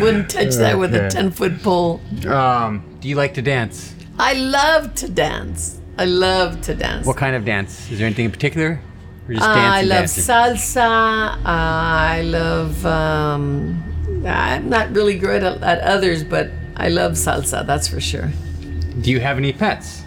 wouldn't- 0.00 0.28
touch 0.30 0.54
that 0.56 0.78
with 0.78 0.94
a 0.94 1.08
10 1.08 1.30
foot 1.30 1.62
pole. 1.62 2.00
Um, 2.26 2.84
do 3.00 3.08
you 3.08 3.14
like 3.16 3.32
to 3.34 3.42
dance? 3.42 3.94
I 4.18 4.34
love 4.34 4.94
to 4.96 5.08
dance. 5.08 5.80
I 5.96 6.04
love 6.04 6.60
to 6.62 6.74
dance. 6.74 7.06
What 7.06 7.16
kind 7.16 7.34
of 7.36 7.44
dance? 7.46 7.90
Is 7.90 7.98
there 7.98 8.06
anything 8.06 8.26
in 8.26 8.30
particular? 8.30 8.80
Or 9.28 9.32
just 9.34 9.46
Uh, 9.46 9.50
I 9.50 9.80
love 9.82 9.98
dancing? 10.00 10.24
salsa. 10.24 11.38
I 11.46 12.20
love. 12.22 12.84
Um, 12.84 13.82
I'm 14.26 14.68
not 14.68 14.92
really 14.94 15.18
good 15.18 15.42
at, 15.42 15.62
at 15.62 15.80
others, 15.80 16.22
but 16.22 16.50
I 16.76 16.88
love 16.90 17.12
salsa. 17.12 17.66
That's 17.66 17.88
for 17.88 18.00
sure. 18.00 18.30
Do 19.00 19.10
you 19.10 19.20
have 19.20 19.38
any 19.38 19.52
pets? 19.52 20.03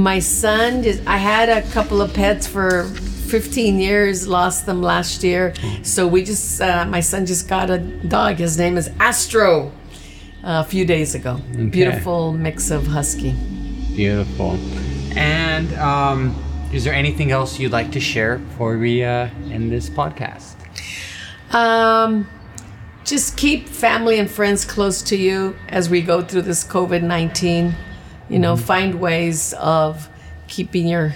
My 0.00 0.18
son 0.18 0.82
just 0.82 1.06
I 1.06 1.18
had 1.18 1.50
a 1.50 1.60
couple 1.72 2.00
of 2.00 2.14
pets 2.14 2.46
for 2.46 2.84
15 2.84 3.78
years, 3.78 4.26
lost 4.26 4.64
them 4.64 4.80
last 4.80 5.22
year. 5.22 5.52
So 5.82 6.08
we 6.08 6.24
just 6.24 6.58
uh, 6.58 6.86
my 6.86 7.00
son 7.00 7.26
just 7.26 7.48
got 7.48 7.68
a 7.68 7.76
dog. 7.78 8.36
His 8.36 8.56
name 8.56 8.78
is 8.78 8.88
Astro. 8.98 9.70
a 10.42 10.64
few 10.64 10.86
days 10.86 11.14
ago. 11.14 11.36
Beautiful 11.68 12.32
mix 12.32 12.70
of 12.70 12.86
husky. 12.86 13.32
Beautiful. 13.94 14.52
And 15.18 15.70
um, 15.74 16.34
is 16.72 16.82
there 16.82 16.94
anything 16.94 17.30
else 17.30 17.58
you'd 17.58 17.72
like 17.72 17.92
to 17.92 18.00
share 18.00 18.38
before 18.38 18.78
we 18.78 19.04
uh, 19.04 19.28
end 19.50 19.70
this 19.70 19.90
podcast? 19.90 20.54
Um, 21.54 22.26
just 23.04 23.36
keep 23.36 23.68
family 23.68 24.18
and 24.18 24.30
friends 24.30 24.64
close 24.64 25.02
to 25.02 25.16
you 25.16 25.56
as 25.68 25.90
we 25.90 26.00
go 26.00 26.22
through 26.22 26.42
this 26.42 26.64
COVID 26.64 27.02
19. 27.02 27.74
You 28.30 28.38
know, 28.38 28.56
find 28.56 29.00
ways 29.00 29.52
of 29.54 30.08
keeping 30.48 30.86
your 30.88 31.14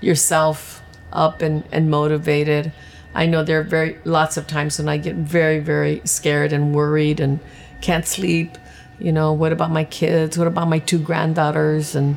yourself 0.00 0.82
up 1.12 1.40
and, 1.42 1.62
and 1.72 1.88
motivated. 1.90 2.72
I 3.14 3.26
know 3.26 3.42
there 3.44 3.60
are 3.60 3.64
very 3.64 3.96
lots 4.04 4.36
of 4.36 4.46
times 4.46 4.78
when 4.78 4.88
I 4.88 4.96
get 4.98 5.14
very, 5.16 5.60
very 5.60 6.02
scared 6.04 6.52
and 6.52 6.74
worried 6.74 7.20
and 7.20 7.38
can't 7.80 8.06
sleep. 8.06 8.58
You 8.98 9.12
know, 9.12 9.32
what 9.32 9.52
about 9.52 9.70
my 9.70 9.84
kids? 9.84 10.36
What 10.36 10.46
about 10.48 10.68
my 10.68 10.78
two 10.80 10.98
granddaughters? 10.98 11.94
And 11.94 12.16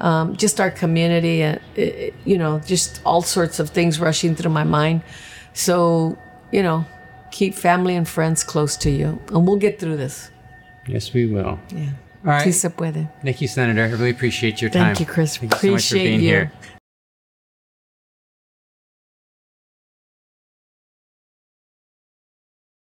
um, 0.00 0.36
just 0.36 0.60
our 0.60 0.70
community, 0.70 1.42
and 1.42 1.60
it- 1.74 2.14
you 2.24 2.36
know, 2.38 2.58
just 2.60 3.00
all 3.04 3.22
sorts 3.22 3.58
of 3.60 3.70
things 3.70 4.00
rushing 4.00 4.34
through 4.34 4.52
my 4.52 4.64
mind. 4.64 5.02
So, 5.54 6.18
you 6.50 6.62
know, 6.62 6.84
keep 7.30 7.54
family 7.54 7.94
and 7.96 8.06
friends 8.08 8.42
close 8.44 8.76
to 8.78 8.90
you, 8.90 9.20
and 9.28 9.46
we'll 9.46 9.56
get 9.58 9.78
through 9.78 9.96
this. 9.96 10.30
Yes, 10.86 11.12
we 11.12 11.26
will. 11.26 11.58
Yeah. 11.74 11.90
All 12.26 12.32
right. 12.32 12.42
Sí 12.44 12.52
se 12.52 12.70
puede. 12.70 13.08
Thank 13.22 13.40
you, 13.40 13.48
Senator. 13.48 13.84
I 13.84 13.92
really 13.92 14.10
appreciate 14.10 14.60
your 14.60 14.70
time. 14.70 14.94
Thank 14.94 15.00
you, 15.00 15.06
Chris. 15.06 15.38
Thank 15.38 15.52
you 15.52 15.58
so 15.58 15.72
much 15.72 15.88
for 15.88 15.94
Appreciate 15.96 16.04
being 16.04 16.20
you. 16.20 16.28
here. 16.28 16.75